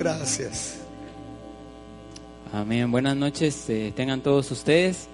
Gracias. 0.00 0.78
Amén. 2.54 2.90
Buenas 2.90 3.14
noches, 3.14 3.68
eh, 3.68 3.92
tengan 3.94 4.22
todos 4.22 4.50
ustedes. 4.50 5.08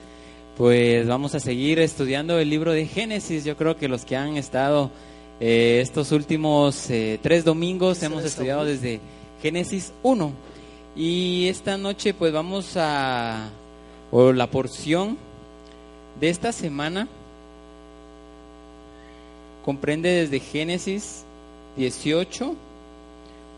Pues 0.57 1.09
vamos 1.09 1.35
a 1.35 1.41
seguir 1.41 1.81
estudiando 1.81 2.39
el 2.39 2.49
libro 2.49 2.71
de 2.71 2.87
Génesis. 2.87 3.45
Yo 3.45 3.57
creo 3.57 3.77
que 3.77 3.89
los 3.89 4.05
que 4.05 4.15
han 4.15 4.37
estado 4.37 4.93
eh, 5.41 5.81
estos 5.83 6.13
últimos 6.13 6.89
eh, 6.89 7.19
tres 7.21 7.45
domingos 7.45 8.01
hemos 8.05 8.23
estudiado 8.23 8.65
desde 8.65 9.01
Génesis 9.43 9.93
1. 10.05 10.33
Y 10.95 11.49
esta 11.49 11.77
noche 11.77 12.15
pues 12.15 12.33
vamos 12.33 12.77
a, 12.77 13.51
o 14.13 14.33
la 14.33 14.49
porción 14.49 15.19
de 16.21 16.29
esta 16.29 16.53
semana 16.53 17.09
comprende 19.65 20.11
desde 20.11 20.39
Génesis 20.39 21.25
18 21.77 22.55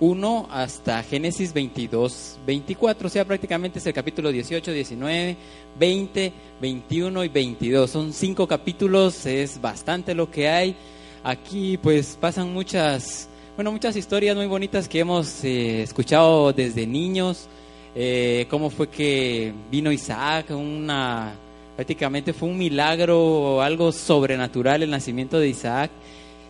1 0.01 0.49
hasta 0.51 1.03
Génesis 1.03 1.53
22, 1.53 2.39
24, 2.47 3.07
o 3.07 3.11
sea, 3.11 3.25
prácticamente 3.25 3.79
es 3.81 3.87
el 3.87 3.93
capítulo 3.93 4.31
18, 4.31 4.71
19, 4.71 5.37
20, 5.79 6.33
21 6.61 7.25
y 7.25 7.29
22. 7.29 7.91
Son 7.91 8.13
cinco 8.13 8.47
capítulos, 8.47 9.27
es 9.27 9.61
bastante 9.61 10.15
lo 10.15 10.31
que 10.31 10.49
hay. 10.49 10.77
Aquí 11.25 11.77
pues 11.79 12.17
pasan 12.21 12.53
muchas, 12.53 13.29
bueno, 13.57 13.73
muchas 13.73 13.97
historias 13.97 14.37
muy 14.37 14.47
bonitas 14.47 14.89
que 14.89 15.01
hemos 15.01 15.43
eh, 15.45 15.83
escuchado 15.83 16.53
desde 16.53 16.87
niños. 16.87 17.49
Eh, 17.95 18.47
cómo 18.49 18.71
fue 18.71 18.89
que 18.89 19.53
vino 19.71 19.91
Isaac, 19.91 20.51
una, 20.51 21.35
prácticamente 21.75 22.33
fue 22.33 22.49
un 22.49 22.59
milagro, 22.59 23.61
algo 23.61 23.91
sobrenatural 23.91 24.85
el 24.85 24.91
nacimiento 24.91 25.41
de 25.41 25.49
Isaac. 25.49 25.91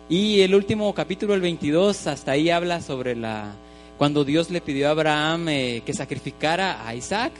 Y 0.09 0.41
el 0.41 0.55
último 0.55 0.91
capítulo, 0.95 1.35
el 1.35 1.41
22, 1.41 2.07
hasta 2.07 2.31
ahí 2.31 2.49
habla 2.49 2.81
sobre 2.81 3.15
la 3.15 3.53
cuando 3.99 4.25
Dios 4.25 4.49
le 4.49 4.59
pidió 4.59 4.87
a 4.87 4.91
Abraham 4.91 5.49
eh, 5.49 5.83
que 5.85 5.93
sacrificara 5.93 6.87
a 6.87 6.95
Isaac. 6.95 7.31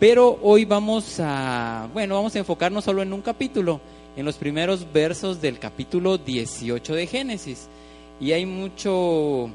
Pero 0.00 0.40
hoy 0.42 0.64
vamos 0.64 1.20
a, 1.20 1.88
bueno, 1.92 2.16
vamos 2.16 2.34
a 2.34 2.40
enfocarnos 2.40 2.82
solo 2.82 3.00
en 3.02 3.12
un 3.12 3.22
capítulo, 3.22 3.80
en 4.16 4.24
los 4.24 4.36
primeros 4.38 4.92
versos 4.92 5.40
del 5.40 5.60
capítulo 5.60 6.18
18 6.18 6.94
de 6.96 7.06
Génesis. 7.06 7.68
Y 8.20 8.32
hay 8.32 8.44
mucho, 8.44 9.48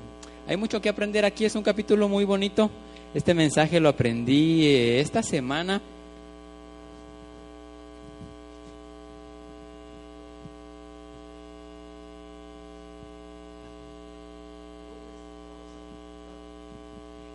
hay 0.47 0.55
mucho 0.55 0.79
que 0.79 0.87
aprender 0.87 1.25
aquí, 1.25 1.43
es 1.43 1.55
un 1.55 1.63
capítulo 1.63 2.07
muy 2.07 2.23
bonito. 2.23 2.71
Este 3.13 3.33
mensaje 3.33 3.81
lo 3.81 3.89
aprendí 3.89 4.65
eh, 4.65 5.01
esta 5.01 5.23
semana 5.23 5.81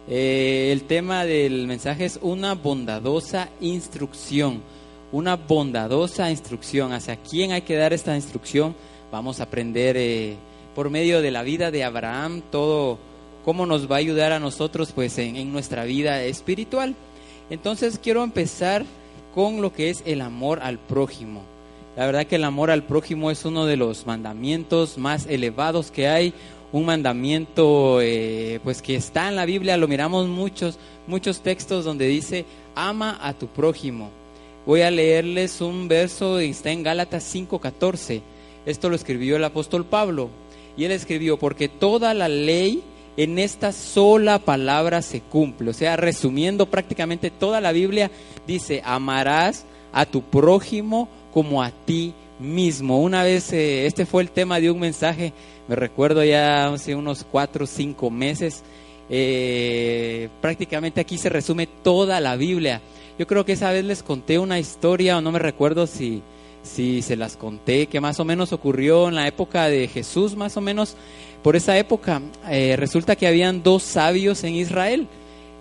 Eh, 0.06 0.68
el 0.70 0.82
tema 0.82 1.24
del 1.24 1.66
mensaje 1.66 2.04
es 2.04 2.18
una 2.20 2.54
bondadosa 2.54 3.48
instrucción, 3.60 4.62
una 5.12 5.36
bondadosa 5.36 6.30
instrucción. 6.30 6.92
¿Hacia 6.92 7.16
quién 7.16 7.52
hay 7.52 7.62
que 7.62 7.76
dar 7.76 7.92
esta 7.92 8.14
instrucción? 8.14 8.74
Vamos 9.10 9.40
a 9.40 9.44
aprender 9.44 9.96
eh, 9.96 10.36
por 10.74 10.90
medio 10.90 11.22
de 11.22 11.30
la 11.30 11.42
vida 11.42 11.70
de 11.70 11.84
Abraham 11.84 12.42
todo 12.50 12.98
cómo 13.44 13.66
nos 13.66 13.90
va 13.90 13.96
a 13.96 13.98
ayudar 13.98 14.32
a 14.32 14.40
nosotros 14.40 14.92
pues 14.92 15.16
en, 15.18 15.36
en 15.36 15.52
nuestra 15.52 15.84
vida 15.84 16.22
espiritual. 16.22 16.94
Entonces 17.48 17.98
quiero 18.02 18.22
empezar 18.24 18.84
con 19.34 19.62
lo 19.62 19.72
que 19.72 19.90
es 19.90 20.02
el 20.04 20.20
amor 20.20 20.60
al 20.62 20.78
prójimo. 20.78 21.42
La 21.96 22.06
verdad 22.06 22.26
que 22.26 22.36
el 22.36 22.44
amor 22.44 22.70
al 22.70 22.82
prójimo 22.82 23.30
es 23.30 23.44
uno 23.44 23.66
de 23.66 23.76
los 23.76 24.04
mandamientos 24.04 24.98
más 24.98 25.26
elevados 25.26 25.92
que 25.92 26.08
hay, 26.08 26.34
un 26.74 26.86
mandamiento 26.86 28.00
eh, 28.00 28.58
pues 28.64 28.82
que 28.82 28.96
está 28.96 29.28
en 29.28 29.36
la 29.36 29.46
Biblia, 29.46 29.76
lo 29.76 29.86
miramos 29.86 30.26
muchos, 30.26 30.76
muchos 31.06 31.40
textos 31.40 31.84
donde 31.84 32.08
dice, 32.08 32.46
ama 32.74 33.16
a 33.22 33.32
tu 33.32 33.46
prójimo. 33.46 34.10
Voy 34.66 34.80
a 34.80 34.90
leerles 34.90 35.60
un 35.60 35.86
verso, 35.86 36.40
está 36.40 36.72
en 36.72 36.82
Gálatas 36.82 37.32
5:14. 37.32 38.22
Esto 38.66 38.88
lo 38.88 38.96
escribió 38.96 39.36
el 39.36 39.44
apóstol 39.44 39.84
Pablo. 39.84 40.30
Y 40.76 40.84
él 40.84 40.90
escribió, 40.90 41.38
porque 41.38 41.68
toda 41.68 42.12
la 42.12 42.26
ley 42.26 42.82
en 43.16 43.38
esta 43.38 43.70
sola 43.70 44.40
palabra 44.40 45.00
se 45.00 45.20
cumple. 45.20 45.70
O 45.70 45.74
sea, 45.74 45.94
resumiendo 45.94 46.66
prácticamente 46.66 47.30
toda 47.30 47.60
la 47.60 47.70
Biblia, 47.70 48.10
dice, 48.48 48.82
amarás 48.84 49.64
a 49.92 50.06
tu 50.06 50.22
prójimo 50.22 51.08
como 51.32 51.62
a 51.62 51.70
ti 51.70 52.14
mismo. 52.40 53.00
Una 53.00 53.22
vez, 53.22 53.52
eh, 53.52 53.86
este 53.86 54.06
fue 54.06 54.22
el 54.22 54.30
tema 54.32 54.58
de 54.58 54.72
un 54.72 54.80
mensaje 54.80 55.32
me 55.68 55.76
recuerdo 55.76 56.24
ya 56.24 56.72
hace 56.72 56.94
unos 56.94 57.24
cuatro 57.30 57.64
o 57.64 57.66
cinco 57.66 58.10
meses, 58.10 58.62
eh, 59.08 60.28
prácticamente 60.40 61.00
aquí 61.00 61.18
se 61.18 61.28
resume 61.28 61.66
toda 61.66 62.20
la 62.20 62.36
Biblia. 62.36 62.80
Yo 63.18 63.26
creo 63.26 63.44
que 63.44 63.52
esa 63.52 63.70
vez 63.70 63.84
les 63.84 64.02
conté 64.02 64.38
una 64.38 64.58
historia, 64.58 65.18
o 65.18 65.20
no 65.20 65.30
me 65.30 65.38
recuerdo 65.38 65.86
si, 65.86 66.22
si 66.62 67.02
se 67.02 67.16
las 67.16 67.36
conté, 67.36 67.86
que 67.86 68.00
más 68.00 68.18
o 68.20 68.24
menos 68.24 68.52
ocurrió 68.52 69.08
en 69.08 69.14
la 69.14 69.28
época 69.28 69.68
de 69.68 69.88
Jesús, 69.88 70.36
más 70.36 70.56
o 70.56 70.60
menos 70.60 70.96
por 71.42 71.56
esa 71.56 71.78
época. 71.78 72.22
Eh, 72.50 72.74
resulta 72.76 73.16
que 73.16 73.26
habían 73.26 73.62
dos 73.62 73.82
sabios 73.82 74.42
en 74.44 74.54
Israel. 74.54 75.06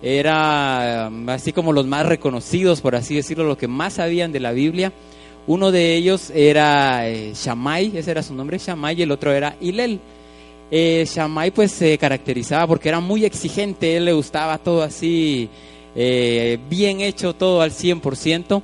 Era 0.02 1.08
así 1.28 1.54
como 1.54 1.72
los 1.72 1.86
más 1.86 2.06
reconocidos, 2.06 2.82
por 2.82 2.96
así 2.96 3.16
decirlo, 3.16 3.46
los 3.46 3.58
que 3.58 3.68
más 3.68 3.94
sabían 3.94 4.32
de 4.32 4.40
la 4.40 4.52
Biblia. 4.52 4.92
Uno 5.46 5.72
de 5.72 5.96
ellos 5.96 6.32
era 6.34 7.10
eh, 7.10 7.32
ese 7.32 8.12
era 8.12 8.24
su 8.24 8.34
nombre, 8.34 8.58
Shammai, 8.58 8.98
y 8.98 9.02
el 9.02 9.12
otro 9.12 9.34
era 9.34 9.56
Hilel. 9.60 10.00
Eh, 10.72 11.06
Shammai 11.08 11.52
pues 11.52 11.72
se 11.72 11.98
caracterizaba 11.98 12.66
porque 12.66 12.90
era 12.90 13.00
muy 13.00 13.26
exigente, 13.26 13.98
él 13.98 14.06
le 14.06 14.14
gustaba 14.14 14.58
todo 14.58 14.82
así, 14.82 15.50
eh, 15.96 16.58
bien 16.70 17.02
hecho, 17.02 17.34
todo 17.34 17.62
al 17.62 17.72
100%. 17.72 18.62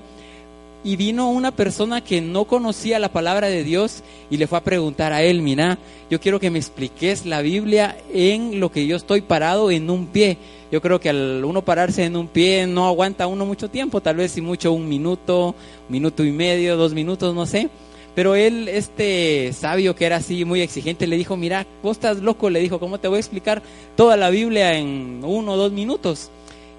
Y 0.84 0.96
vino 0.96 1.30
una 1.30 1.52
persona 1.52 2.02
que 2.02 2.22
no 2.22 2.46
conocía 2.46 3.00
la 3.00 3.12
palabra 3.12 3.48
de 3.48 3.66
Dios 3.66 4.02
y 4.30 4.38
le 4.38 4.48
fue 4.48 4.58
a 4.58 4.64
preguntar 4.64 5.12
a 5.12 5.22
él, 5.22 5.42
mira, 5.42 5.78
yo 6.10 6.22
quiero 6.22 6.40
que 6.40 6.50
me 6.50 6.60
expliques 6.60 7.26
la 7.26 7.42
Biblia 7.42 7.98
en 8.14 8.62
lo 8.62 8.72
que 8.72 8.88
yo 8.88 8.96
estoy 8.96 9.22
parado 9.22 9.72
en 9.72 9.90
un 9.90 10.08
pie. 10.08 10.38
Yo 10.72 10.82
creo 10.82 11.00
que 11.00 11.10
al 11.10 11.44
uno 11.44 11.64
pararse 11.64 12.06
en 12.06 12.16
un 12.16 12.28
pie 12.28 12.66
no 12.66 12.88
aguanta 12.88 13.28
uno 13.28 13.46
mucho 13.46 13.70
tiempo, 13.70 14.02
tal 14.02 14.18
vez 14.18 14.32
si 14.32 14.42
mucho 14.42 14.72
un 14.72 14.88
minuto, 14.88 15.54
minuto 15.90 16.24
y 16.24 16.32
medio, 16.32 16.78
dos 16.78 16.94
minutos, 16.94 17.36
no 17.36 17.46
sé. 17.46 17.70
Pero 18.16 18.36
él, 18.36 18.68
este 18.68 19.52
sabio 19.54 19.96
que 19.96 20.06
era 20.06 20.18
así 20.18 20.46
muy 20.46 20.62
exigente, 20.62 21.08
le 21.08 21.18
dijo, 21.18 21.38
mira, 21.38 21.66
vos 21.84 21.98
estás 21.98 22.20
loco, 22.20 22.50
le 22.50 22.60
dijo, 22.60 22.80
¿cómo 22.80 23.00
te 23.00 23.08
voy 23.08 23.18
a 23.18 23.20
explicar 23.20 23.62
toda 23.96 24.16
la 24.16 24.30
Biblia 24.30 24.78
en 24.78 25.22
uno 25.24 25.54
o 25.54 25.58
dos 25.58 25.72
minutos? 25.72 26.30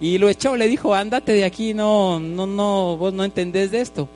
Y 0.00 0.19
lo 0.19 0.28
echó, 0.28 0.56
le 0.56 0.69
dijo, 0.69 0.94
ándate 0.94 1.33
de 1.33 1.44
aquí, 1.44 1.75
no, 1.75 2.19
no, 2.21 2.47
no, 2.47 2.97
vos 2.97 3.12
no 3.12 3.25
entendés 3.25 3.71
de 3.71 3.81
esto. 3.81 4.09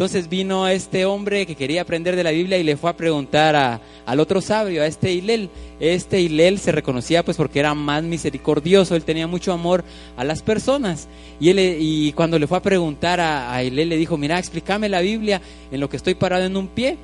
Entonces 0.00 0.30
vino 0.30 0.66
este 0.66 1.04
hombre 1.04 1.44
que 1.44 1.54
quería 1.54 1.82
aprender 1.82 2.16
de 2.16 2.24
la 2.24 2.30
Biblia 2.30 2.56
y 2.56 2.62
le 2.62 2.78
fue 2.78 2.88
a 2.88 2.96
preguntar 2.96 3.54
a, 3.54 3.80
al 4.06 4.18
otro 4.18 4.40
sabio, 4.40 4.82
a 4.82 4.86
este 4.86 5.12
Hilel. 5.12 5.50
Este 5.78 6.22
Hilel 6.22 6.58
se 6.58 6.72
reconocía 6.72 7.22
pues 7.22 7.36
porque 7.36 7.58
era 7.58 7.74
más 7.74 8.02
misericordioso, 8.02 8.96
él 8.96 9.04
tenía 9.04 9.26
mucho 9.26 9.52
amor 9.52 9.84
a 10.16 10.24
las 10.24 10.40
personas. 10.40 11.06
Y, 11.38 11.50
él, 11.50 11.76
y 11.78 12.12
cuando 12.12 12.38
le 12.38 12.46
fue 12.46 12.56
a 12.56 12.62
preguntar 12.62 13.20
a, 13.20 13.54
a 13.54 13.62
Hilel 13.62 13.90
le 13.90 13.98
dijo, 13.98 14.16
mira, 14.16 14.38
explícame 14.38 14.88
la 14.88 15.00
Biblia 15.00 15.42
en 15.70 15.80
lo 15.80 15.90
que 15.90 15.98
estoy 15.98 16.14
parado 16.14 16.44
en 16.44 16.56
un 16.56 16.68
pie. 16.68 16.96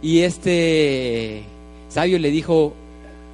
Y 0.00 0.20
este 0.20 1.42
sabio 1.88 2.20
le 2.20 2.30
dijo, 2.30 2.72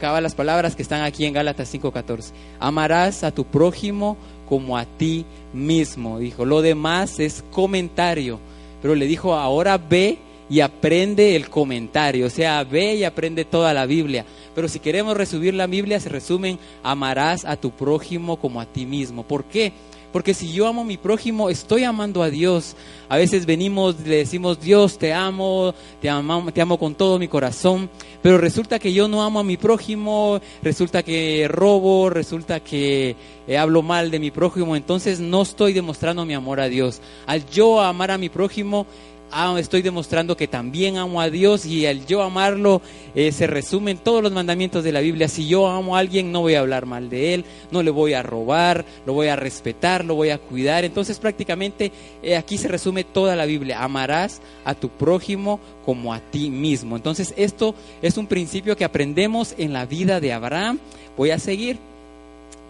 acaba 0.00 0.22
las 0.22 0.34
palabras 0.34 0.76
que 0.76 0.82
están 0.82 1.02
aquí 1.02 1.26
en 1.26 1.34
Gálatas 1.34 1.70
5:14. 1.74 2.32
Amarás 2.58 3.22
a 3.22 3.32
tu 3.32 3.44
prójimo 3.44 4.16
como 4.50 4.76
a 4.76 4.84
ti 4.84 5.24
mismo, 5.54 6.18
dijo. 6.18 6.44
Lo 6.44 6.60
demás 6.60 7.18
es 7.18 7.42
comentario 7.50 8.38
pero 8.80 8.94
le 8.94 9.06
dijo, 9.06 9.34
ahora 9.34 9.78
ve 9.78 10.18
y 10.48 10.60
aprende 10.60 11.36
el 11.36 11.48
comentario, 11.48 12.26
o 12.26 12.30
sea, 12.30 12.64
ve 12.64 12.94
y 12.94 13.04
aprende 13.04 13.44
toda 13.44 13.72
la 13.72 13.86
Biblia. 13.86 14.24
Pero 14.54 14.68
si 14.68 14.80
queremos 14.80 15.16
resumir 15.16 15.54
la 15.54 15.66
Biblia, 15.66 16.00
se 16.00 16.08
resumen, 16.08 16.58
amarás 16.82 17.44
a 17.44 17.56
tu 17.56 17.70
prójimo 17.70 18.36
como 18.36 18.60
a 18.60 18.66
ti 18.66 18.84
mismo. 18.86 19.22
¿Por 19.22 19.44
qué? 19.44 19.72
Porque 20.12 20.34
si 20.34 20.52
yo 20.52 20.66
amo 20.66 20.82
a 20.82 20.84
mi 20.84 20.96
prójimo, 20.96 21.50
estoy 21.50 21.84
amando 21.84 22.22
a 22.22 22.30
Dios. 22.30 22.76
A 23.08 23.16
veces 23.16 23.46
venimos, 23.46 23.96
le 24.00 24.16
decimos, 24.16 24.60
Dios, 24.60 24.98
te 24.98 25.12
amo, 25.12 25.74
te 26.00 26.08
amo, 26.08 26.52
te 26.52 26.60
amo 26.60 26.78
con 26.78 26.94
todo 26.94 27.18
mi 27.18 27.28
corazón. 27.28 27.88
Pero 28.22 28.38
resulta 28.38 28.78
que 28.78 28.92
yo 28.92 29.08
no 29.08 29.22
amo 29.22 29.40
a 29.40 29.44
mi 29.44 29.56
prójimo, 29.56 30.40
resulta 30.62 31.02
que 31.02 31.48
robo, 31.48 32.10
resulta 32.10 32.60
que 32.60 33.16
eh, 33.46 33.58
hablo 33.58 33.82
mal 33.82 34.10
de 34.10 34.18
mi 34.18 34.30
prójimo. 34.30 34.76
Entonces 34.76 35.20
no 35.20 35.42
estoy 35.42 35.72
demostrando 35.72 36.24
mi 36.26 36.34
amor 36.34 36.60
a 36.60 36.68
Dios. 36.68 37.00
Al 37.26 37.48
yo 37.48 37.80
amar 37.80 38.10
a 38.10 38.18
mi 38.18 38.28
prójimo, 38.28 38.86
Ah, 39.32 39.54
estoy 39.60 39.82
demostrando 39.82 40.36
que 40.36 40.48
también 40.48 40.96
amo 40.96 41.20
a 41.20 41.30
Dios 41.30 41.64
y 41.64 41.86
al 41.86 42.04
yo 42.04 42.20
amarlo 42.22 42.82
eh, 43.14 43.30
se 43.30 43.46
resumen 43.46 43.96
todos 43.96 44.24
los 44.24 44.32
mandamientos 44.32 44.82
de 44.82 44.90
la 44.90 44.98
Biblia. 44.98 45.28
Si 45.28 45.46
yo 45.46 45.68
amo 45.68 45.94
a 45.94 46.00
alguien, 46.00 46.32
no 46.32 46.40
voy 46.40 46.54
a 46.54 46.60
hablar 46.60 46.84
mal 46.84 47.08
de 47.08 47.34
él, 47.34 47.44
no 47.70 47.84
le 47.84 47.92
voy 47.92 48.14
a 48.14 48.24
robar, 48.24 48.84
lo 49.06 49.12
voy 49.12 49.28
a 49.28 49.36
respetar, 49.36 50.04
lo 50.04 50.16
voy 50.16 50.30
a 50.30 50.38
cuidar. 50.38 50.84
Entonces 50.84 51.20
prácticamente 51.20 51.92
eh, 52.24 52.36
aquí 52.36 52.58
se 52.58 52.66
resume 52.66 53.04
toda 53.04 53.36
la 53.36 53.44
Biblia. 53.44 53.84
Amarás 53.84 54.40
a 54.64 54.74
tu 54.74 54.88
prójimo 54.88 55.60
como 55.84 56.12
a 56.12 56.18
ti 56.18 56.50
mismo. 56.50 56.96
Entonces 56.96 57.32
esto 57.36 57.76
es 58.02 58.16
un 58.16 58.26
principio 58.26 58.76
que 58.76 58.84
aprendemos 58.84 59.54
en 59.58 59.72
la 59.72 59.86
vida 59.86 60.18
de 60.18 60.32
Abraham. 60.32 60.80
Voy 61.16 61.30
a 61.30 61.38
seguir. 61.38 61.78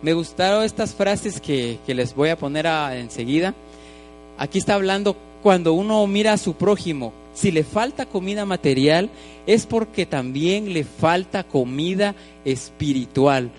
Me 0.02 0.12
gustaron 0.12 0.64
estas 0.64 0.94
frases 0.94 1.40
que, 1.40 1.78
les 1.86 2.14
voy 2.14 2.28
a 2.28 2.36
poner 2.36 2.66
enseguida. 2.66 3.54
Aquí 4.38 4.58
está 4.58 4.74
hablando 4.74 5.16
cuando 5.42 5.72
uno 5.72 6.06
mira 6.06 6.32
a 6.32 6.38
su 6.38 6.54
prójimo, 6.54 7.12
si 7.32 7.50
le 7.50 7.64
falta 7.64 8.06
comida 8.06 8.44
material, 8.44 9.10
es 9.46 9.66
porque 9.66 10.06
también 10.06 10.72
le 10.72 10.84
falta 10.84 11.44
comida 11.44 12.14
espiritual. 12.44 13.50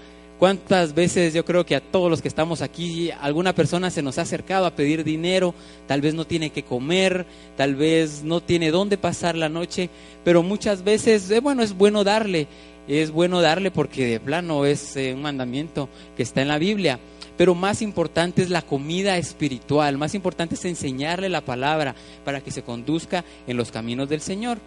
¿Cuántas 0.41 0.95
veces 0.95 1.35
yo 1.35 1.45
creo 1.45 1.67
que 1.67 1.75
a 1.75 1.81
todos 1.81 2.09
los 2.09 2.19
que 2.19 2.27
estamos 2.27 2.63
aquí, 2.63 3.11
alguna 3.11 3.53
persona 3.53 3.91
se 3.91 4.01
nos 4.01 4.17
ha 4.17 4.23
acercado 4.23 4.65
a 4.65 4.75
pedir 4.75 5.03
dinero, 5.03 5.53
tal 5.85 6.01
vez 6.01 6.15
no 6.15 6.25
tiene 6.25 6.49
que 6.49 6.63
comer, 6.63 7.27
tal 7.55 7.75
vez 7.75 8.23
no 8.23 8.41
tiene 8.41 8.71
dónde 8.71 8.97
pasar 8.97 9.35
la 9.35 9.49
noche, 9.49 9.91
pero 10.23 10.41
muchas 10.41 10.83
veces, 10.83 11.29
eh, 11.29 11.41
bueno, 11.41 11.61
es 11.61 11.77
bueno 11.77 12.03
darle, 12.03 12.47
es 12.87 13.11
bueno 13.11 13.41
darle 13.41 13.71
porque 13.71 14.05
de 14.07 14.19
plano 14.19 14.65
es 14.65 14.95
eh, 14.97 15.13
un 15.13 15.21
mandamiento 15.21 15.89
que 16.15 16.23
está 16.23 16.41
en 16.41 16.47
la 16.47 16.57
Biblia 16.57 16.99
pero 17.41 17.55
más 17.55 17.81
importante 17.81 18.43
es 18.43 18.51
la 18.51 18.61
comida 18.61 19.17
espiritual, 19.17 19.97
más 19.97 20.13
importante 20.13 20.53
es 20.53 20.63
enseñarle 20.65 21.27
la 21.27 21.41
palabra 21.41 21.95
para 22.23 22.39
que 22.39 22.51
se 22.51 22.61
conduzca 22.61 23.25
en 23.47 23.57
los 23.57 23.71
caminos 23.71 24.07
del 24.09 24.21
Señor. 24.21 24.59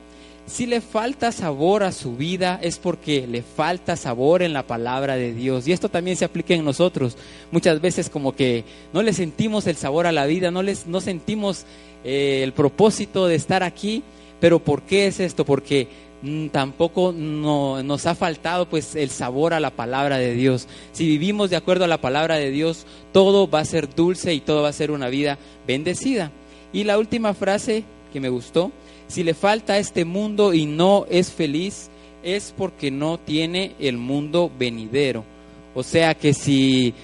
Si 0.47 0.67
le 0.67 0.81
falta 0.81 1.31
sabor 1.31 1.85
a 1.85 1.93
su 1.93 2.17
vida 2.17 2.59
es 2.61 2.79
porque 2.79 3.29
le 3.29 3.43
falta 3.43 3.95
sabor 3.95 4.43
en 4.43 4.53
la 4.53 4.67
palabra 4.67 5.15
de 5.15 5.33
Dios. 5.33 5.69
Y 5.69 5.73
esto 5.73 5.89
también 5.89 6.17
se 6.17 6.25
aplica 6.25 6.53
en 6.53 6.65
nosotros. 6.65 7.17
Muchas 7.53 7.81
veces 7.81 8.11
como 8.11 8.35
que 8.35 8.65
no 8.93 9.03
le 9.03 9.13
sentimos 9.13 9.69
el 9.69 9.77
sabor 9.77 10.09
a 10.09 10.13
la 10.13 10.27
vida, 10.27 10.51
no, 10.51 10.63
les, 10.63 10.87
no 10.87 11.01
sentimos 11.01 11.65
eh, 12.03 12.41
el 12.43 12.53
propósito 12.53 13.29
de 13.29 13.37
estar 13.37 13.63
aquí. 13.63 14.03
Pero 14.41 14.59
¿por 14.59 14.83
qué 14.83 15.07
es 15.07 15.21
esto? 15.21 15.47
Porque 15.47 15.89
Mm, 16.25 16.49
tampoco 16.49 17.13
nos 17.13 18.07
ha 18.07 18.15
faltado 18.15 18.67
pues 18.67 18.97
el 18.97 19.11
sabor 19.11 19.53
a 19.53 19.61
la 19.61 19.69
palabra 19.71 20.17
de 20.17 20.33
Dios. 20.33 20.67
Si 20.93 21.07
vivimos 21.07 21.51
de 21.51 21.57
acuerdo 21.57 21.85
a 21.85 21.89
la 21.89 22.01
palabra 22.01 22.37
de 22.37 22.51
Dios, 22.51 22.87
todo 23.13 23.47
va 23.47 23.61
a 23.61 23.65
ser 23.67 23.95
dulce 23.95 24.33
y 24.33 24.41
todo 24.41 24.63
va 24.63 24.71
a 24.71 24.73
ser 24.73 24.91
una 24.91 25.11
vida 25.11 25.39
bendecida. 25.67 26.33
Y 26.73 26.85
la 26.85 26.99
última 26.99 27.35
frase 27.35 27.85
que 28.11 28.21
me 28.21 28.31
gustó, 28.31 28.73
si 29.07 29.23
le 29.23 29.35
falta 29.35 29.75
a 29.75 29.79
este 29.79 30.07
mundo 30.07 30.55
y 30.55 30.65
no 30.65 31.05
es 31.11 31.31
feliz, 31.31 31.91
es 32.23 32.55
porque 32.57 32.91
no 32.91 33.19
tiene 33.19 33.73
el 33.79 33.99
mundo 33.99 34.51
venidero. 34.59 35.27
O 35.75 35.83
sea 35.83 36.15
que 36.15 36.33
si 36.33 36.95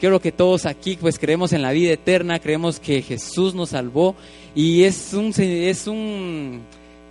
creo 0.00 0.20
que 0.20 0.32
todos 0.32 0.64
aquí 0.64 0.96
pues 0.98 1.18
creemos 1.18 1.52
en 1.52 1.60
la 1.60 1.72
vida 1.72 1.92
eterna, 1.92 2.38
creemos 2.38 2.80
que 2.80 3.02
Jesús 3.02 3.54
nos 3.54 3.70
salvó 3.70 4.16
y 4.54 4.84
es 4.84 5.12
un 5.12 5.34
es 5.36 5.86
un 5.86 6.62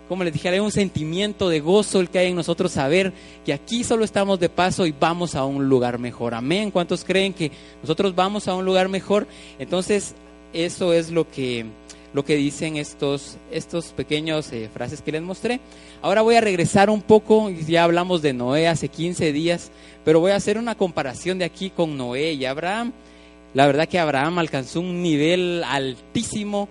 como 0.10 0.24
les 0.24 0.34
dije, 0.34 0.50
hay 0.50 0.60
un 0.60 0.72
sentimiento 0.72 1.50
de 1.50 1.60
gozo 1.60 2.00
el 2.00 2.10
que 2.10 2.18
hay 2.18 2.28
en 2.30 2.36
nosotros 2.36 2.72
saber 2.72 3.14
que 3.46 3.54
aquí 3.54 3.84
solo 3.84 4.04
estamos 4.04 4.40
de 4.40 4.50
paso 4.50 4.88
y 4.88 4.92
vamos 4.92 5.36
a 5.36 5.46
un 5.46 5.70
lugar 5.70 6.00
mejor. 6.00 6.34
Amén. 6.34 6.72
¿Cuántos 6.72 7.06
creen 7.06 7.32
que 7.32 7.52
nosotros 7.84 8.16
vamos 8.16 8.48
a 8.48 8.56
un 8.56 8.66
lugar 8.66 8.90
mejor? 8.90 9.28
Entonces, 9.60 10.16
eso 10.52 10.94
es 10.94 11.12
lo 11.12 11.30
que, 11.30 11.68
lo 12.14 12.26
que 12.26 12.36
dicen 12.36 12.76
estos, 12.76 13.38
estos 13.52 13.94
pequeños 13.94 14.52
eh, 14.52 14.68
frases 14.74 15.04
que 15.04 15.12
les 15.12 15.22
mostré. 15.22 15.60
Ahora 16.02 16.24
voy 16.24 16.36
a 16.36 16.42
regresar 16.42 16.90
un 16.90 17.04
poco, 17.04 17.52
ya 17.52 17.84
hablamos 17.84 18.24
de 18.24 18.34
Noé 18.34 18.68
hace 18.68 18.88
15 18.88 19.32
días, 19.32 19.72
pero 20.04 20.20
voy 20.20 20.32
a 20.32 20.38
hacer 20.38 20.58
una 20.58 20.74
comparación 20.74 21.38
de 21.38 21.46
aquí 21.46 21.70
con 21.70 21.98
Noé 21.98 22.34
y 22.34 22.46
Abraham. 22.46 22.94
La 23.54 23.68
verdad 23.68 23.88
que 23.88 24.00
Abraham 24.00 24.40
alcanzó 24.40 24.80
un 24.80 25.04
nivel 25.04 25.64
altísimo, 25.64 26.68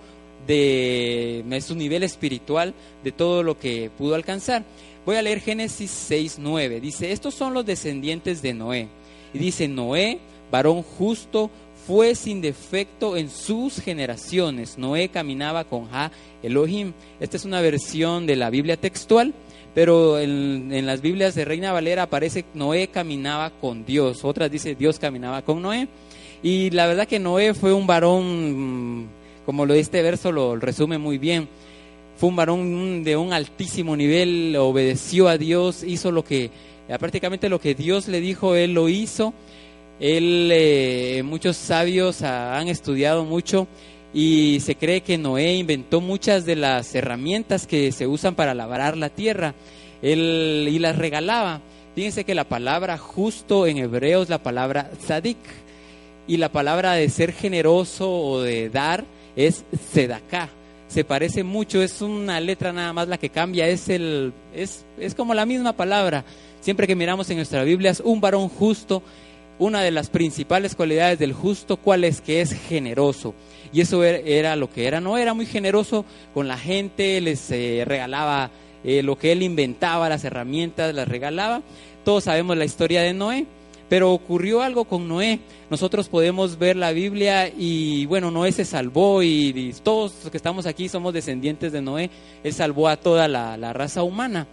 de 0.55 1.63
su 1.65 1.75
nivel 1.75 2.03
espiritual, 2.03 2.73
de 3.03 3.11
todo 3.11 3.43
lo 3.43 3.57
que 3.59 3.91
pudo 3.97 4.15
alcanzar. 4.15 4.63
Voy 5.05 5.15
a 5.15 5.21
leer 5.21 5.39
Génesis 5.41 5.91
6, 5.91 6.37
9. 6.39 6.81
Dice, 6.81 7.11
estos 7.11 7.33
son 7.33 7.53
los 7.53 7.65
descendientes 7.65 8.41
de 8.41 8.53
Noé. 8.53 8.87
Y 9.33 9.39
dice, 9.39 9.67
Noé, 9.67 10.19
varón 10.51 10.81
justo, 10.81 11.49
fue 11.87 12.15
sin 12.15 12.41
defecto 12.41 13.15
en 13.17 13.29
sus 13.29 13.79
generaciones. 13.79 14.77
Noé 14.77 15.09
caminaba 15.09 15.63
con 15.63 15.89
Ja 15.89 16.11
Elohim. 16.43 16.93
Esta 17.19 17.37
es 17.37 17.45
una 17.45 17.61
versión 17.61 18.25
de 18.27 18.35
la 18.35 18.49
Biblia 18.49 18.77
textual, 18.77 19.33
pero 19.73 20.19
en, 20.19 20.85
las 20.85 21.01
Biblias 21.01 21.35
de 21.35 21.45
Reina 21.45 21.71
Valera 21.71 22.03
aparece 22.03 22.45
Noé 22.53 22.87
caminaba 22.87 23.51
con 23.51 23.85
Dios. 23.85 24.23
Otras 24.23 24.51
dice 24.51 24.75
Dios 24.75 24.99
caminaba 24.99 25.41
con 25.43 25.61
Noé. 25.61 25.87
Y 26.41 26.69
la 26.71 26.87
verdad 26.87 27.07
que 27.07 27.19
Noé 27.19 27.53
fue 27.53 27.73
un 27.73 27.87
varón 27.87 29.09
como 29.49 29.65
lo 29.65 29.73
este 29.73 30.03
verso 30.03 30.31
lo 30.31 30.57
resume 30.57 30.99
muy 30.99 31.17
bien. 31.17 31.47
Fue 32.17 32.29
un 32.29 32.35
varón 32.35 33.03
de 33.03 33.17
un 33.17 33.33
altísimo 33.33 33.97
nivel, 33.97 34.55
obedeció 34.55 35.27
a 35.27 35.39
Dios, 35.39 35.81
hizo 35.81 36.11
lo 36.11 36.23
que, 36.23 36.51
prácticamente 36.99 37.49
lo 37.49 37.59
que 37.59 37.73
Dios 37.73 38.07
le 38.07 38.21
dijo, 38.21 38.53
él 38.53 38.75
lo 38.75 38.89
hizo. 38.89 39.33
Él, 39.99 40.51
eh, 40.53 41.23
muchos 41.25 41.57
sabios 41.57 42.21
han 42.21 42.67
estudiado 42.67 43.25
mucho 43.25 43.67
y 44.13 44.59
se 44.59 44.75
cree 44.75 45.01
que 45.01 45.17
Noé 45.17 45.55
inventó 45.55 45.99
muchas 45.99 46.45
de 46.45 46.55
las 46.55 46.93
herramientas 46.93 47.65
que 47.65 47.91
se 47.91 48.05
usan 48.05 48.35
para 48.35 48.53
labrar 48.53 48.97
la 48.97 49.09
tierra. 49.09 49.55
Él, 50.03 50.69
y 50.71 50.77
las 50.77 50.95
regalaba. 50.95 51.61
Fíjense 51.95 52.23
que 52.23 52.35
la 52.35 52.47
palabra 52.47 52.99
justo 52.99 53.65
en 53.65 53.79
hebreo 53.79 54.21
es 54.21 54.29
la 54.29 54.43
palabra 54.43 54.91
tzadik 55.03 55.39
y 56.27 56.37
la 56.37 56.51
palabra 56.51 56.93
de 56.93 57.09
ser 57.09 57.33
generoso 57.33 58.11
o 58.11 58.41
de 58.41 58.69
dar 58.69 59.05
es 59.39 59.63
Sedaká. 59.93 60.49
Se 60.89 61.05
parece 61.05 61.43
mucho, 61.43 61.81
es 61.81 62.01
una 62.01 62.41
letra 62.41 62.73
nada 62.73 62.91
más 62.91 63.07
la 63.07 63.17
que 63.17 63.29
cambia, 63.29 63.67
es, 63.67 63.87
el, 63.87 64.33
es, 64.53 64.85
es 64.97 65.15
como 65.15 65.33
la 65.33 65.45
misma 65.45 65.73
palabra. 65.73 66.25
Siempre 66.59 66.87
que 66.87 66.95
miramos 66.95 67.29
en 67.29 67.37
nuestra 67.37 67.63
Biblia 67.63 67.91
es 67.91 68.01
un 68.01 68.19
varón 68.19 68.49
justo, 68.49 69.01
una 69.59 69.81
de 69.81 69.91
las 69.91 70.09
principales 70.09 70.75
cualidades 70.75 71.19
del 71.19 71.31
justo, 71.31 71.77
¿cuál 71.77 72.03
es? 72.03 72.21
Que 72.21 72.41
es 72.41 72.53
generoso. 72.53 73.33
Y 73.71 73.81
eso 73.81 74.03
era, 74.03 74.55
lo 74.55 74.69
que 74.69 74.87
era. 74.87 74.99
No 74.99 75.17
era 75.17 75.33
muy 75.33 75.45
generoso 75.45 76.05
con 76.33 76.47
la 76.47 76.57
gente, 76.57 77.21
les 77.21 77.49
eh, 77.51 77.83
regalaba 77.85 78.49
eh, 78.83 79.03
lo 79.03 79.17
que 79.17 79.31
él 79.31 79.43
inventaba, 79.43 80.09
las 80.09 80.23
herramientas, 80.23 80.93
las 80.93 81.07
regalaba. 81.07 81.61
Todos 82.03 82.25
sabemos 82.25 82.57
la 82.57 82.65
historia 82.65 83.03
de 83.03 83.13
Noé. 83.13 83.45
Pero 83.89 84.13
ocurrió 84.13 84.61
algo 84.61 84.85
con 84.85 85.07
Noé. 85.07 85.39
Nosotros 85.69 86.07
podemos 86.07 86.57
ver 86.57 86.75
la 86.75 86.91
Biblia 86.91 87.49
y 87.49 88.05
bueno, 88.05 88.31
Noé 88.31 88.51
se 88.51 88.65
salvó 88.65 89.23
y, 89.23 89.73
todos 89.83 90.13
los 90.23 90.31
que 90.31 90.37
estamos 90.37 90.65
aquí 90.65 90.87
somos 90.87 91.13
descendientes 91.13 91.71
de 91.71 91.81
Noé. 91.81 92.09
Él 92.43 92.53
salvó 92.53 92.87
a 92.87 92.97
toda 92.97 93.27
la, 93.27 93.57
la 93.57 93.73
raza 93.73 94.03
humana. 94.03 94.47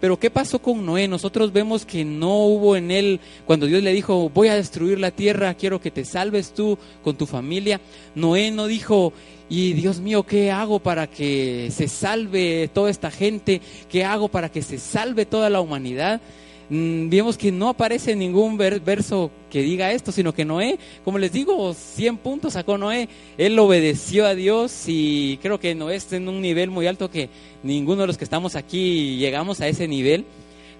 Pero 0.00 0.18
¿qué 0.18 0.30
pasó 0.30 0.58
con 0.58 0.84
Noé? 0.84 1.08
Nosotros 1.08 1.52
vemos 1.52 1.86
que 1.86 2.04
no 2.04 2.44
hubo 2.44 2.76
en 2.76 2.90
él, 2.90 3.18
cuando 3.46 3.64
Dios 3.64 3.82
le 3.82 3.94
dijo, 3.94 4.28
voy 4.28 4.48
a 4.48 4.54
destruir 4.54 5.00
la 5.00 5.10
tierra, 5.10 5.54
quiero 5.54 5.80
que 5.80 5.90
te 5.90 6.04
salves 6.04 6.52
tú 6.52 6.78
con 7.02 7.16
tu 7.16 7.24
familia. 7.24 7.80
Noé 8.14 8.50
no 8.50 8.66
dijo, 8.66 9.14
y 9.48 9.72
Dios 9.72 10.00
mío, 10.00 10.24
¿qué 10.24 10.50
hago 10.50 10.80
para 10.80 11.06
que 11.06 11.70
se 11.70 11.88
salve 11.88 12.68
toda 12.74 12.90
esta 12.90 13.10
gente? 13.10 13.62
¿Qué 13.88 14.04
hago 14.04 14.28
para 14.28 14.50
que 14.50 14.60
se 14.60 14.78
salve 14.78 15.24
toda 15.24 15.48
la 15.48 15.60
humanidad? 15.60 16.20
Mm, 16.68 17.08
vemos 17.08 17.38
que 17.38 17.52
no 17.52 17.68
aparece 17.68 18.16
ningún 18.16 18.56
verso 18.56 19.30
que 19.50 19.62
diga 19.62 19.92
esto, 19.92 20.10
sino 20.10 20.34
que 20.34 20.44
Noé, 20.44 20.78
como 21.04 21.18
les 21.18 21.32
digo, 21.32 21.72
100 21.74 22.16
puntos 22.18 22.54
sacó 22.54 22.76
Noé. 22.76 23.08
Él 23.38 23.58
obedeció 23.58 24.26
a 24.26 24.34
Dios 24.34 24.84
y 24.86 25.38
creo 25.42 25.60
que 25.60 25.74
Noé 25.74 25.96
está 25.96 26.16
en 26.16 26.28
un 26.28 26.40
nivel 26.40 26.70
muy 26.70 26.86
alto 26.86 27.10
que 27.10 27.28
ninguno 27.62 28.02
de 28.02 28.06
los 28.08 28.18
que 28.18 28.24
estamos 28.24 28.56
aquí 28.56 29.16
llegamos 29.16 29.60
a 29.60 29.68
ese 29.68 29.86
nivel. 29.86 30.24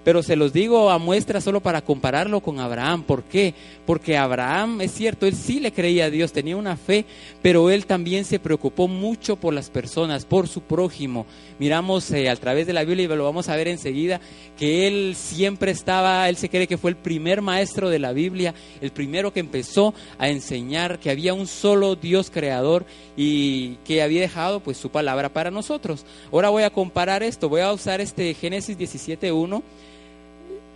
Pero 0.07 0.23
se 0.23 0.37
los 0.37 0.53
digo 0.53 0.89
a 0.89 0.99
muestra 0.99 1.41
solo 1.41 1.59
para 1.59 1.81
compararlo 1.81 2.39
con 2.39 2.61
Abraham. 2.61 3.03
¿Por 3.03 3.23
qué? 3.23 3.53
Porque 3.85 4.15
Abraham, 4.15 4.79
es 4.79 4.93
cierto, 4.93 5.25
él 5.25 5.35
sí 5.35 5.59
le 5.59 5.73
creía 5.73 6.05
a 6.05 6.09
Dios, 6.09 6.31
tenía 6.31 6.55
una 6.55 6.77
fe, 6.77 7.03
pero 7.41 7.69
él 7.69 7.85
también 7.85 8.23
se 8.23 8.39
preocupó 8.39 8.87
mucho 8.87 9.35
por 9.35 9.53
las 9.53 9.69
personas, 9.69 10.23
por 10.23 10.47
su 10.47 10.61
prójimo. 10.61 11.25
Miramos 11.59 12.09
eh, 12.11 12.29
a 12.29 12.35
través 12.37 12.67
de 12.67 12.71
la 12.71 12.85
Biblia 12.85 13.03
y 13.03 13.07
lo 13.09 13.25
vamos 13.25 13.49
a 13.49 13.57
ver 13.57 13.67
enseguida, 13.67 14.21
que 14.57 14.87
él 14.87 15.13
siempre 15.13 15.71
estaba, 15.71 16.29
él 16.29 16.37
se 16.37 16.47
cree 16.47 16.67
que 16.67 16.77
fue 16.77 16.91
el 16.91 16.95
primer 16.95 17.41
maestro 17.41 17.89
de 17.89 17.99
la 17.99 18.13
Biblia, 18.13 18.55
el 18.79 18.91
primero 18.91 19.33
que 19.33 19.41
empezó 19.41 19.93
a 20.19 20.29
enseñar 20.29 20.99
que 20.99 21.09
había 21.09 21.33
un 21.33 21.47
solo 21.47 21.97
Dios 21.97 22.31
creador 22.31 22.85
y 23.17 23.75
que 23.83 24.01
había 24.01 24.21
dejado 24.21 24.61
pues 24.61 24.77
su 24.77 24.89
palabra 24.89 25.33
para 25.33 25.51
nosotros. 25.51 26.05
Ahora 26.31 26.47
voy 26.47 26.63
a 26.63 26.69
comparar 26.69 27.23
esto, 27.23 27.49
voy 27.49 27.59
a 27.59 27.73
usar 27.73 27.99
este 27.99 28.33
Génesis 28.35 28.77
17.1 28.77 29.63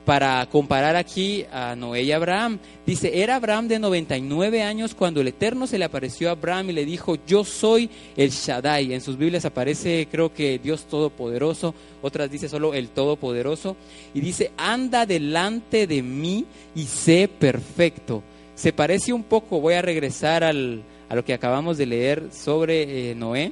para 0.05 0.45
comparar 0.49 0.95
aquí 0.95 1.45
a 1.51 1.75
Noé 1.75 2.03
y 2.03 2.11
Abraham. 2.11 2.59
Dice, 2.85 3.21
era 3.21 3.35
Abraham 3.35 3.67
de 3.67 3.79
99 3.79 4.63
años 4.63 4.95
cuando 4.95 5.21
el 5.21 5.27
Eterno 5.27 5.67
se 5.67 5.77
le 5.77 5.85
apareció 5.85 6.29
a 6.29 6.31
Abraham 6.31 6.71
y 6.71 6.73
le 6.73 6.85
dijo, 6.85 7.17
yo 7.27 7.43
soy 7.43 7.89
el 8.17 8.31
Shaddai. 8.31 8.93
En 8.93 9.01
sus 9.01 9.17
Biblias 9.17 9.45
aparece 9.45 10.07
creo 10.11 10.33
que 10.33 10.59
Dios 10.59 10.85
Todopoderoso, 10.85 11.75
otras 12.01 12.31
dice 12.31 12.49
solo 12.49 12.73
el 12.73 12.89
Todopoderoso. 12.89 13.75
Y 14.13 14.21
dice, 14.21 14.51
anda 14.57 15.05
delante 15.05 15.87
de 15.87 16.01
mí 16.01 16.45
y 16.75 16.83
sé 16.85 17.27
perfecto. 17.27 18.23
Se 18.55 18.73
parece 18.73 19.13
un 19.13 19.23
poco, 19.23 19.59
voy 19.59 19.75
a 19.75 19.81
regresar 19.81 20.43
al, 20.43 20.83
a 21.09 21.15
lo 21.15 21.25
que 21.25 21.33
acabamos 21.33 21.77
de 21.77 21.85
leer 21.85 22.29
sobre 22.31 23.11
eh, 23.11 23.15
Noé. 23.15 23.51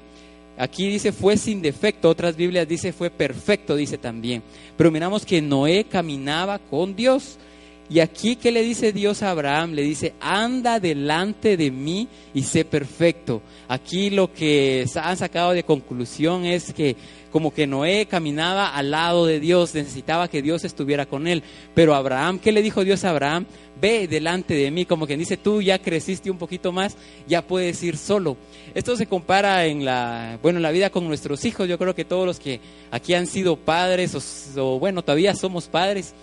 Aquí 0.60 0.90
dice 0.90 1.14
fue 1.14 1.38
sin 1.38 1.62
defecto, 1.62 2.10
otras 2.10 2.36
Biblias 2.36 2.68
dice 2.68 2.92
fue 2.92 3.10
perfecto, 3.10 3.78
dice 3.78 3.98
también. 3.98 4.44
Pero 4.76 4.92
miramos 4.92 5.26
que 5.26 5.42
Noé 5.42 5.86
caminaba 5.86 6.60
con 6.60 6.98
Dios. 6.98 7.38
Y 7.92 8.02
aquí, 8.02 8.36
¿qué 8.36 8.52
le 8.52 8.62
dice 8.62 8.94
Dios 8.94 9.24
a 9.24 9.32
Abraham? 9.32 9.72
Le 9.72 9.82
dice, 9.82 10.14
anda 10.20 10.80
delante 10.80 11.58
de 11.58 11.72
mí 11.72 12.08
y 12.36 12.44
sé 12.44 12.64
perfecto. 12.64 13.42
Aquí 13.68 14.12
lo 14.12 14.32
que 14.32 14.86
han 14.96 15.18
sacado 15.18 15.52
de 15.52 15.64
conclusión 15.64 16.46
es 16.46 16.72
que 16.72 16.96
como 17.32 17.54
que 17.54 17.68
Noé 17.68 18.06
caminaba 18.06 18.76
al 18.76 18.92
lado 18.92 19.26
de 19.26 19.40
Dios, 19.40 19.74
necesitaba 19.74 20.28
que 20.28 20.42
Dios 20.42 20.66
estuviera 20.66 21.08
con 21.08 21.28
él. 21.28 21.44
Pero 21.74 21.96
Abraham, 21.96 22.40
¿qué 22.40 22.52
le 22.52 22.62
dijo 22.62 22.84
Dios 22.84 23.04
a 23.06 23.10
Abraham? 23.10 23.46
Ve 23.82 24.08
delante 24.08 24.54
de 24.54 24.70
mí, 24.72 24.86
como 24.86 25.08
que 25.08 25.18
dice, 25.18 25.38
tú 25.38 25.62
ya 25.62 25.80
creciste 25.80 26.30
un 26.30 26.38
poquito 26.38 26.72
más, 26.72 26.96
ya 27.28 27.42
puedes 27.42 27.82
ir 27.82 27.98
solo. 27.98 28.38
Esto 28.76 28.96
se 28.98 29.08
compara 29.08 29.66
en 29.66 29.86
la, 29.86 30.38
bueno, 30.42 30.58
en 30.58 30.64
la 30.64 30.72
vida 30.72 30.90
con 30.90 31.08
nuestros 31.08 31.44
hijos. 31.46 31.68
Yo 31.68 31.78
creo 31.78 31.96
que 31.96 32.06
todos 32.06 32.26
los 32.26 32.40
que 32.40 32.60
aquí 32.92 33.14
han 33.14 33.26
sido 33.26 33.56
padres 33.58 34.16
o, 34.16 34.62
o 34.62 34.80
bueno, 34.80 35.02
todavía 35.02 35.34
somos 35.34 35.68
padres, 35.68 36.14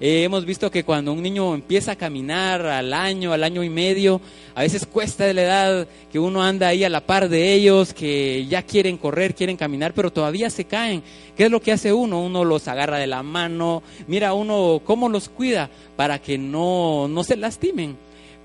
eh, 0.00 0.24
hemos 0.24 0.44
visto 0.44 0.70
que 0.70 0.84
cuando 0.84 1.12
un 1.12 1.22
niño 1.22 1.54
empieza 1.54 1.92
a 1.92 1.96
caminar 1.96 2.66
al 2.66 2.92
año, 2.92 3.32
al 3.32 3.42
año 3.44 3.62
y 3.62 3.70
medio, 3.70 4.20
a 4.54 4.62
veces 4.62 4.86
cuesta 4.86 5.24
de 5.24 5.34
la 5.34 5.42
edad 5.42 5.88
que 6.12 6.18
uno 6.18 6.42
anda 6.42 6.68
ahí 6.68 6.84
a 6.84 6.88
la 6.88 7.00
par 7.00 7.28
de 7.28 7.54
ellos, 7.54 7.94
que 7.94 8.46
ya 8.46 8.62
quieren 8.62 8.98
correr, 8.98 9.34
quieren 9.34 9.56
caminar, 9.56 9.94
pero 9.94 10.12
todavía 10.12 10.50
se 10.50 10.64
caen. 10.64 11.02
¿Qué 11.36 11.44
es 11.44 11.50
lo 11.50 11.60
que 11.60 11.72
hace 11.72 11.92
uno? 11.92 12.22
Uno 12.22 12.44
los 12.44 12.68
agarra 12.68 12.98
de 12.98 13.06
la 13.06 13.22
mano, 13.22 13.82
mira 14.06 14.34
uno 14.34 14.80
cómo 14.84 15.08
los 15.08 15.28
cuida 15.28 15.70
para 15.96 16.18
que 16.20 16.38
no, 16.38 17.08
no 17.08 17.24
se 17.24 17.36
lastimen 17.36 17.96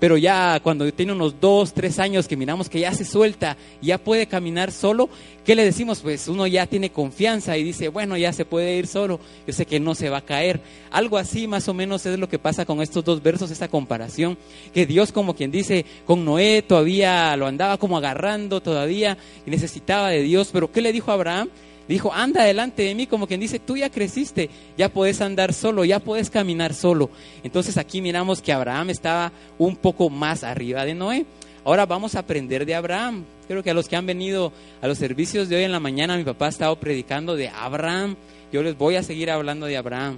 pero 0.02 0.16
ya 0.16 0.58
cuando 0.64 0.92
tiene 0.92 1.12
unos 1.12 1.40
dos, 1.40 1.72
tres 1.72 2.00
años 2.00 2.26
que 2.26 2.36
miramos 2.36 2.68
que 2.68 2.80
ya 2.80 2.92
se 2.92 3.04
suelta, 3.04 3.56
ya 3.80 3.98
puede 3.98 4.26
caminar 4.26 4.72
solo, 4.72 5.08
¿qué 5.44 5.54
le 5.54 5.64
decimos? 5.64 6.00
Pues 6.00 6.26
uno 6.26 6.44
ya 6.48 6.66
tiene 6.66 6.90
confianza 6.90 7.56
y 7.56 7.62
dice, 7.62 7.86
bueno, 7.86 8.16
ya 8.16 8.32
se 8.32 8.44
puede 8.44 8.76
ir 8.76 8.88
solo, 8.88 9.20
yo 9.46 9.52
sé 9.52 9.64
que 9.64 9.78
no 9.78 9.94
se 9.94 10.10
va 10.10 10.16
a 10.16 10.24
caer. 10.24 10.60
Algo 10.90 11.18
así 11.18 11.46
más 11.46 11.68
o 11.68 11.72
menos 11.72 12.04
es 12.04 12.18
lo 12.18 12.28
que 12.28 12.40
pasa 12.40 12.66
con 12.66 12.82
estos 12.82 13.04
dos 13.04 13.22
versos, 13.22 13.52
esta 13.52 13.68
comparación, 13.68 14.36
que 14.74 14.86
Dios 14.86 15.12
como 15.12 15.36
quien 15.36 15.52
dice, 15.52 15.86
con 16.04 16.24
Noé 16.24 16.62
todavía 16.62 17.36
lo 17.36 17.46
andaba 17.46 17.76
como 17.76 17.96
agarrando 17.96 18.60
todavía 18.60 19.16
y 19.46 19.50
necesitaba 19.50 20.08
de 20.08 20.22
Dios, 20.22 20.50
pero 20.52 20.72
¿qué 20.72 20.80
le 20.80 20.92
dijo 20.92 21.12
a 21.12 21.14
Abraham? 21.14 21.48
Dijo, 21.92 22.10
anda 22.10 22.42
delante 22.44 22.84
de 22.84 22.94
mí, 22.94 23.06
como 23.06 23.26
quien 23.26 23.38
dice, 23.38 23.58
tú 23.58 23.76
ya 23.76 23.90
creciste, 23.90 24.48
ya 24.78 24.88
puedes 24.88 25.20
andar 25.20 25.52
solo, 25.52 25.84
ya 25.84 25.98
puedes 25.98 26.30
caminar 26.30 26.72
solo. 26.72 27.10
Entonces 27.44 27.76
aquí 27.76 28.00
miramos 28.00 28.40
que 28.40 28.50
Abraham 28.50 28.88
estaba 28.88 29.30
un 29.58 29.76
poco 29.76 30.08
más 30.08 30.42
arriba 30.42 30.86
de 30.86 30.94
Noé. 30.94 31.26
Ahora 31.66 31.84
vamos 31.84 32.14
a 32.14 32.20
aprender 32.20 32.64
de 32.64 32.74
Abraham. 32.74 33.24
Creo 33.46 33.62
que 33.62 33.68
a 33.68 33.74
los 33.74 33.88
que 33.88 33.96
han 33.96 34.06
venido 34.06 34.54
a 34.80 34.86
los 34.86 34.96
servicios 34.96 35.50
de 35.50 35.56
hoy 35.56 35.64
en 35.64 35.72
la 35.72 35.80
mañana, 35.80 36.16
mi 36.16 36.24
papá 36.24 36.46
ha 36.46 36.48
estado 36.48 36.76
predicando 36.76 37.36
de 37.36 37.50
Abraham. 37.50 38.16
Yo 38.50 38.62
les 38.62 38.78
voy 38.78 38.96
a 38.96 39.02
seguir 39.02 39.30
hablando 39.30 39.66
de 39.66 39.76
Abraham. 39.76 40.16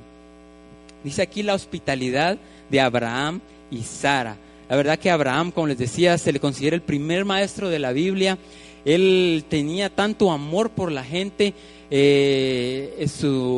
Dice 1.02 1.22
aquí 1.22 1.42
la 1.42 1.54
hospitalidad 1.54 2.38
de 2.70 2.80
Abraham 2.80 3.40
y 3.72 3.82
Sara. 3.82 4.36
La 4.68 4.76
verdad 4.76 4.96
que 4.96 5.10
Abraham, 5.10 5.50
como 5.50 5.66
les 5.66 5.78
decía, 5.78 6.18
se 6.18 6.32
le 6.32 6.38
considera 6.38 6.76
el 6.76 6.82
primer 6.82 7.24
maestro 7.24 7.68
de 7.68 7.80
la 7.80 7.90
Biblia 7.90 8.38
él 8.84 9.44
tenía 9.48 9.90
tanto 9.90 10.30
amor 10.30 10.70
por 10.70 10.92
la 10.92 11.04
gente. 11.04 11.54
Eh, 11.90 13.06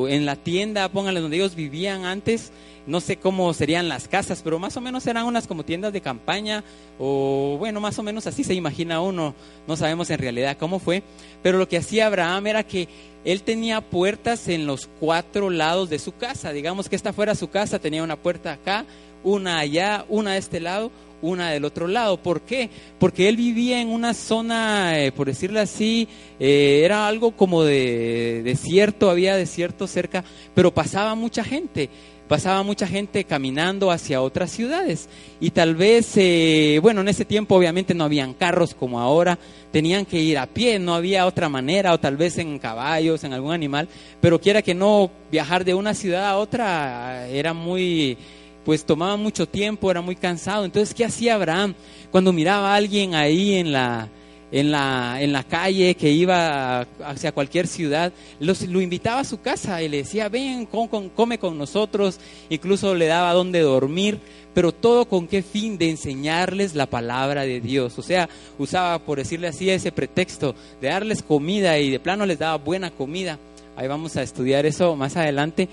en 0.09 0.26
la 0.26 0.37
tienda, 0.37 0.88
pónganle 0.88 1.21
donde 1.21 1.37
ellos 1.37 1.54
vivían 1.54 2.04
antes, 2.04 2.52
no 2.87 3.00
sé 3.00 3.16
cómo 3.16 3.52
serían 3.52 3.88
las 3.88 4.09
casas, 4.09 4.42
pero 4.42 4.59
más 4.59 4.76
o 4.76 4.80
menos 4.80 5.06
eran 5.06 5.26
unas 5.26 5.47
como 5.47 5.64
tiendas 5.64 5.92
de 5.92 6.00
campaña, 6.00 6.62
o 6.99 7.56
bueno, 7.59 7.80
más 7.80 7.99
o 7.99 8.02
menos 8.02 8.26
así 8.26 8.45
se 8.45 8.54
imagina 8.54 9.00
uno, 9.00 9.35
no 9.66 9.76
sabemos 9.76 10.11
en 10.11 10.18
realidad 10.18 10.56
cómo 10.59 10.78
fue, 10.78 11.02
pero 11.42 11.59
lo 11.59 11.68
que 11.68 11.78
hacía 11.78 12.06
Abraham 12.06 12.47
era 12.47 12.62
que 12.62 12.88
él 13.25 13.42
tenía 13.42 13.80
puertas 13.80 14.49
en 14.49 14.66
los 14.66 14.88
cuatro 15.00 15.50
lados 15.50 15.90
de 15.90 15.99
su 15.99 16.14
casa, 16.14 16.52
digamos 16.52 16.88
que 16.88 16.97
esta 16.97 17.12
fuera 17.12 17.35
su 17.35 17.49
casa, 17.49 17.78
tenía 17.78 18.02
una 18.02 18.16
puerta 18.16 18.52
acá, 18.52 18.85
una 19.25 19.59
allá, 19.59 20.04
una 20.09 20.33
de 20.33 20.38
este 20.38 20.61
lado, 20.61 20.92
una 21.23 21.50
del 21.50 21.64
otro 21.64 21.88
lado. 21.88 22.16
¿Por 22.16 22.42
qué? 22.42 22.70
Porque 22.99 23.28
él 23.28 23.37
vivía 23.37 23.80
en 23.80 23.88
una 23.88 24.14
zona, 24.14 24.99
eh, 24.99 25.12
por 25.12 25.26
decirlo 25.26 25.61
así, 25.61 26.08
eh, 26.38 26.82
era 26.85 27.06
algo 27.06 27.32
como 27.32 27.64
de 27.64 28.42
desierto, 28.44 29.11
había 29.11 29.37
desierto 29.37 29.87
cerca, 29.87 30.25
pero 30.54 30.73
pasaba 30.73 31.14
mucha 31.14 31.44
gente. 31.44 31.88
Pasaba 32.28 32.64
mucha 32.64 32.88
gente 32.88 33.23
caminando 33.23 33.92
hacia 33.92 34.20
otras 34.20 34.50
ciudades 34.50 35.08
y 35.38 35.50
tal 35.50 35.76
vez, 35.76 36.11
eh, 36.16 36.80
bueno, 36.82 37.00
en 37.02 37.08
ese 37.08 37.25
tiempo 37.25 37.54
obviamente 37.54 37.94
no 37.94 38.02
habían 38.02 38.35
carros 38.35 38.75
como 38.75 38.99
ahora, 38.99 39.38
tenían 39.70 40.04
que 40.04 40.18
ir 40.18 40.37
a 40.37 40.49
pie, 40.49 40.80
no 40.80 40.96
había 40.96 41.25
otra 41.25 41.49
manera, 41.49 41.92
o 41.92 42.00
tal 42.00 42.16
vez 42.16 42.38
en 42.38 42.58
caballos, 42.58 43.23
en 43.23 43.32
algún 43.32 43.52
animal, 43.52 43.88
pero 44.20 44.40
quiera 44.40 44.61
que 44.61 44.75
no, 44.75 45.08
viajar 45.30 45.64
de 45.64 45.75
una 45.75 45.94
ciudad 45.94 46.26
a 46.28 46.38
otra 46.38 47.28
era 47.28 47.52
muy, 47.52 48.18
pues 48.66 48.85
tomaba 48.85 49.16
mucho 49.16 49.46
tiempo, 49.46 49.92
era 49.92 50.00
muy 50.00 50.16
cansado. 50.16 50.64
Entonces, 50.64 50.92
¿qué 50.92 51.04
hacía 51.04 51.37
Abraham 51.37 51.73
cuando 52.11 52.32
miraba 52.32 52.73
a 52.73 52.75
alguien 52.75 53.14
ahí 53.14 53.54
en 53.54 53.70
la, 53.70 54.08
en 54.50 54.73
la, 54.73 55.18
en 55.20 55.32
la 55.32 55.44
calle 55.44 55.94
que 55.94 56.11
iba 56.11 56.80
hacia 57.04 57.30
cualquier 57.30 57.68
ciudad? 57.68 58.12
lo 58.40 58.80
invitaba 58.80 59.20
a 59.20 59.25
su 59.25 59.40
casa 59.40 59.80
y 59.82 59.88
le 59.88 59.99
decía, 59.99 60.28
ven, 60.28 60.66
come 60.66 61.38
con 61.38 61.56
nosotros, 61.56 62.18
incluso 62.50 62.92
le 62.96 63.06
daba 63.06 63.35
donde 63.35 63.61
dormir, 63.61 64.18
pero 64.52 64.73
todo 64.73 65.04
con 65.04 65.28
qué 65.28 65.42
fin 65.42 65.78
de 65.78 65.88
enseñarles 65.88 66.75
la 66.75 66.87
palabra 66.87 67.42
de 67.42 67.61
Dios. 67.61 67.96
O 68.00 68.02
sea, 68.02 68.28
usaba, 68.58 68.99
por 68.99 69.18
decirle 69.18 69.46
así, 69.46 69.70
ese 69.70 69.92
pretexto 69.92 70.56
de 70.80 70.88
darles 70.88 71.23
comida 71.23 71.78
y 71.78 71.90
de 71.90 72.00
plano 72.00 72.26
les 72.26 72.40
daba 72.40 72.56
buena 72.56 72.90
comida. 72.90 73.38
Ahí 73.76 73.87
vamos 73.87 74.16
a 74.16 74.25
estudiar 74.25 74.66
eso 74.66 74.96
más 74.96 75.16
adelante 75.16 75.68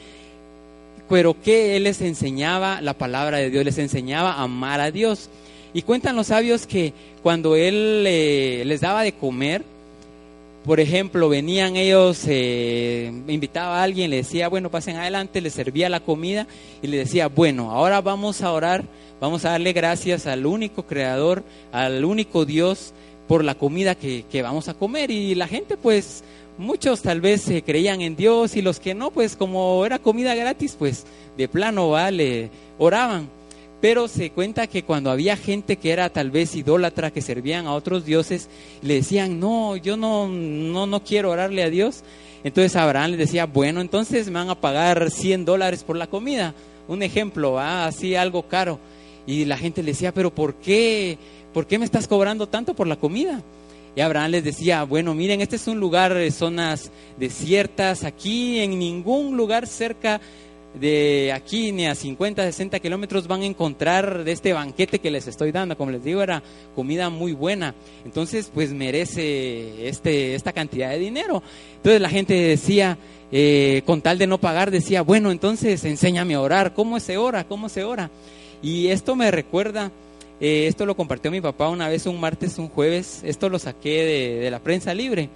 pero 1.14 1.40
que 1.40 1.78
Él 1.78 1.84
les 1.84 2.02
enseñaba 2.02 2.82
la 2.82 2.96
palabra 2.96 3.38
de 3.38 3.52
Dios, 3.52 3.64
les 3.64 3.78
enseñaba 3.78 4.32
a 4.32 4.42
amar 4.46 4.82
a 4.82 4.90
Dios. 4.90 5.30
Y 5.72 5.84
cuentan 5.84 6.16
los 6.16 6.26
sabios 6.26 6.66
que 6.66 6.92
cuando 7.22 7.56
Él 7.56 8.04
eh, 8.08 8.64
les 8.66 8.82
daba 8.82 9.04
de 9.04 9.12
comer, 9.12 9.62
por 10.66 10.80
ejemplo, 10.80 11.30
venían 11.30 11.76
ellos, 11.76 12.24
eh, 12.26 13.12
invitaba 13.28 13.80
a 13.80 13.84
alguien, 13.84 14.10
le 14.10 14.16
decía, 14.16 14.48
bueno, 14.48 14.72
pasen 14.72 14.96
adelante, 14.96 15.40
les 15.40 15.54
servía 15.54 15.88
la 15.88 16.00
comida 16.00 16.48
y 16.82 16.88
le 16.88 16.98
decía, 16.98 17.28
bueno, 17.28 17.70
ahora 17.70 18.02
vamos 18.02 18.42
a 18.42 18.52
orar, 18.52 18.84
vamos 19.22 19.46
a 19.46 19.52
darle 19.52 19.72
gracias 19.72 20.26
al 20.26 20.48
único 20.48 20.88
creador, 20.88 21.44
al 21.72 22.06
único 22.06 22.44
Dios 22.44 22.92
por 23.28 23.44
la 23.44 23.54
comida 23.54 23.94
que, 23.94 24.26
que 24.32 24.42
vamos 24.42 24.68
a 24.68 24.74
comer. 24.74 25.12
Y 25.12 25.36
la 25.36 25.48
gente 25.48 25.78
pues 25.78 26.24
muchos 26.58 27.02
tal 27.02 27.22
vez 27.22 27.46
creían 27.66 28.02
en 28.02 28.16
Dios 28.16 28.56
y 28.56 28.62
los 28.62 28.80
que 28.80 28.94
no, 28.94 29.12
pues 29.12 29.36
como 29.36 29.86
era 29.86 30.00
comida 30.00 30.36
gratis, 30.36 30.76
pues 30.78 31.06
de 31.38 31.48
plano 31.48 31.90
vale, 31.92 32.50
oraban. 32.78 33.30
Pero 33.82 34.08
se 34.08 34.30
cuenta 34.30 34.68
que 34.68 34.84
cuando 34.84 35.12
había 35.12 35.36
gente 35.36 35.76
que 35.76 35.92
era 35.92 36.10
tal 36.10 36.32
vez 36.32 36.56
idólatra, 36.56 37.12
que 37.12 37.22
servían 37.22 37.68
a 37.68 37.74
otros 37.74 38.06
dioses, 38.06 38.48
le 38.82 38.94
decían, 38.96 39.42
no, 39.42 39.76
yo 39.76 39.98
no, 39.98 40.30
no, 40.30 40.88
no 40.88 41.04
quiero 41.04 41.32
orarle 41.32 41.64
a 41.64 41.70
Dios. 41.70 42.04
Entonces 42.46 42.78
Abraham 42.78 43.12
les 43.12 43.20
decía, 43.20 43.46
bueno, 43.46 43.82
entonces 43.82 44.28
me 44.28 44.36
van 44.36 44.50
a 44.50 44.56
pagar 44.56 45.12
100 45.12 45.44
dólares 45.44 45.84
por 45.84 45.98
la 45.98 46.08
comida. 46.08 46.54
Un 46.88 47.04
ejemplo, 47.04 47.60
así 47.60 48.16
algo 48.16 48.44
caro. 48.44 48.80
Y 49.28 49.44
la 49.46 49.58
gente 49.58 49.84
le 49.84 49.92
decía, 49.92 50.14
pero 50.14 50.34
¿por 50.34 50.56
qué? 50.56 51.18
¿Por 51.54 51.68
qué 51.68 51.78
me 51.78 51.86
estás 51.86 52.08
cobrando 52.08 52.48
tanto 52.48 52.74
por 52.74 52.88
la 52.88 52.96
comida? 52.96 53.42
Y 53.96 54.02
Abraham 54.02 54.32
les 54.32 54.44
decía, 54.44 54.84
bueno, 54.84 55.14
miren, 55.14 55.42
este 55.42 55.56
es 55.58 55.68
un 55.68 55.80
lugar 55.80 56.14
de 56.14 56.32
zonas 56.32 56.92
desiertas, 57.18 58.04
aquí 58.04 58.60
en 58.60 58.80
ningún 58.80 59.38
lugar 59.38 59.68
cerca 59.68 60.20
de 60.74 61.32
aquí 61.32 61.72
ni 61.72 61.86
a 61.86 61.94
50, 61.94 62.44
60 62.44 62.80
kilómetros 62.80 63.28
van 63.28 63.42
a 63.42 63.46
encontrar 63.46 64.24
de 64.24 64.32
este 64.32 64.54
banquete 64.54 65.00
que 65.00 65.12
les 65.12 65.28
estoy 65.28 65.52
dando. 65.52 65.78
Como 65.78 65.92
les 65.92 66.04
digo, 66.04 66.22
era 66.22 66.42
comida 66.76 67.10
muy 67.10 67.34
buena. 67.34 67.76
Entonces, 68.06 68.50
pues 68.54 68.74
merece 68.74 69.88
este, 69.88 70.36
esta 70.36 70.52
cantidad 70.52 70.90
de 70.90 71.00
dinero. 71.00 71.44
Entonces 71.76 72.02
la 72.02 72.10
gente 72.10 72.34
decía, 72.34 72.98
eh, 73.32 73.84
con 73.86 74.02
tal 74.02 74.18
de 74.18 74.28
no 74.28 74.40
pagar, 74.40 74.72
decía, 74.72 75.02
bueno, 75.02 75.32
entonces 75.32 75.84
enséñame 75.86 76.34
a 76.34 76.42
orar. 76.42 76.74
¿Cómo 76.74 77.00
se 77.00 77.18
ora? 77.18 77.44
¿Cómo 77.44 77.70
se 77.70 77.84
ora? 77.84 78.10
Y 78.62 78.88
esto 78.88 79.16
me 79.16 79.30
recuerda, 79.30 79.92
eh, 80.44 80.68
esto 80.68 80.86
lo 80.86 80.98
compartió 80.98 81.32
mi 81.32 81.40
papá 81.40 81.70
una 81.70 81.88
vez, 81.88 82.06
un 82.06 82.20
martes, 82.20 82.58
un 82.58 82.68
jueves. 82.68 83.22
Esto 83.24 83.48
lo 83.48 83.60
saqué 83.60 84.42
de, 84.42 84.52
la 84.52 84.60
prensa 84.60 84.94
libre. 84.94 85.30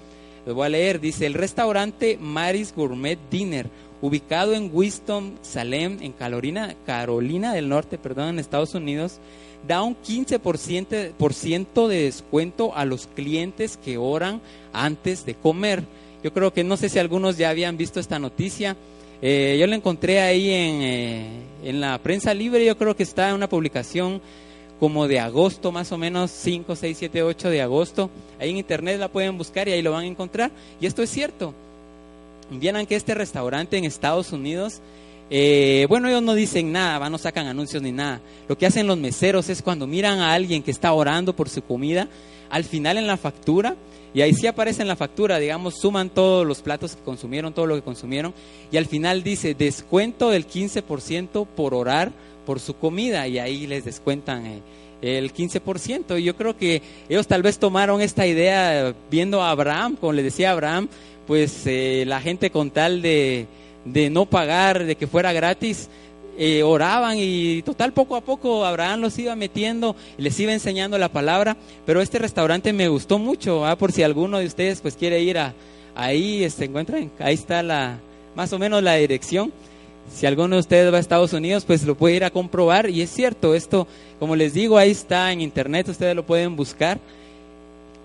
Lo 0.46 0.54
voy 0.54 0.66
a 0.66 0.70
leer. 0.70 1.00
Dice, 1.00 1.26
el 1.26 1.34
restaurante 1.34 2.18
Maris 2.20 2.74
Gourmet 2.76 3.18
Dinner 3.32 3.70
ubicado 4.02 4.54
en 4.54 4.70
Winston-Salem, 4.74 6.00
en 6.02 6.12
Carolina, 6.12 6.76
Carolina 6.86 7.54
del 7.54 7.70
Norte, 7.70 7.98
perdón, 7.98 8.28
en 8.28 8.40
Estados 8.40 8.76
Unidos, 8.76 9.20
da 9.66 9.82
un 9.82 9.96
15% 9.96 11.88
de 11.88 12.04
descuento 12.04 12.76
a 12.76 12.84
los 12.84 13.08
clientes 13.08 13.78
que 13.78 13.98
oran 13.98 14.42
antes 14.74 15.26
de 15.26 15.36
comer. 15.36 15.84
Yo 16.22 16.34
creo 16.34 16.52
que 16.52 16.66
no 16.66 16.76
sé 16.76 16.90
si 16.90 17.00
algunos 17.00 17.38
ya 17.38 17.50
habían 17.50 17.78
visto 17.78 18.02
esta 18.02 18.20
noticia. 18.20 18.76
Eh, 19.22 19.56
yo 19.58 19.68
la 19.68 19.78
encontré 19.78 20.20
ahí 20.20 20.50
en, 20.50 20.82
eh, 20.82 21.28
en 21.64 21.80
la 21.80 21.98
prensa 22.00 22.34
libre, 22.34 22.66
yo 22.66 22.78
creo 22.78 22.94
que 22.94 23.04
está 23.04 23.30
en 23.30 23.36
una 23.36 23.48
publicación 23.48 24.22
como 24.80 25.08
de 25.08 25.20
agosto, 25.20 25.72
más 25.72 25.92
o 25.92 25.98
menos 25.98 26.32
5, 26.32 26.76
6, 26.76 26.98
7, 26.98 27.24
8 27.24 27.50
de 27.50 27.62
agosto. 27.62 28.10
Ahí 28.40 28.52
en 28.52 28.58
internet 28.58 29.00
la 29.00 29.08
pueden 29.08 29.38
buscar 29.38 29.68
y 29.68 29.72
ahí 29.72 29.82
lo 29.82 29.92
van 29.92 30.04
a 30.04 30.08
encontrar. 30.08 30.52
Y 30.80 30.86
esto 30.86 31.02
es 31.02 31.10
cierto. 31.10 31.54
Vieran 32.50 32.86
que 32.86 32.96
este 32.96 33.14
restaurante 33.14 33.78
en 33.78 33.84
Estados 33.84 34.32
Unidos, 34.32 34.80
eh, 35.30 35.86
bueno, 35.90 36.08
ellos 36.08 36.24
no 36.24 36.34
dicen 36.34 36.72
nada, 36.72 37.10
no 37.10 37.18
sacan 37.18 37.48
anuncios 37.48 37.84
ni 37.84 37.92
nada. 37.92 38.22
Lo 38.48 38.58
que 38.58 38.66
hacen 38.66 38.88
los 38.88 38.98
meseros 38.98 39.50
es 39.50 39.62
cuando 39.62 39.88
miran 39.88 40.20
a 40.20 40.34
alguien 40.34 40.64
que 40.64 40.72
está 40.72 40.94
orando 40.94 41.36
por 41.36 41.50
su 41.50 41.62
comida, 41.62 42.08
al 42.50 42.64
final 42.64 42.98
en 42.98 43.08
la 43.08 43.18
factura, 43.18 43.76
y 44.14 44.22
ahí 44.22 44.34
sí 44.34 44.48
aparece 44.48 44.82
en 44.82 44.88
la 44.88 44.96
factura, 44.96 45.38
digamos, 45.38 45.76
suman 45.76 46.10
todos 46.10 46.48
los 46.48 46.62
platos 46.62 46.96
que 46.96 47.04
consumieron, 47.04 47.54
todo 47.54 47.68
lo 47.68 47.76
que 47.76 47.82
consumieron, 47.82 48.34
y 48.72 48.78
al 48.78 48.86
final 48.86 49.22
dice 49.22 49.54
descuento 49.54 50.30
del 50.30 50.48
15% 50.48 51.46
por 51.46 51.74
orar 51.74 52.14
por 52.48 52.62
su 52.62 52.78
comida, 52.78 53.28
y 53.28 53.40
ahí 53.40 53.68
les 53.68 53.84
descuentan. 53.84 54.46
Eh, 54.46 54.62
el 55.02 55.32
15%. 55.32 56.20
Y 56.20 56.24
yo 56.24 56.36
creo 56.36 56.58
que 56.58 56.82
ellos 57.08 57.28
tal 57.28 57.44
vez 57.44 57.60
tomaron 57.60 58.02
esta 58.02 58.26
idea 58.26 58.96
viendo 59.12 59.44
a 59.44 59.52
Abraham, 59.52 59.96
como 59.96 60.14
le 60.14 60.24
decía 60.24 60.52
Abraham, 60.52 60.88
pues 61.28 61.68
eh, 61.68 62.04
la 62.08 62.20
gente 62.20 62.50
con 62.50 62.72
tal 62.72 63.04
de, 63.04 63.46
no 63.86 64.26
pagar, 64.26 64.86
de 64.86 64.96
que 64.96 65.06
fuera 65.06 65.34
gratis, 65.34 65.90
eh, 66.40 66.64
oraban 66.64 67.18
y 67.20 67.62
total 67.64 67.94
poco 67.94 68.16
a 68.16 68.22
poco 68.22 68.66
Abraham 68.66 69.02
los 69.02 69.20
iba 69.20 69.36
metiendo 69.36 69.96
y 70.18 70.22
les 70.22 70.40
iba 70.40 70.54
enseñando 70.54 70.98
la 70.98 71.10
palabra, 71.10 71.58
pero 71.86 72.02
este 72.02 72.18
restaurante 72.18 72.74
me 72.74 72.88
gustó 72.88 73.20
mucho, 73.20 73.66
por 73.78 73.92
si 73.92 74.04
alguno 74.04 74.40
de 74.40 74.46
ustedes 74.46 74.82
pues 74.82 74.96
quiere 74.96 75.22
ir 75.22 75.38
a, 75.38 75.54
ahí, 75.96 76.50
se 76.50 76.66
encuentran, 76.66 77.12
ahí 77.20 77.34
está 77.34 77.62
la, 77.62 78.00
más 78.36 78.54
o 78.54 78.58
menos 78.58 78.82
la 78.82 78.96
dirección. 78.96 79.52
Si 80.14 80.26
alguno 80.26 80.56
de 80.56 80.62
ustedes 80.62 80.92
va 80.92 80.98
a 80.98 81.02
Estados 81.02 81.34
Unidos, 81.34 81.66
pues 81.66 81.84
lo 81.84 81.96
puede 81.96 82.16
ir 82.16 82.24
a 82.24 82.30
comprobar 82.32 82.90
y 82.90 83.02
es 83.02 83.10
cierto, 83.10 83.54
esto, 83.54 83.88
como 84.20 84.36
les 84.36 84.54
digo, 84.54 84.78
ahí 84.78 84.92
está 84.92 85.32
en 85.32 85.42
internet, 85.42 85.90
ustedes 85.90 86.16
lo 86.16 86.26
pueden 86.26 86.56
buscar 86.56 87.00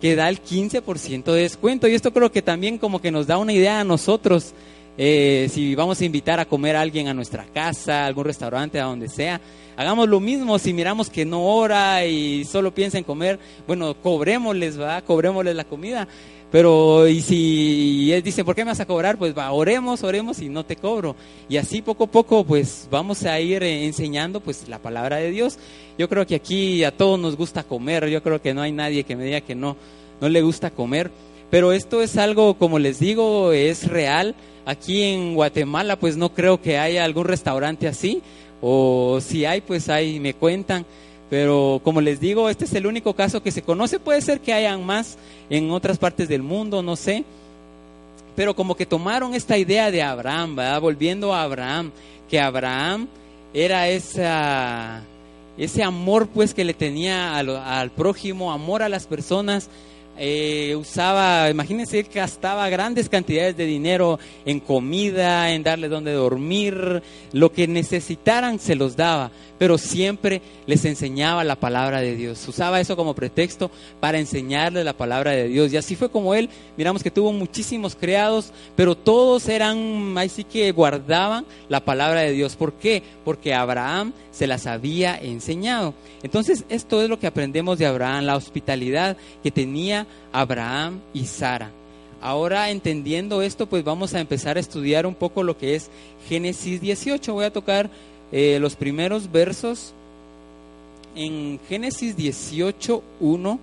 que 0.02 0.16
da 0.16 0.28
el 0.28 0.42
15% 0.42 1.24
de 1.32 1.42
descuento. 1.42 1.86
Y 1.86 1.94
esto 1.94 2.12
creo 2.12 2.32
que 2.32 2.42
también 2.42 2.76
como 2.76 3.00
que 3.00 3.12
nos 3.12 3.28
da 3.28 3.38
una 3.38 3.52
idea 3.52 3.78
a 3.78 3.84
nosotros, 3.84 4.52
eh, 4.98 5.48
si 5.48 5.76
vamos 5.76 6.00
a 6.00 6.04
invitar 6.04 6.40
a 6.40 6.44
comer 6.44 6.74
a 6.74 6.80
alguien 6.80 7.06
a 7.06 7.14
nuestra 7.14 7.44
casa, 7.44 8.02
a 8.02 8.06
algún 8.06 8.24
restaurante, 8.24 8.80
a 8.80 8.84
donde 8.84 9.08
sea. 9.08 9.40
Hagamos 9.76 10.08
lo 10.08 10.18
mismo 10.18 10.58
si 10.58 10.72
miramos 10.72 11.08
que 11.08 11.24
no 11.24 11.46
ora 11.46 12.04
y 12.04 12.44
solo 12.44 12.74
piensa 12.74 12.98
en 12.98 13.04
comer, 13.04 13.38
bueno, 13.66 13.94
cobrémosles, 13.94 14.76
¿verdad? 14.76 15.04
Cobrémosles 15.04 15.54
la 15.54 15.64
comida. 15.64 16.08
Pero, 16.52 17.08
y 17.08 17.22
si 17.22 18.12
él 18.12 18.22
dice, 18.22 18.44
¿por 18.44 18.54
qué 18.54 18.62
me 18.62 18.72
vas 18.72 18.80
a 18.80 18.84
cobrar? 18.84 19.16
Pues 19.16 19.36
va, 19.36 19.50
oremos, 19.52 20.02
oremos 20.02 20.38
y 20.42 20.50
no 20.50 20.66
te 20.66 20.76
cobro. 20.76 21.16
Y 21.48 21.56
así 21.56 21.80
poco 21.80 22.04
a 22.04 22.08
poco, 22.08 22.44
pues 22.44 22.88
vamos 22.90 23.24
a 23.24 23.40
ir 23.40 23.62
eh, 23.62 23.86
enseñando, 23.86 24.38
pues, 24.40 24.68
la 24.68 24.78
palabra 24.78 25.16
de 25.16 25.30
Dios. 25.30 25.58
Yo 25.96 26.10
creo 26.10 26.26
que 26.26 26.34
aquí 26.34 26.84
a 26.84 26.94
todos 26.94 27.18
nos 27.18 27.36
gusta 27.36 27.62
comer. 27.62 28.06
Yo 28.10 28.22
creo 28.22 28.42
que 28.42 28.52
no 28.52 28.60
hay 28.60 28.70
nadie 28.70 29.04
que 29.04 29.16
me 29.16 29.24
diga 29.24 29.40
que 29.40 29.54
no, 29.54 29.78
no 30.20 30.28
le 30.28 30.42
gusta 30.42 30.70
comer. 30.70 31.10
Pero 31.48 31.72
esto 31.72 32.02
es 32.02 32.18
algo, 32.18 32.58
como 32.58 32.78
les 32.78 32.98
digo, 32.98 33.52
es 33.52 33.88
real. 33.88 34.34
Aquí 34.66 35.04
en 35.04 35.34
Guatemala, 35.34 35.98
pues 35.98 36.18
no 36.18 36.34
creo 36.34 36.60
que 36.60 36.76
haya 36.76 37.02
algún 37.02 37.24
restaurante 37.24 37.88
así. 37.88 38.20
O 38.60 39.20
si 39.22 39.46
hay, 39.46 39.62
pues 39.62 39.88
ahí 39.88 40.20
me 40.20 40.34
cuentan. 40.34 40.84
Pero 41.32 41.80
como 41.82 42.02
les 42.02 42.20
digo, 42.20 42.50
este 42.50 42.66
es 42.66 42.74
el 42.74 42.86
único 42.86 43.14
caso 43.14 43.42
que 43.42 43.50
se 43.50 43.62
conoce. 43.62 43.98
Puede 43.98 44.20
ser 44.20 44.40
que 44.40 44.52
hayan 44.52 44.84
más 44.84 45.16
en 45.48 45.70
otras 45.70 45.96
partes 45.96 46.28
del 46.28 46.42
mundo, 46.42 46.82
no 46.82 46.94
sé. 46.94 47.24
Pero 48.36 48.54
como 48.54 48.74
que 48.74 48.84
tomaron 48.84 49.32
esta 49.32 49.56
idea 49.56 49.90
de 49.90 50.02
Abraham. 50.02 50.56
Volviendo 50.82 51.32
a 51.32 51.44
Abraham, 51.44 51.90
que 52.28 52.38
Abraham 52.38 53.08
era 53.54 53.88
esa, 53.88 55.04
ese 55.56 55.82
amor 55.82 56.28
pues 56.28 56.52
que 56.52 56.64
le 56.64 56.74
tenía 56.74 57.38
al 57.38 57.90
prójimo, 57.92 58.52
amor 58.52 58.82
a 58.82 58.90
las 58.90 59.06
personas, 59.06 59.70
eh, 60.18 60.76
usaba, 60.76 61.48
imagínense, 61.48 62.02
gastaba 62.02 62.68
grandes 62.68 63.08
cantidades 63.08 63.56
de 63.56 63.64
dinero 63.64 64.18
en 64.44 64.60
comida, 64.60 65.50
en 65.50 65.62
darle 65.62 65.88
donde 65.88 66.12
dormir, 66.12 67.02
lo 67.32 67.52
que 67.52 67.66
necesitaran 67.66 68.58
se 68.58 68.74
los 68.74 68.94
daba, 68.96 69.30
pero 69.58 69.78
siempre 69.78 70.42
les 70.66 70.84
enseñaba 70.84 71.44
la 71.44 71.56
palabra 71.56 72.00
de 72.00 72.14
Dios. 72.14 72.46
Usaba 72.46 72.80
eso 72.80 72.96
como 72.96 73.14
pretexto 73.14 73.70
para 74.00 74.18
enseñarle 74.18 74.84
la 74.84 74.92
palabra 74.92 75.32
de 75.32 75.48
Dios. 75.48 75.72
Y 75.72 75.76
así 75.76 75.96
fue 75.96 76.10
como 76.10 76.34
él, 76.34 76.50
miramos 76.76 77.02
que 77.02 77.10
tuvo 77.10 77.32
muchísimos 77.32 77.94
criados, 77.94 78.52
pero 78.76 78.96
todos 78.96 79.48
eran, 79.48 80.16
ahí 80.18 80.28
sí 80.28 80.44
que 80.44 80.72
guardaban 80.72 81.46
la 81.68 81.84
palabra 81.84 82.20
de 82.20 82.32
Dios. 82.32 82.56
¿Por 82.56 82.74
qué? 82.74 83.02
Porque 83.24 83.54
Abraham 83.54 84.12
se 84.30 84.46
las 84.46 84.66
había 84.66 85.16
enseñado. 85.16 85.94
Entonces, 86.22 86.64
esto 86.68 87.02
es 87.02 87.08
lo 87.08 87.18
que 87.18 87.26
aprendemos 87.26 87.78
de 87.78 87.86
Abraham, 87.86 88.24
la 88.24 88.36
hospitalidad 88.36 89.16
que 89.42 89.50
tenía 89.50 90.01
Abraham 90.32 91.00
y 91.12 91.26
Sara. 91.26 91.70
Ahora, 92.20 92.70
entendiendo 92.70 93.42
esto, 93.42 93.66
pues 93.66 93.82
vamos 93.82 94.14
a 94.14 94.20
empezar 94.20 94.56
a 94.56 94.60
estudiar 94.60 95.06
un 95.06 95.14
poco 95.14 95.42
lo 95.42 95.58
que 95.58 95.74
es 95.74 95.90
Génesis 96.28 96.80
18. 96.80 97.32
Voy 97.32 97.44
a 97.44 97.52
tocar 97.52 97.90
eh, 98.30 98.58
los 98.60 98.76
primeros 98.76 99.30
versos 99.30 99.92
en 101.16 101.58
Génesis 101.68 102.16
18, 102.16 103.02
1. 103.20 103.58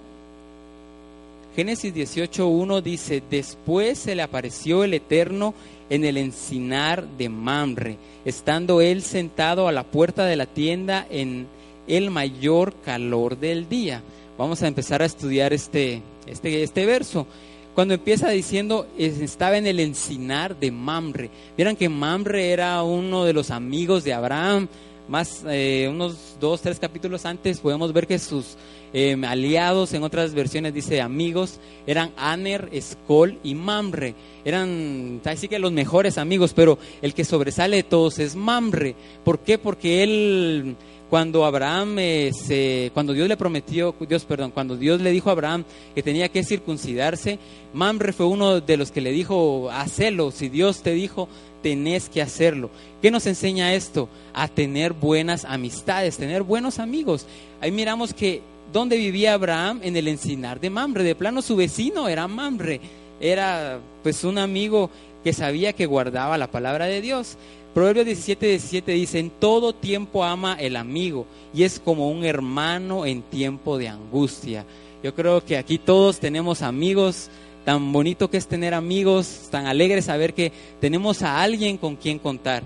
Génesis 1.55 1.93
18, 1.93 2.47
1 2.47 2.81
dice, 2.81 3.23
después 3.29 3.97
se 3.97 4.15
le 4.15 4.21
apareció 4.21 4.83
el 4.83 4.93
Eterno 4.93 5.53
en 5.89 6.05
el 6.05 6.17
encinar 6.17 7.07
de 7.17 7.29
Mamre, 7.29 7.97
estando 8.23 8.81
él 8.81 9.01
sentado 9.01 9.67
a 9.67 9.71
la 9.71 9.83
puerta 9.83 10.25
de 10.25 10.35
la 10.35 10.45
tienda 10.45 11.07
en 11.09 11.47
el 11.87 12.11
mayor 12.11 12.73
calor 12.85 13.39
del 13.39 13.67
día. 13.67 14.03
Vamos 14.39 14.63
a 14.63 14.69
empezar 14.69 15.01
a 15.01 15.05
estudiar 15.05 15.51
este, 15.51 16.01
este, 16.25 16.63
este 16.63 16.85
verso. 16.85 17.27
Cuando 17.75 17.93
empieza 17.93 18.29
diciendo, 18.29 18.87
estaba 18.97 19.57
en 19.57 19.67
el 19.67 19.81
encinar 19.81 20.57
de 20.57 20.71
Mamre. 20.71 21.29
Vieran 21.57 21.75
que 21.75 21.89
Mamre 21.89 22.53
era 22.53 22.81
uno 22.83 23.25
de 23.25 23.33
los 23.33 23.51
amigos 23.51 24.05
de 24.05 24.13
Abraham. 24.13 24.69
Más 25.09 25.43
eh, 25.49 25.89
unos 25.91 26.37
dos, 26.39 26.61
tres 26.61 26.79
capítulos 26.79 27.25
antes 27.25 27.59
podemos 27.59 27.91
ver 27.91 28.07
que 28.07 28.17
sus 28.17 28.55
Em, 28.91 29.23
aliados, 29.23 29.93
en 29.93 30.01
otras 30.01 30.33
versiones 30.33 30.73
dice 30.73 30.99
amigos, 30.99 31.59
eran 31.85 32.11
Aner, 32.17 32.69
Escol 32.71 33.37
y 33.43 33.53
Mamre. 33.53 34.15
Eran 34.43 35.21
así 35.25 35.47
que 35.47 35.59
los 35.59 35.71
mejores 35.71 36.17
amigos, 36.17 36.53
pero 36.55 36.79
el 37.03 37.13
que 37.13 37.23
sobresale 37.23 37.77
de 37.77 37.83
todos 37.83 38.17
es 38.17 38.35
Mamre. 38.35 38.95
¿Por 39.23 39.39
qué? 39.39 39.59
Porque 39.59 40.01
él 40.01 40.75
cuando 41.09 41.45
Abraham 41.45 41.97
eh, 41.99 42.31
se, 42.33 42.91
cuando 42.93 43.13
Dios 43.13 43.27
le 43.27 43.37
prometió, 43.37 43.95
Dios, 44.07 44.25
perdón, 44.25 44.51
cuando 44.51 44.77
Dios 44.77 45.01
le 45.01 45.11
dijo 45.11 45.29
a 45.29 45.33
Abraham 45.33 45.63
que 45.95 46.03
tenía 46.03 46.29
que 46.29 46.43
circuncidarse, 46.43 47.39
Mamre 47.73 48.13
fue 48.13 48.27
uno 48.27 48.61
de 48.61 48.77
los 48.77 48.91
que 48.91 49.01
le 49.01 49.11
dijo, 49.11 49.69
hacelo, 49.71 50.31
si 50.31 50.49
Dios 50.49 50.81
te 50.81 50.93
dijo, 50.93 51.27
tenés 51.63 52.09
que 52.09 52.21
hacerlo. 52.21 52.69
¿Qué 53.01 53.11
nos 53.11 53.25
enseña 53.25 53.73
esto? 53.73 54.09
A 54.33 54.47
tener 54.47 54.93
buenas 54.93 55.45
amistades, 55.45 56.17
tener 56.17 56.43
buenos 56.43 56.79
amigos. 56.79 57.25
Ahí 57.61 57.71
miramos 57.71 58.13
que 58.13 58.41
¿Dónde 58.71 58.97
vivía 58.97 59.33
Abraham? 59.33 59.79
En 59.83 59.97
el 59.97 60.07
encinar 60.07 60.59
de 60.59 60.69
Mamre. 60.69 61.03
De 61.03 61.15
plano 61.15 61.41
su 61.41 61.55
vecino 61.55 62.07
era 62.07 62.27
Mamre. 62.27 62.79
Era 63.19 63.79
pues 64.03 64.23
un 64.23 64.37
amigo 64.37 64.91
que 65.23 65.33
sabía 65.33 65.73
que 65.73 65.87
guardaba 65.87 66.37
la 66.37 66.51
palabra 66.51 66.85
de 66.85 67.01
Dios. 67.01 67.37
Proverbios 67.73 68.07
17, 68.07 68.47
17 68.47 68.91
dice, 68.93 69.19
en 69.19 69.29
todo 69.29 69.73
tiempo 69.73 70.23
ama 70.23 70.55
el 70.59 70.75
amigo 70.75 71.25
y 71.53 71.63
es 71.63 71.79
como 71.79 72.09
un 72.09 72.25
hermano 72.25 73.05
en 73.05 73.21
tiempo 73.21 73.77
de 73.77 73.87
angustia. 73.87 74.65
Yo 75.03 75.13
creo 75.13 75.43
que 75.43 75.57
aquí 75.57 75.77
todos 75.77 76.19
tenemos 76.19 76.61
amigos, 76.61 77.29
tan 77.65 77.91
bonito 77.91 78.29
que 78.29 78.37
es 78.37 78.47
tener 78.47 78.73
amigos, 78.73 79.47
tan 79.51 79.67
alegre 79.67 80.01
saber 80.01 80.33
que 80.33 80.51
tenemos 80.81 81.21
a 81.21 81.41
alguien 81.41 81.77
con 81.77 81.95
quien 81.95 82.19
contar. 82.19 82.63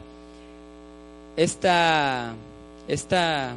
esta, 1.35 2.33
esta 2.87 3.55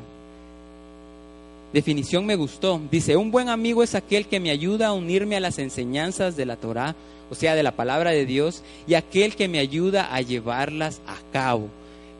definición 1.72 2.26
me 2.26 2.36
gustó. 2.36 2.80
Dice, 2.90 3.16
un 3.16 3.30
buen 3.30 3.48
amigo 3.48 3.82
es 3.82 3.94
aquel 3.94 4.26
que 4.26 4.40
me 4.40 4.50
ayuda 4.50 4.88
a 4.88 4.92
unirme 4.92 5.36
a 5.36 5.40
las 5.40 5.58
enseñanzas 5.58 6.36
de 6.36 6.46
la 6.46 6.56
Torah, 6.56 6.94
o 7.30 7.34
sea, 7.34 7.54
de 7.54 7.62
la 7.62 7.72
palabra 7.72 8.10
de 8.10 8.26
Dios, 8.26 8.62
y 8.86 8.94
aquel 8.94 9.36
que 9.36 9.48
me 9.48 9.58
ayuda 9.58 10.14
a 10.14 10.20
llevarlas 10.20 11.00
a 11.06 11.16
cabo. 11.32 11.68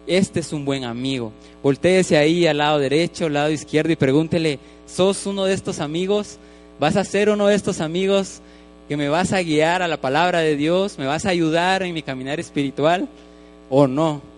Este 0.06 0.40
es 0.40 0.52
un 0.52 0.64
buen 0.64 0.84
amigo. 0.84 1.32
Voltéese 1.62 2.16
ahí 2.16 2.46
al 2.46 2.58
lado 2.58 2.78
derecho, 2.78 3.26
al 3.26 3.34
lado 3.34 3.50
izquierdo 3.50 3.92
y 3.92 3.96
pregúntele, 3.96 4.58
¿sos 4.86 5.26
uno 5.26 5.44
de 5.44 5.54
estos 5.54 5.80
amigos? 5.80 6.38
¿Vas 6.78 6.96
a 6.96 7.04
ser 7.04 7.30
uno 7.30 7.46
de 7.46 7.54
estos 7.54 7.80
amigos 7.80 8.40
que 8.88 8.96
me 8.96 9.08
vas 9.08 9.32
a 9.32 9.42
guiar 9.42 9.82
a 9.82 9.88
la 9.88 10.00
palabra 10.00 10.40
de 10.40 10.56
Dios? 10.56 10.98
¿Me 10.98 11.06
vas 11.06 11.26
a 11.26 11.30
ayudar 11.30 11.82
en 11.82 11.92
mi 11.92 12.02
caminar 12.02 12.38
espiritual 12.38 13.08
o 13.68 13.86
no? 13.86 14.35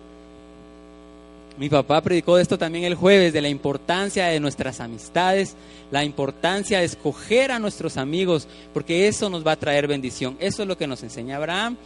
Mi 1.59 1.68
papá 1.68 2.01
predicó 2.01 2.37
de 2.37 2.42
esto 2.42 2.57
también 2.57 2.85
el 2.85 2.94
jueves, 2.94 3.33
de 3.33 3.42
la 3.42 3.49
importancia 3.49 4.27
de 4.27 4.38
nuestras 4.38 4.79
amistades, 4.79 5.57
la 5.90 6.05
importancia 6.05 6.79
de 6.79 6.85
escoger 6.85 7.51
a 7.51 7.59
nuestros 7.59 7.97
amigos, 7.97 8.47
porque 8.73 9.09
eso 9.09 9.29
nos 9.29 9.44
va 9.44 9.53
a 9.53 9.57
traer 9.57 9.88
bendición. 9.88 10.37
Eso 10.38 10.62
es 10.62 10.68
lo 10.68 10.79
que 10.79 10.87
nos 10.87 11.03
enseña 11.03 11.37
Abraham. 11.37 11.77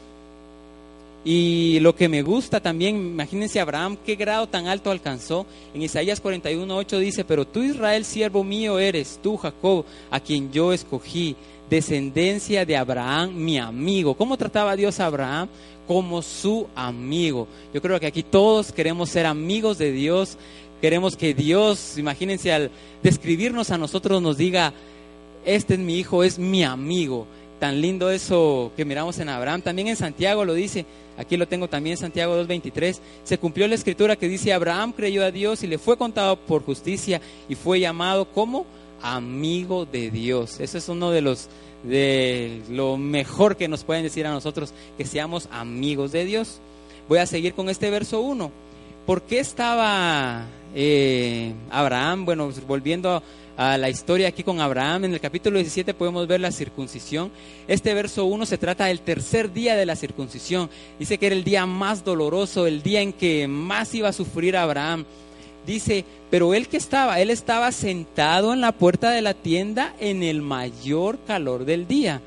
Y 1.24 1.78
lo 1.80 1.94
que 1.94 2.08
me 2.08 2.20
gusta 2.22 2.60
también, 2.60 2.96
imagínense 2.96 3.60
Abraham, 3.60 3.96
qué 4.04 4.16
grado 4.16 4.46
tan 4.46 4.66
alto 4.66 4.90
alcanzó. 4.90 5.46
En 5.72 5.80
Isaías 5.80 6.22
41.8 6.22 6.98
dice, 6.98 7.24
pero 7.24 7.46
tú 7.46 7.62
Israel, 7.62 8.04
siervo 8.04 8.44
mío 8.44 8.78
eres, 8.78 9.20
tú 9.22 9.38
Jacob, 9.38 9.86
a 10.10 10.20
quien 10.20 10.52
yo 10.52 10.72
escogí, 10.72 11.34
descendencia 11.70 12.64
de 12.64 12.76
Abraham, 12.76 13.34
mi 13.34 13.58
amigo. 13.58 14.14
¿Cómo 14.14 14.36
trataba 14.36 14.76
Dios 14.76 15.00
a 15.00 15.06
Abraham? 15.06 15.48
como 15.86 16.22
su 16.22 16.66
amigo. 16.74 17.48
Yo 17.74 17.82
creo 17.82 17.98
que 17.98 18.06
aquí 18.06 18.22
todos 18.22 18.72
queremos 18.72 19.10
ser 19.10 19.26
amigos 19.26 19.78
de 19.78 19.92
Dios, 19.92 20.36
queremos 20.80 21.16
que 21.16 21.34
Dios, 21.34 21.98
imagínense, 21.98 22.52
al 22.52 22.70
describirnos 23.02 23.70
a 23.70 23.78
nosotros 23.78 24.22
nos 24.22 24.36
diga, 24.36 24.72
este 25.44 25.74
es 25.74 25.80
mi 25.80 25.98
hijo, 25.98 26.22
es 26.24 26.38
mi 26.38 26.64
amigo. 26.64 27.26
Tan 27.58 27.80
lindo 27.80 28.10
eso 28.10 28.72
que 28.76 28.84
miramos 28.84 29.18
en 29.18 29.28
Abraham. 29.28 29.62
También 29.62 29.88
en 29.88 29.96
Santiago 29.96 30.44
lo 30.44 30.54
dice, 30.54 30.84
aquí 31.16 31.36
lo 31.36 31.46
tengo 31.46 31.68
también, 31.68 31.96
Santiago 31.96 32.40
2.23, 32.42 32.98
se 33.22 33.38
cumplió 33.38 33.68
la 33.68 33.74
escritura 33.74 34.16
que 34.16 34.28
dice, 34.28 34.52
Abraham 34.52 34.92
creyó 34.92 35.24
a 35.24 35.30
Dios 35.30 35.62
y 35.62 35.68
le 35.68 35.78
fue 35.78 35.96
contado 35.96 36.36
por 36.36 36.64
justicia 36.64 37.20
y 37.48 37.54
fue 37.54 37.80
llamado 37.80 38.24
como 38.24 38.66
amigo 39.02 39.84
de 39.86 40.10
Dios. 40.10 40.60
Ese 40.60 40.78
es 40.78 40.88
uno 40.88 41.10
de 41.10 41.20
los 41.20 41.48
de 41.82 42.62
lo 42.70 42.96
mejor 42.96 43.56
que 43.56 43.68
nos 43.68 43.84
pueden 43.84 44.04
decir 44.04 44.26
a 44.26 44.30
nosotros, 44.30 44.72
que 44.96 45.04
seamos 45.04 45.48
amigos 45.50 46.12
de 46.12 46.24
Dios. 46.24 46.60
Voy 47.08 47.18
a 47.18 47.26
seguir 47.26 47.54
con 47.54 47.68
este 47.68 47.90
verso 47.90 48.20
1. 48.20 48.50
¿Por 49.06 49.22
qué 49.22 49.40
estaba 49.40 50.46
eh, 50.74 51.52
Abraham? 51.70 52.24
Bueno, 52.24 52.50
volviendo 52.68 53.22
a 53.56 53.76
la 53.76 53.90
historia 53.90 54.28
aquí 54.28 54.44
con 54.44 54.60
Abraham, 54.60 55.06
en 55.06 55.14
el 55.14 55.20
capítulo 55.20 55.58
17 55.58 55.92
podemos 55.94 56.26
ver 56.26 56.40
la 56.40 56.52
circuncisión. 56.52 57.30
Este 57.66 57.94
verso 57.94 58.24
1 58.24 58.46
se 58.46 58.58
trata 58.58 58.86
del 58.86 59.00
tercer 59.00 59.52
día 59.52 59.74
de 59.74 59.86
la 59.86 59.96
circuncisión. 59.96 60.70
Dice 60.98 61.18
que 61.18 61.26
era 61.26 61.34
el 61.34 61.44
día 61.44 61.66
más 61.66 62.04
doloroso, 62.04 62.66
el 62.66 62.82
día 62.82 63.00
en 63.00 63.12
que 63.12 63.48
más 63.48 63.92
iba 63.94 64.08
a 64.08 64.12
sufrir 64.12 64.56
Abraham. 64.56 65.04
Dice, 65.66 66.04
pero 66.30 66.54
él 66.54 66.66
que 66.66 66.76
estaba, 66.76 67.20
él 67.20 67.30
estaba 67.30 67.70
sentado 67.70 68.52
en 68.52 68.60
la 68.60 68.72
puerta 68.72 69.10
de 69.10 69.22
la 69.22 69.34
tienda 69.34 69.94
en 70.00 70.22
el 70.22 70.42
mayor 70.42 71.18
calor 71.26 71.64
del 71.64 71.86
día. 71.86 72.20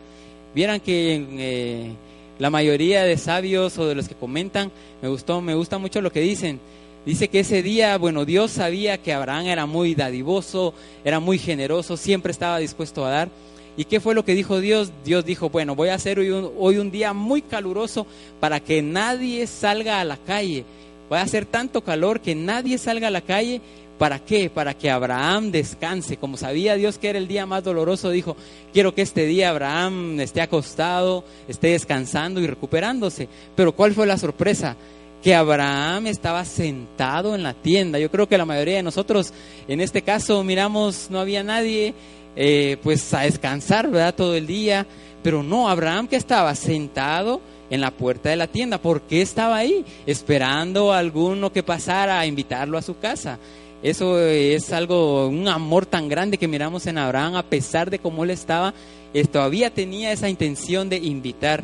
Vieran 0.54 0.80
que 0.80 1.26
eh, 1.38 1.92
la 2.40 2.50
mayoría 2.50 3.04
de 3.04 3.18
sabios 3.18 3.78
o 3.78 3.88
de 3.88 3.96
los 3.96 4.08
que 4.08 4.16
comentan, 4.16 4.72
me 5.02 5.10
gustó, 5.10 5.42
me 5.42 5.54
gusta 5.54 5.78
mucho 5.78 6.02
lo 6.02 6.12
que 6.12 6.22
dicen. 6.22 6.60
Dice 7.06 7.28
que 7.28 7.42
ese 7.42 7.62
día, 7.62 7.98
bueno, 7.98 8.26
Dios 8.26 8.52
sabía 8.52 8.98
que 8.98 9.14
Abraham 9.14 9.48
era 9.48 9.66
muy 9.66 9.96
dadivoso, 9.96 10.74
era 11.04 11.20
muy 11.20 11.38
generoso, 11.38 11.98
siempre 11.98 12.32
estaba 12.32 12.58
dispuesto 12.58 13.06
a 13.06 13.10
dar. 13.10 13.30
¿Y 13.78 13.84
qué 13.84 14.00
fue 14.00 14.16
lo 14.16 14.24
que 14.24 14.34
dijo 14.34 14.62
Dios? 14.62 14.92
Dios 15.04 15.26
dijo, 15.26 15.50
bueno, 15.50 15.76
voy 15.76 15.90
a 15.90 15.96
hacer 15.96 16.20
hoy 16.20 16.30
un, 16.30 16.52
hoy 16.58 16.78
un 16.78 16.90
día 16.90 17.12
muy 17.12 17.42
caluroso 17.42 18.08
para 18.40 18.62
que 18.62 18.82
nadie 18.82 19.46
salga 19.46 20.00
a 20.00 20.06
la 20.06 20.16
calle 20.16 20.64
Va 21.12 21.20
a 21.20 21.24
hacer 21.24 21.46
tanto 21.46 21.84
calor 21.84 22.20
que 22.20 22.36
nadie 22.36 22.78
salga 22.78 23.08
a 23.08 23.12
la 23.12 23.22
calle. 23.22 23.62
¿Para 23.98 24.20
qué? 24.20 24.50
Para 24.50 24.74
que 24.74 24.90
Abraham 24.90 25.52
descanse. 25.52 26.18
Como 26.18 26.36
sabía 26.36 26.76
Dios 26.76 26.98
que 26.98 27.10
era 27.10 27.18
el 27.18 27.28
día 27.28 27.46
más 27.46 27.64
doloroso, 27.64 28.10
dijo, 28.10 28.36
quiero 28.74 28.94
que 28.94 29.02
este 29.02 29.26
día 29.26 29.50
Abraham 29.50 30.20
esté 30.20 30.42
acostado, 30.42 31.24
esté 31.48 31.70
descansando 31.70 32.42
y 32.42 32.48
recuperándose. 32.48 33.30
Pero 33.56 33.74
¿cuál 33.74 33.94
fue 33.94 34.06
la 34.06 34.18
sorpresa? 34.18 34.76
Que 35.24 35.34
Abraham 35.34 36.08
estaba 36.08 36.44
sentado 36.44 37.36
en 37.36 37.44
la 37.44 37.54
tienda. 37.54 37.98
Yo 38.00 38.12
creo 38.12 38.28
que 38.28 38.38
la 38.38 38.46
mayoría 38.46 38.76
de 38.76 38.84
nosotros, 38.84 39.32
en 39.68 39.80
este 39.80 40.02
caso, 40.02 40.44
miramos, 40.44 41.08
no 41.10 41.20
había 41.20 41.42
nadie, 41.42 41.94
eh, 42.36 42.78
pues 42.84 43.14
a 43.14 43.22
descansar, 43.22 43.90
¿verdad? 43.90 44.14
Todo 44.14 44.36
el 44.36 44.46
día. 44.46 44.86
Pero 45.24 45.42
no, 45.42 45.70
Abraham 45.70 46.08
que 46.08 46.18
estaba 46.18 46.54
sentado 46.54 47.42
en 47.70 47.82
la 47.82 47.92
puerta 47.92 48.30
de 48.30 48.36
la 48.36 48.48
tienda. 48.48 48.78
¿Por 48.78 49.02
qué 49.02 49.22
estaba 49.22 49.58
ahí? 49.58 49.86
Esperando 50.06 50.94
a 50.94 51.00
alguno 51.00 51.52
que 51.52 51.64
pasara 51.64 52.20
a 52.20 52.26
invitarlo 52.26 52.78
a 52.78 52.82
su 52.82 52.98
casa. 52.98 53.40
Eso 53.84 54.20
es 54.20 54.72
algo, 54.74 55.28
un 55.28 55.48
amor 55.48 55.86
tan 55.86 56.08
grande 56.08 56.38
que 56.38 56.48
miramos 56.48 56.88
en 56.88 56.98
Abraham, 56.98 57.36
a 57.36 57.44
pesar 57.44 57.90
de 57.90 58.00
cómo 58.00 58.24
él 58.24 58.32
estaba, 58.32 58.74
él 59.14 59.30
todavía 59.30 59.70
tenía 59.70 60.12
esa 60.12 60.30
intención 60.30 60.90
de 60.90 60.98
invitar 60.98 61.64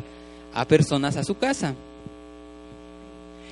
a 0.54 0.64
personas 0.64 1.16
a 1.16 1.24
su 1.24 1.36
casa. 1.36 1.74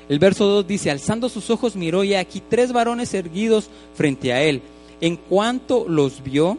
El 0.09 0.19
verso 0.19 0.45
2 0.47 0.67
dice, 0.67 0.91
alzando 0.91 1.29
sus 1.29 1.51
ojos 1.51 1.77
miró 1.77 2.03
y 2.05 2.15
aquí 2.15 2.43
tres 2.49 2.73
varones 2.73 3.15
erguidos 3.15 3.71
frente 3.95 4.33
a 4.33 4.43
él. 4.43 4.61
En 5.01 5.17
cuanto 5.17 5.87
los 5.89 6.23
vio, 6.23 6.59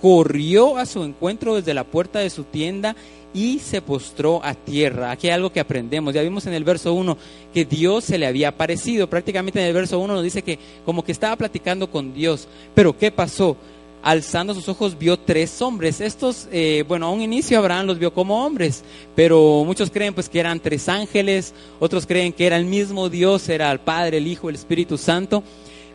corrió 0.00 0.76
a 0.78 0.86
su 0.86 1.02
encuentro 1.04 1.56
desde 1.56 1.74
la 1.74 1.84
puerta 1.84 2.18
de 2.18 2.30
su 2.30 2.44
tienda 2.44 2.96
y 3.32 3.60
se 3.60 3.80
postró 3.80 4.44
a 4.44 4.54
tierra. 4.54 5.10
Aquí 5.10 5.28
hay 5.28 5.34
algo 5.34 5.52
que 5.52 5.60
aprendemos. 5.60 6.14
Ya 6.14 6.22
vimos 6.22 6.46
en 6.46 6.54
el 6.54 6.64
verso 6.64 6.92
1 6.94 7.16
que 7.54 7.64
Dios 7.64 8.04
se 8.04 8.18
le 8.18 8.26
había 8.26 8.48
aparecido. 8.48 9.08
Prácticamente 9.08 9.60
en 9.60 9.66
el 9.66 9.74
verso 9.74 9.98
1 9.98 10.14
nos 10.14 10.24
dice 10.24 10.42
que 10.42 10.58
como 10.84 11.04
que 11.04 11.12
estaba 11.12 11.36
platicando 11.36 11.90
con 11.90 12.12
Dios. 12.12 12.48
Pero 12.74 12.96
¿qué 12.96 13.10
pasó? 13.10 13.56
Alzando 14.02 14.54
sus 14.54 14.68
ojos 14.68 14.98
vio 14.98 15.18
tres 15.18 15.60
hombres. 15.60 16.00
Estos, 16.00 16.48
eh, 16.50 16.84
bueno, 16.88 17.06
a 17.06 17.10
un 17.10 17.20
inicio 17.20 17.58
Abraham 17.58 17.86
los 17.86 17.98
vio 17.98 18.14
como 18.14 18.46
hombres, 18.46 18.82
pero 19.14 19.62
muchos 19.66 19.90
creen 19.90 20.14
pues 20.14 20.30
que 20.30 20.40
eran 20.40 20.58
tres 20.58 20.88
ángeles, 20.88 21.52
otros 21.80 22.06
creen 22.06 22.32
que 22.32 22.46
era 22.46 22.56
el 22.56 22.64
mismo 22.64 23.10
Dios, 23.10 23.48
era 23.50 23.70
el 23.70 23.78
Padre, 23.78 24.16
el 24.16 24.26
Hijo, 24.26 24.48
el 24.48 24.54
Espíritu 24.54 24.96
Santo. 24.96 25.42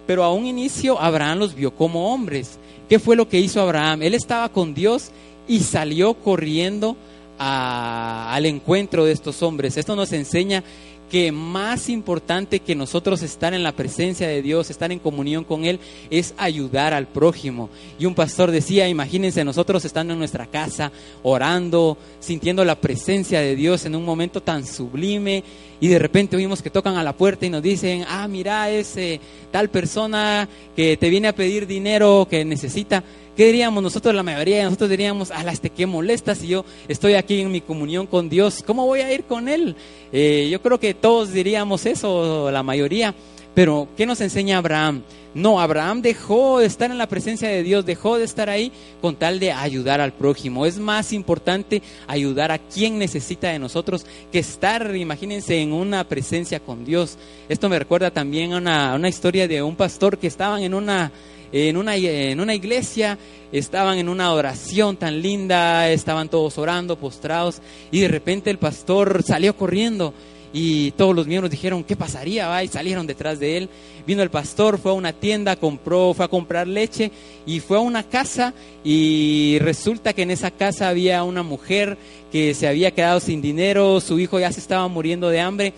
Pero 0.06 0.24
a 0.24 0.32
un 0.32 0.45
inicio 0.45 1.02
Abraham 1.02 1.39
los 1.39 1.56
vio 1.56 1.71
como 1.76 2.13
hombres. 2.13 2.60
¿Qué 2.88 3.00
fue 3.00 3.15
lo 3.15 3.28
que 3.28 3.39
hizo 3.39 3.60
Abraham? 3.60 4.04
Él 4.04 4.13
estaba 4.13 4.50
con 4.50 4.76
Dios 4.76 5.10
y 5.48 5.62
salió 5.62 6.13
corriendo 6.13 6.95
al 7.38 8.45
encuentro 8.45 9.06
de 9.06 9.12
estos 9.12 9.41
hombres. 9.43 9.78
Esto 9.78 9.95
nos 9.95 10.12
enseña 10.12 10.63
que 11.10 11.32
más 11.32 11.89
importante 11.89 12.60
que 12.60 12.76
nosotros 12.76 13.21
estar 13.21 13.54
en 13.54 13.63
la 13.63 13.74
presencia 13.74 14.28
de 14.28 14.41
Dios, 14.41 14.69
estar 14.69 14.91
en 14.91 15.00
comunión 15.00 15.43
con 15.43 15.63
Él, 15.63 15.80
es 16.10 16.34
ayudar 16.38 16.93
al 16.93 17.08
prójimo. 17.08 17.69
Y 18.00 18.06
un 18.06 18.15
pastor 18.15 18.52
decía, 18.52 18.89
imagínense 18.89 19.43
nosotros 19.43 19.86
estando 19.86 20.13
en 20.13 20.19
nuestra 20.19 20.48
casa, 20.48 20.91
orando, 21.24 21.98
sintiendo 22.19 22.65
la 22.65 22.76
presencia 22.76 23.39
de 23.39 23.56
Dios 23.56 23.86
en 23.86 23.95
un 23.95 24.04
momento 24.04 24.41
tan 24.41 24.65
sublime, 24.65 25.43
y 25.80 25.88
de 25.89 26.00
repente 26.00 26.38
oímos 26.38 26.62
que 26.62 26.69
tocan 26.69 26.95
a 26.95 27.04
la 27.04 27.13
puerta 27.13 27.45
y 27.45 27.50
nos 27.50 27.62
dicen, 27.62 28.06
ah, 28.08 28.28
mira, 28.28 28.69
ese 28.69 29.19
tal 29.52 29.69
persona 29.69 30.48
que 30.76 30.98
te 30.98 31.10
viene 31.10 31.28
a 31.28 31.36
pedir 31.36 31.67
dinero, 31.67 32.28
que 32.30 32.45
necesita. 32.45 33.04
¿Qué 33.36 33.48
diríamos 33.48 33.84
nosotros, 33.84 34.15
la 34.15 34.24
mayoría 34.24 34.60
de 34.60 34.63
nosotros 34.63 34.89
diríamos, 34.89 35.30
ala, 35.30 35.52
este 35.52 35.69
qué 35.69 35.86
molesta 35.86 36.36
si 36.36 36.48
yo 36.48 36.63
estoy 36.88 37.15
aquí 37.15 37.41
en 37.41 37.52
mi 37.52 37.60
comunión 37.60 38.08
con 38.08 38.30
Dios, 38.30 38.63
¿cómo 38.65 38.86
voy 38.86 39.02
a 39.02 39.12
ir 39.12 39.26
con 39.26 39.50
Él? 39.50 39.76
Eh, 40.13 40.48
yo 40.50 40.62
creo 40.62 40.80
que 40.80 40.93
todos 40.93 41.34
diríamos 41.34 41.86
eso, 41.86 42.50
la 42.50 42.63
mayoría, 42.63 43.13
pero 43.54 43.89
¿qué 43.98 44.06
nos 44.06 44.21
enseña 44.21 44.60
Abraham? 44.60 45.04
No, 45.34 45.60
Abraham 45.60 46.02
dejó 46.02 46.60
de 46.60 46.65
estar 46.65 46.89
en 46.89 46.98
la 46.98 47.10
presencia 47.10 47.50
de 47.50 47.62
Dios, 47.62 47.86
dejó 47.86 48.17
de 48.17 48.24
estar 48.24 48.50
ahí 48.50 48.71
con 49.02 49.17
tal 49.17 49.38
de 49.38 49.52
ayudar 49.52 50.00
al 50.00 50.13
prójimo. 50.13 50.65
Es 50.65 50.80
más 50.80 51.12
importante 51.12 51.82
ayudar 52.08 52.54
a 52.54 52.58
quien 52.58 52.98
necesita 52.98 53.50
de 53.50 53.60
nosotros 53.60 54.06
que 54.32 54.39
estar, 54.39 54.95
imagínense, 54.95 55.60
en 55.60 55.74
una 55.74 56.08
presencia 56.08 56.62
con 56.62 56.86
Dios. 56.86 57.17
Esto 57.50 57.67
me 57.67 57.80
recuerda 57.80 58.12
también 58.12 58.54
a 58.54 58.95
una 58.95 59.10
historia 59.10 59.45
de 59.45 59.62
un 59.62 59.76
pastor 59.76 60.17
que 60.17 60.28
estaban 60.28 60.63
en 60.63 60.74
una 60.74 61.12
en 61.51 61.77
una, 61.77 61.95
en 61.95 62.39
una 62.39 62.55
iglesia, 62.55 63.17
estaban 63.51 63.97
en 63.97 64.10
una 64.10 64.34
oración 64.34 64.97
tan 64.97 65.21
linda, 65.21 65.89
estaban 65.89 66.29
todos 66.29 66.58
orando, 66.58 66.97
postrados, 66.97 67.62
y 67.91 67.99
de 68.01 68.08
repente 68.08 68.49
el 68.49 68.58
pastor 68.58 69.23
salió 69.23 69.55
corriendo 69.55 70.13
y 70.53 70.91
todos 70.91 71.13
los 71.13 71.27
miembros 71.27 71.51
dijeron, 71.51 71.84
¿qué 71.84 71.95
pasaría? 71.95 72.47
Va? 72.47 72.63
Y 72.63 72.69
salieron 72.69 73.05
detrás 73.05 73.39
de 73.39 73.58
él. 73.58 73.69
Vino 74.08 74.23
el 74.23 74.29
pastor, 74.29 74.77
fue 74.77 74.91
a 74.91 74.95
una 74.95 75.12
tienda, 75.12 75.58
compró, 75.58 76.13
fue 76.13 76.23
a 76.23 76.29
comprar 76.29 76.65
leche 76.65 77.12
y 77.45 77.60
fue 77.60 77.77
a 77.77 77.81
una 77.81 78.03
casa 78.03 78.53
y 78.84 79.58
resulta 79.60 80.13
que 80.13 80.21
en 80.21 80.31
esa 80.31 80.51
casa 80.51 80.88
había 80.88 81.23
una 81.23 81.43
mujer 81.43 81.97
que 82.31 82.53
se 82.53 82.67
había 82.67 82.91
quedado 82.91 83.19
sin 83.19 83.41
dinero, 83.41 83.99
su 83.99 84.17
hijo 84.17 84.39
ya 84.39 84.51
se 84.51 84.62
estaba 84.62 84.88
muriendo 84.88 85.29
de 85.29 85.41
hambre 85.41 85.73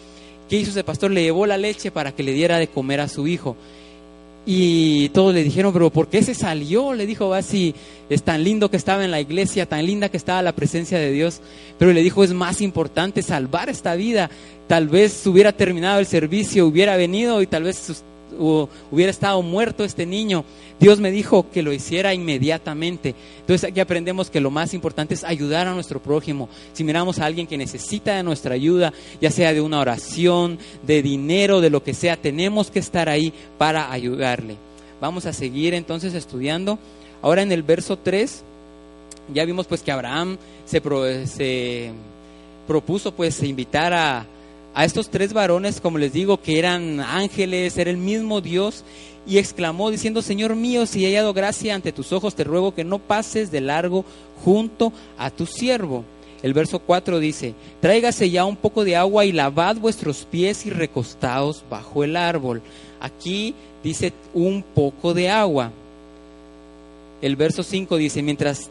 ¿Qué 0.50 0.58
hizo 0.58 0.72
ese 0.72 0.84
pastor? 0.84 1.12
Le 1.12 1.24
llevó 1.24 1.46
la 1.46 1.58
leche 1.58 1.92
para 1.92 2.14
que 2.14 2.24
le 2.24 2.32
diera 2.32 2.58
de 2.58 2.68
comer 2.68 3.02
a 3.02 3.10
su 3.10 3.28
hijo. 3.28 3.58
Y 4.50 5.10
todos 5.10 5.34
le 5.34 5.44
dijeron, 5.44 5.74
pero 5.74 5.90
¿por 5.90 6.08
qué 6.08 6.24
se 6.24 6.34
salió? 6.34 6.94
Le 6.94 7.06
dijo, 7.06 7.28
va, 7.28 7.42
si 7.42 7.76
es 8.10 8.24
tan 8.24 8.46
lindo 8.46 8.72
que 8.72 8.78
estaba 8.78 9.04
en 9.04 9.12
la 9.12 9.20
iglesia, 9.20 9.66
tan 9.66 9.86
linda 9.86 10.08
que 10.08 10.16
estaba 10.16 10.42
la 10.42 10.56
presencia 10.56 10.98
de 10.98 11.12
Dios. 11.12 11.42
Pero 11.78 11.92
le 11.92 12.02
dijo, 12.02 12.24
es 12.24 12.32
más 12.32 12.62
importante 12.62 13.22
salvar 13.22 13.68
esta 13.68 13.96
vida. 13.96 14.30
Tal 14.68 14.88
vez 14.88 15.28
hubiera 15.28 15.52
terminado 15.52 16.00
el 16.00 16.06
servicio, 16.06 16.66
hubiera 16.66 16.96
venido 16.96 17.42
y 17.42 17.48
tal 17.48 17.64
vez 17.64 18.06
hubiera 18.92 19.10
estado 19.10 19.42
muerto 19.42 19.84
este 19.84 20.06
niño. 20.06 20.44
Dios 20.80 21.00
me 21.00 21.12
dijo 21.12 21.50
que 21.52 21.64
lo 21.64 21.74
hiciera 21.74 22.14
inmediatamente. 22.14 23.16
Entonces 23.40 23.70
aquí 23.70 23.80
aprendemos 23.80 24.30
que 24.30 24.42
lo 24.42 24.52
más 24.52 24.74
importante 24.74 25.14
es 25.14 25.24
ayudar 25.24 25.68
a 25.68 25.74
nuestro 25.74 26.02
prójimo. 26.02 26.50
Si 26.74 26.84
miramos 26.84 27.20
a 27.20 27.26
alguien 27.26 27.48
que 27.48 27.58
necesita 27.58 28.16
de 28.16 28.24
nuestra 28.24 28.54
ayuda, 28.54 28.94
ya 29.20 29.32
sea 29.32 29.54
de 29.54 29.62
una 29.62 29.80
oración, 29.80 30.60
de 30.84 31.02
dinero, 31.02 31.62
de 31.62 31.70
lo 31.70 31.84
que 31.84 31.94
sea, 31.94 32.18
tenemos 32.18 32.70
que 32.70 32.80
estar 32.80 33.10
ahí 33.10 33.34
para 33.58 33.92
ayudarle. 33.92 34.56
Vamos 35.02 35.26
a 35.26 35.34
seguir 35.34 35.74
entonces 35.74 36.14
estudiando. 36.14 36.80
Ahora 37.22 37.42
en 37.42 37.52
el 37.52 37.64
verso 37.64 37.98
3 37.98 38.44
ya 39.34 39.46
vimos 39.46 39.68
pues 39.68 39.82
que 39.82 39.92
Abraham 39.92 40.38
se, 40.66 40.82
se 41.28 41.92
propuso 42.68 43.14
pues 43.14 43.42
invitar 43.44 43.94
a, 43.94 44.26
a 44.78 44.86
estos 44.86 45.10
tres 45.10 45.34
varones, 45.34 45.82
como 45.82 45.98
les 45.98 46.14
digo, 46.14 46.40
que 46.40 46.60
eran 46.60 47.00
ángeles, 47.00 47.76
era 47.80 47.90
el 47.90 47.98
mismo 47.98 48.42
Dios, 48.42 48.84
y 49.26 49.40
exclamó 49.40 49.90
diciendo, 49.90 50.22
Señor 50.22 50.56
mío, 50.56 50.86
si 50.86 51.04
he 51.04 51.08
hallado 51.08 51.34
gracia 51.34 51.74
ante 51.74 51.92
tus 51.92 52.14
ojos, 52.14 52.36
te 52.36 52.44
ruego 52.44 52.76
que 52.76 52.84
no 52.84 53.00
pases 53.00 53.50
de 53.50 53.60
largo 53.60 54.06
junto 54.46 54.94
a 55.18 55.32
tu 55.32 55.48
siervo. 55.48 56.04
El 56.44 56.54
verso 56.54 56.78
4 56.78 57.18
dice, 57.18 57.56
tráigase 57.82 58.30
ya 58.30 58.46
un 58.46 58.56
poco 58.56 58.84
de 58.84 58.96
agua 58.96 59.26
y 59.26 59.32
lavad 59.32 59.78
vuestros 59.78 60.28
pies 60.30 60.68
y 60.68 60.70
recostaos 60.70 61.64
bajo 61.72 62.04
el 62.04 62.16
árbol. 62.16 62.62
Aquí 63.00 63.56
dice 63.84 64.14
un 64.36 64.62
poco 64.62 65.16
de 65.16 65.28
agua. 65.28 65.72
El 67.24 67.36
verso 67.36 67.64
5 67.64 67.98
dice, 67.98 68.22
mientras 68.22 68.70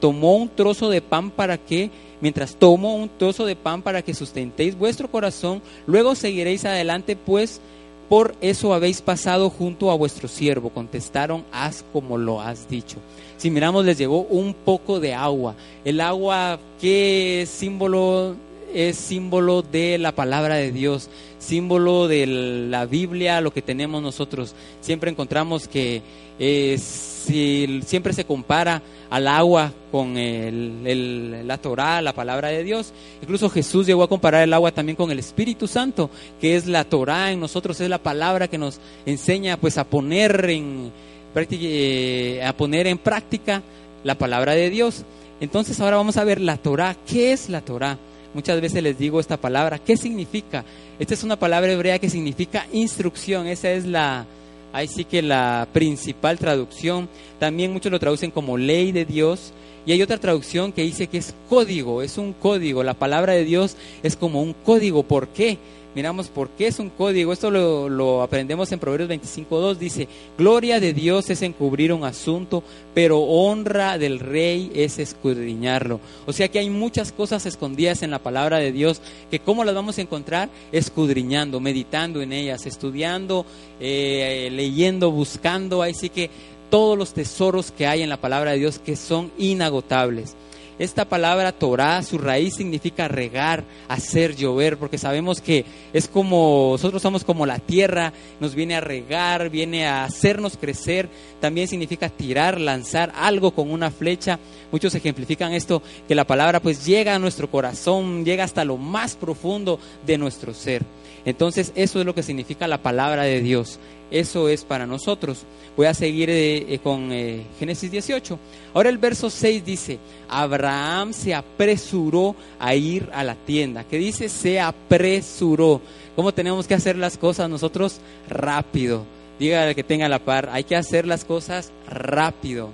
tomó 0.00 0.36
un 0.36 0.48
trozo 0.48 0.88
de 0.88 1.02
pan 1.02 1.30
para 1.30 1.58
que 1.58 1.90
mientras 2.24 2.56
tomo 2.56 2.96
un 2.96 3.10
trozo 3.10 3.44
de 3.44 3.54
pan 3.54 3.82
para 3.82 4.00
que 4.00 4.14
sustentéis 4.14 4.78
vuestro 4.78 5.10
corazón, 5.10 5.60
luego 5.86 6.14
seguiréis 6.14 6.64
adelante, 6.64 7.16
pues 7.16 7.60
por 8.08 8.34
eso 8.40 8.72
habéis 8.72 9.02
pasado 9.02 9.50
junto 9.50 9.90
a 9.90 9.94
vuestro 9.94 10.26
siervo. 10.26 10.70
Contestaron, 10.70 11.44
haz 11.52 11.84
como 11.92 12.16
lo 12.16 12.40
has 12.40 12.66
dicho. 12.66 12.96
Si 13.36 13.50
miramos, 13.50 13.84
les 13.84 13.98
llevó 13.98 14.22
un 14.22 14.54
poco 14.54 15.00
de 15.00 15.12
agua. 15.12 15.54
El 15.84 16.00
agua, 16.00 16.58
¿qué 16.80 17.46
símbolo? 17.46 18.36
Es 18.74 18.96
símbolo 18.96 19.62
de 19.62 19.98
la 19.98 20.12
palabra 20.12 20.56
de 20.56 20.72
Dios, 20.72 21.08
símbolo 21.38 22.08
de 22.08 22.26
la 22.26 22.86
Biblia, 22.86 23.40
lo 23.40 23.52
que 23.52 23.62
tenemos 23.62 24.02
nosotros. 24.02 24.54
Siempre 24.80 25.10
encontramos 25.10 25.68
que 25.68 26.02
si 26.38 27.80
siempre 27.86 28.12
se 28.12 28.24
compara 28.24 28.82
al 29.10 29.28
agua 29.28 29.72
con 29.92 30.14
la 30.16 31.58
Torah, 31.58 32.02
la 32.02 32.12
palabra 32.12 32.48
de 32.48 32.64
Dios. 32.64 32.92
Incluso 33.22 33.48
Jesús 33.48 33.86
llegó 33.86 34.02
a 34.02 34.08
comparar 34.08 34.42
el 34.42 34.52
agua 34.52 34.72
también 34.72 34.96
con 34.96 35.10
el 35.10 35.20
Espíritu 35.20 35.68
Santo, 35.68 36.10
que 36.40 36.56
es 36.56 36.66
la 36.66 36.84
Torah 36.84 37.30
en 37.30 37.40
nosotros, 37.40 37.80
es 37.80 37.88
la 37.88 38.02
palabra 38.02 38.48
que 38.48 38.58
nos 38.58 38.80
enseña 39.06 39.56
pues 39.56 39.78
a 39.78 39.84
poner 39.84 40.50
en, 40.50 40.90
eh, 41.36 42.42
a 42.44 42.52
poner 42.54 42.88
en 42.88 42.98
práctica 42.98 43.62
la 44.02 44.16
palabra 44.16 44.54
de 44.54 44.70
Dios. 44.70 45.04
Entonces 45.40 45.78
ahora 45.80 45.96
vamos 45.96 46.16
a 46.16 46.24
ver 46.24 46.40
la 46.40 46.56
Torah. 46.56 46.96
¿Qué 47.06 47.32
es 47.32 47.48
la 47.48 47.60
Torah? 47.60 47.98
Muchas 48.34 48.60
veces 48.60 48.82
les 48.82 48.98
digo 48.98 49.20
esta 49.20 49.36
palabra. 49.36 49.78
¿Qué 49.78 49.96
significa? 49.96 50.64
Esta 50.98 51.14
es 51.14 51.22
una 51.22 51.38
palabra 51.38 51.72
hebrea 51.72 51.98
que 51.98 52.10
significa 52.10 52.66
instrucción. 52.72 53.46
Esa 53.46 53.70
es 53.70 53.86
la, 53.86 54.26
ahí 54.74 54.88
sí 54.88 55.04
que 55.04 55.22
la 55.22 55.68
principal 55.72 56.36
traducción, 56.36 57.08
también 57.38 57.72
muchos 57.72 57.92
lo 57.92 58.00
traducen 58.00 58.32
como 58.32 58.58
ley 58.58 58.90
de 58.90 59.04
Dios, 59.04 59.52
y 59.86 59.92
hay 59.92 60.02
otra 60.02 60.18
traducción 60.18 60.72
que 60.72 60.82
dice 60.82 61.06
que 61.06 61.18
es 61.18 61.32
código, 61.48 62.02
es 62.02 62.18
un 62.18 62.32
código, 62.32 62.82
la 62.82 62.94
palabra 62.94 63.34
de 63.34 63.44
Dios 63.44 63.76
es 64.02 64.16
como 64.16 64.42
un 64.42 64.52
código, 64.52 65.04
¿por 65.04 65.28
qué? 65.28 65.58
Miramos 65.94 66.26
por 66.28 66.48
qué 66.50 66.66
es 66.66 66.80
un 66.80 66.90
código. 66.90 67.32
Esto 67.32 67.50
lo, 67.50 68.22
aprendemos 68.22 68.72
en 68.72 68.80
Proverbios 68.80 69.10
25.2. 69.10 69.76
Dice, 69.76 70.08
gloria 70.36 70.80
de 70.80 70.92
Dios 70.92 71.30
es 71.30 71.42
encubrir 71.42 71.92
un 71.92 72.04
asunto, 72.04 72.64
pero 72.94 73.20
honra 73.20 73.96
del 73.96 74.18
rey 74.18 74.72
es 74.74 74.98
escudriñarlo. 74.98 76.00
O 76.26 76.32
sea 76.32 76.48
que 76.48 76.58
hay 76.58 76.68
muchas 76.68 77.12
cosas 77.12 77.46
escondidas 77.46 78.02
en 78.02 78.10
la 78.10 78.18
palabra 78.18 78.58
de 78.58 78.72
Dios 78.72 79.00
que 79.30 79.38
cómo 79.38 79.64
las 79.64 79.74
vamos 79.74 79.98
a 79.98 80.02
encontrar? 80.02 80.48
Escudriñando, 80.72 81.60
meditando 81.60 82.22
en 82.22 82.32
ellas, 82.32 82.66
estudiando, 82.66 83.46
eh, 83.78 84.48
leyendo, 84.52 85.12
buscando. 85.12 85.80
Ahí 85.80 85.94
sí 85.94 86.08
que 86.08 86.28
todos 86.70 86.98
los 86.98 87.14
tesoros 87.14 87.70
que 87.70 87.86
hay 87.86 88.02
en 88.02 88.08
la 88.08 88.20
palabra 88.20 88.50
de 88.50 88.58
Dios 88.58 88.80
que 88.80 88.96
son 88.96 89.30
inagotables. 89.38 90.34
Esta 90.78 91.04
palabra 91.04 91.52
Torah, 91.52 92.02
su 92.02 92.18
raíz 92.18 92.56
significa 92.56 93.06
regar, 93.06 93.62
hacer 93.88 94.34
llover, 94.34 94.76
porque 94.76 94.98
sabemos 94.98 95.40
que 95.40 95.64
es 95.92 96.08
como, 96.08 96.70
nosotros 96.72 97.00
somos 97.00 97.22
como 97.22 97.46
la 97.46 97.60
tierra, 97.60 98.12
nos 98.40 98.56
viene 98.56 98.74
a 98.74 98.80
regar, 98.80 99.50
viene 99.50 99.86
a 99.86 100.04
hacernos 100.04 100.56
crecer, 100.56 101.08
también 101.40 101.68
significa 101.68 102.08
tirar, 102.08 102.60
lanzar 102.60 103.12
algo 103.16 103.52
con 103.52 103.70
una 103.70 103.92
flecha. 103.92 104.40
Muchos 104.72 104.94
ejemplifican 104.96 105.52
esto, 105.52 105.80
que 106.08 106.16
la 106.16 106.26
palabra 106.26 106.60
pues 106.60 106.84
llega 106.84 107.14
a 107.14 107.20
nuestro 107.20 107.48
corazón, 107.48 108.24
llega 108.24 108.42
hasta 108.42 108.64
lo 108.64 108.76
más 108.76 109.14
profundo 109.14 109.78
de 110.04 110.18
nuestro 110.18 110.54
ser. 110.54 110.82
Entonces 111.24 111.72
eso 111.74 112.00
es 112.00 112.06
lo 112.06 112.14
que 112.14 112.22
significa 112.22 112.68
la 112.68 112.82
palabra 112.82 113.22
de 113.22 113.40
Dios. 113.40 113.78
Eso 114.10 114.48
es 114.48 114.64
para 114.64 114.86
nosotros. 114.86 115.44
Voy 115.76 115.86
a 115.86 115.94
seguir 115.94 116.30
eh, 116.30 116.74
eh, 116.74 116.78
con 116.78 117.10
eh, 117.12 117.44
Génesis 117.58 117.90
18. 117.90 118.38
Ahora 118.74 118.90
el 118.90 118.98
verso 118.98 119.30
6 119.30 119.64
dice, 119.64 119.98
Abraham 120.28 121.12
se 121.12 121.34
apresuró 121.34 122.36
a 122.58 122.74
ir 122.74 123.08
a 123.12 123.24
la 123.24 123.34
tienda. 123.34 123.84
¿Qué 123.84 123.98
dice? 123.98 124.28
Se 124.28 124.60
apresuró. 124.60 125.80
¿Cómo 126.14 126.32
tenemos 126.32 126.68
que 126.68 126.74
hacer 126.74 126.96
las 126.96 127.16
cosas 127.16 127.48
nosotros? 127.48 128.00
Rápido. 128.28 129.04
Dígale 129.38 129.74
que 129.74 129.82
tenga 129.82 130.08
la 130.08 130.20
par, 130.20 130.48
hay 130.52 130.62
que 130.62 130.76
hacer 130.76 131.06
las 131.06 131.24
cosas 131.24 131.72
rápido 131.88 132.70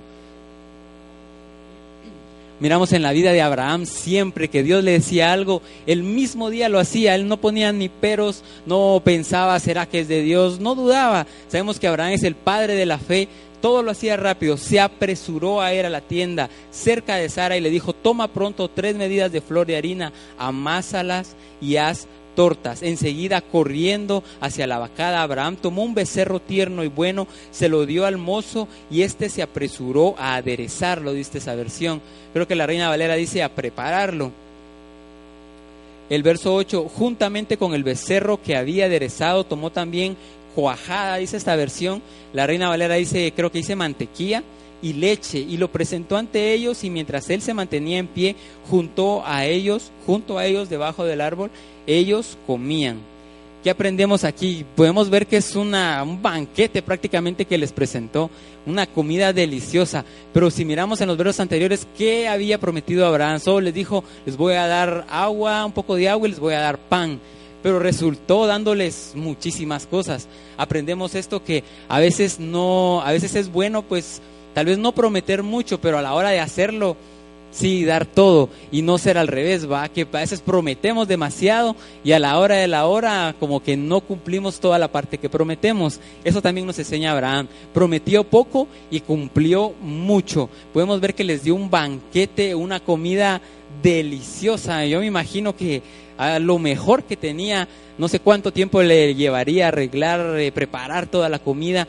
Miramos 2.61 2.93
en 2.93 3.01
la 3.01 3.11
vida 3.11 3.33
de 3.33 3.41
Abraham 3.41 3.87
siempre 3.87 4.47
que 4.47 4.61
Dios 4.61 4.83
le 4.83 4.91
decía 4.91 5.33
algo, 5.33 5.63
el 5.87 6.03
mismo 6.03 6.51
día 6.51 6.69
lo 6.69 6.77
hacía, 6.77 7.15
él 7.15 7.27
no 7.27 7.37
ponía 7.37 7.73
ni 7.73 7.89
peros, 7.89 8.43
no 8.67 9.01
pensaba, 9.03 9.59
¿será 9.59 9.87
que 9.87 10.01
es 10.01 10.07
de 10.07 10.21
Dios? 10.21 10.59
No 10.59 10.75
dudaba. 10.75 11.25
Sabemos 11.47 11.79
que 11.79 11.87
Abraham 11.87 12.11
es 12.11 12.21
el 12.21 12.35
padre 12.35 12.75
de 12.75 12.85
la 12.85 12.99
fe, 12.99 13.27
todo 13.63 13.81
lo 13.81 13.89
hacía 13.89 14.15
rápido, 14.15 14.57
se 14.57 14.79
apresuró 14.79 15.59
a 15.59 15.73
ir 15.73 15.87
a 15.87 15.89
la 15.89 16.01
tienda 16.01 16.51
cerca 16.69 17.15
de 17.15 17.29
Sara 17.29 17.57
y 17.57 17.61
le 17.61 17.71
dijo, 17.71 17.93
toma 17.93 18.27
pronto 18.27 18.67
tres 18.67 18.95
medidas 18.95 19.31
de 19.31 19.41
flor 19.41 19.65
de 19.65 19.77
harina, 19.77 20.13
amásalas 20.37 21.35
y 21.59 21.77
haz 21.77 22.07
tortas. 22.35 22.83
Enseguida, 22.83 23.41
corriendo 23.41 24.23
hacia 24.39 24.67
la 24.67 24.79
vacada, 24.79 25.21
Abraham 25.21 25.55
tomó 25.55 25.83
un 25.83 25.93
becerro 25.93 26.39
tierno 26.39 26.83
y 26.83 26.87
bueno, 26.87 27.27
se 27.51 27.69
lo 27.69 27.85
dio 27.85 28.05
al 28.05 28.17
mozo 28.17 28.67
y 28.89 29.01
éste 29.01 29.29
se 29.29 29.41
apresuró 29.41 30.15
a 30.17 30.35
aderezarlo, 30.35 31.13
dice 31.13 31.37
esa 31.37 31.55
versión. 31.55 32.01
Creo 32.33 32.47
que 32.47 32.55
la 32.55 32.67
Reina 32.67 32.89
Valera 32.89 33.15
dice 33.15 33.43
a 33.43 33.49
prepararlo. 33.49 34.31
El 36.09 36.23
verso 36.23 36.53
8, 36.53 36.89
juntamente 36.93 37.57
con 37.57 37.73
el 37.73 37.83
becerro 37.83 38.41
que 38.41 38.57
había 38.57 38.85
aderezado, 38.85 39.45
tomó 39.45 39.71
también 39.71 40.17
cuajada, 40.55 41.17
dice 41.17 41.37
esta 41.37 41.55
versión. 41.55 42.01
La 42.33 42.47
Reina 42.47 42.69
Valera 42.69 42.95
dice, 42.95 43.31
creo 43.35 43.51
que 43.51 43.59
dice 43.59 43.75
mantequilla 43.75 44.43
y 44.81 44.93
leche 44.93 45.39
y 45.39 45.57
lo 45.57 45.71
presentó 45.71 46.17
ante 46.17 46.53
ellos 46.53 46.83
y 46.83 46.89
mientras 46.89 47.29
él 47.29 47.41
se 47.41 47.53
mantenía 47.53 47.97
en 47.97 48.07
pie 48.07 48.35
junto 48.69 49.23
a 49.25 49.45
ellos, 49.45 49.91
junto 50.05 50.37
a 50.37 50.45
ellos 50.45 50.69
debajo 50.69 51.05
del 51.05 51.21
árbol, 51.21 51.51
ellos 51.87 52.37
comían. 52.47 53.11
¿Qué 53.63 53.69
aprendemos 53.69 54.23
aquí? 54.23 54.65
Podemos 54.75 55.11
ver 55.11 55.27
que 55.27 55.37
es 55.37 55.55
una, 55.55 56.01
un 56.01 56.19
banquete 56.19 56.81
prácticamente 56.81 57.45
que 57.45 57.59
les 57.59 57.71
presentó, 57.71 58.31
una 58.65 58.87
comida 58.87 59.33
deliciosa. 59.33 60.03
Pero 60.33 60.49
si 60.49 60.65
miramos 60.65 60.99
en 60.99 61.07
los 61.07 61.17
versos 61.17 61.39
anteriores, 61.41 61.87
¿qué 61.95 62.27
había 62.27 62.59
prometido 62.59 63.05
Abraham? 63.05 63.39
Solo 63.39 63.61
les 63.61 63.73
dijo, 63.75 64.03
les 64.25 64.35
voy 64.35 64.55
a 64.55 64.65
dar 64.65 65.05
agua, 65.11 65.63
un 65.63 65.73
poco 65.73 65.95
de 65.95 66.09
agua 66.09 66.27
y 66.27 66.31
les 66.31 66.39
voy 66.39 66.55
a 66.55 66.59
dar 66.59 66.79
pan. 66.79 67.19
Pero 67.61 67.77
resultó 67.77 68.47
dándoles 68.47 69.11
muchísimas 69.13 69.85
cosas. 69.85 70.27
Aprendemos 70.57 71.13
esto 71.13 71.43
que 71.43 71.63
a 71.87 71.99
veces 71.99 72.39
no, 72.39 73.03
a 73.03 73.11
veces 73.11 73.35
es 73.35 73.51
bueno 73.51 73.83
pues 73.83 74.23
tal 74.53 74.65
vez 74.65 74.77
no 74.77 74.91
prometer 74.91 75.43
mucho, 75.43 75.79
pero 75.79 75.97
a 75.97 76.01
la 76.01 76.13
hora 76.13 76.29
de 76.29 76.39
hacerlo, 76.39 76.97
sí, 77.51 77.83
dar 77.83 78.05
todo 78.05 78.49
y 78.71 78.81
no 78.81 78.97
ser 78.97 79.17
al 79.17 79.27
revés, 79.27 79.69
va, 79.69 79.87
que 79.89 80.01
a 80.01 80.17
veces 80.17 80.41
prometemos 80.41 81.07
demasiado 81.07 81.75
y 82.03 82.13
a 82.13 82.19
la 82.19 82.39
hora 82.39 82.55
de 82.55 82.67
la 82.67 82.87
hora 82.87 83.35
como 83.39 83.61
que 83.61 83.77
no 83.77 84.01
cumplimos 84.01 84.59
toda 84.59 84.79
la 84.79 84.91
parte 84.91 85.17
que 85.17 85.29
prometemos. 85.29 85.99
Eso 86.23 86.41
también 86.41 86.65
nos 86.65 86.79
enseña 86.79 87.11
Abraham. 87.11 87.47
Prometió 87.73 88.23
poco 88.23 88.67
y 88.89 89.01
cumplió 89.01 89.73
mucho. 89.81 90.49
Podemos 90.73 90.99
ver 90.99 91.13
que 91.13 91.23
les 91.23 91.43
dio 91.43 91.55
un 91.55 91.69
banquete, 91.69 92.55
una 92.55 92.79
comida 92.79 93.41
deliciosa. 93.83 94.85
Yo 94.85 94.99
me 94.99 95.05
imagino 95.05 95.55
que 95.55 95.81
a 96.17 96.39
lo 96.39 96.59
mejor 96.59 97.03
que 97.03 97.17
tenía, 97.17 97.67
no 97.97 98.07
sé 98.07 98.19
cuánto 98.19 98.53
tiempo 98.53 98.81
le 98.83 99.15
llevaría 99.15 99.69
arreglar, 99.69 100.39
eh, 100.39 100.51
preparar 100.51 101.07
toda 101.07 101.29
la 101.29 101.39
comida, 101.39 101.87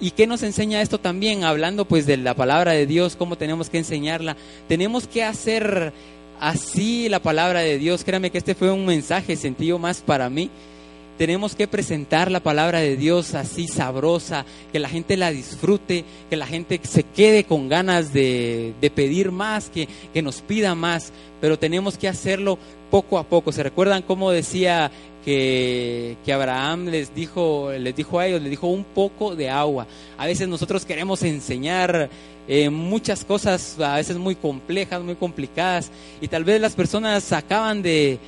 ¿Y 0.00 0.10
qué 0.10 0.26
nos 0.26 0.42
enseña 0.42 0.82
esto 0.82 0.98
también? 0.98 1.44
Hablando 1.44 1.86
pues 1.86 2.06
de 2.06 2.18
la 2.18 2.34
palabra 2.34 2.72
de 2.72 2.86
Dios, 2.86 3.16
cómo 3.16 3.36
tenemos 3.36 3.70
que 3.70 3.78
enseñarla. 3.78 4.36
Tenemos 4.68 5.06
que 5.06 5.24
hacer 5.24 5.92
así 6.38 7.08
la 7.08 7.20
palabra 7.20 7.60
de 7.60 7.78
Dios. 7.78 8.04
Créame 8.04 8.30
que 8.30 8.38
este 8.38 8.54
fue 8.54 8.70
un 8.70 8.84
mensaje 8.84 9.36
sentido 9.36 9.78
más 9.78 10.02
para 10.02 10.28
mí. 10.28 10.50
Tenemos 11.18 11.54
que 11.54 11.66
presentar 11.66 12.30
la 12.30 12.40
palabra 12.40 12.80
de 12.80 12.96
Dios 12.96 13.34
así 13.34 13.68
sabrosa, 13.68 14.44
que 14.70 14.78
la 14.78 14.90
gente 14.90 15.16
la 15.16 15.30
disfrute, 15.30 16.04
que 16.28 16.36
la 16.36 16.46
gente 16.46 16.78
se 16.82 17.04
quede 17.04 17.44
con 17.44 17.70
ganas 17.70 18.12
de, 18.12 18.74
pedir 18.94 19.32
más, 19.32 19.70
que, 19.70 19.88
nos 20.22 20.42
pida 20.42 20.74
más, 20.74 21.12
pero 21.40 21.58
tenemos 21.58 21.96
que 21.96 22.08
hacerlo 22.08 22.58
poco 22.90 23.18
a 23.18 23.24
poco. 23.24 23.50
¿Se 23.50 23.62
recuerdan 23.62 24.02
cómo 24.02 24.30
decía 24.30 24.90
que, 25.24 26.18
Abraham 26.30 26.88
les 26.88 27.14
dijo, 27.14 27.72
les 27.72 27.96
dijo 27.96 28.18
a 28.18 28.26
ellos, 28.26 28.42
les 28.42 28.50
dijo 28.50 28.66
un 28.66 28.84
poco 28.84 29.34
de 29.34 29.48
agua. 29.48 29.86
A 30.18 30.26
veces 30.26 30.48
nosotros 30.48 30.84
queremos 30.84 31.22
enseñar 31.22 32.10
eh, 32.46 32.68
muchas 32.68 33.24
cosas, 33.24 33.80
a 33.80 33.96
veces 33.96 34.18
muy 34.18 34.34
complejas, 34.34 35.02
muy 35.02 35.14
complicadas, 35.14 35.90
y 36.20 36.28
tal 36.28 36.44
vez 36.44 36.60
las 36.60 36.74
personas 36.74 37.32
acaban 37.32 37.80
de 37.80 38.18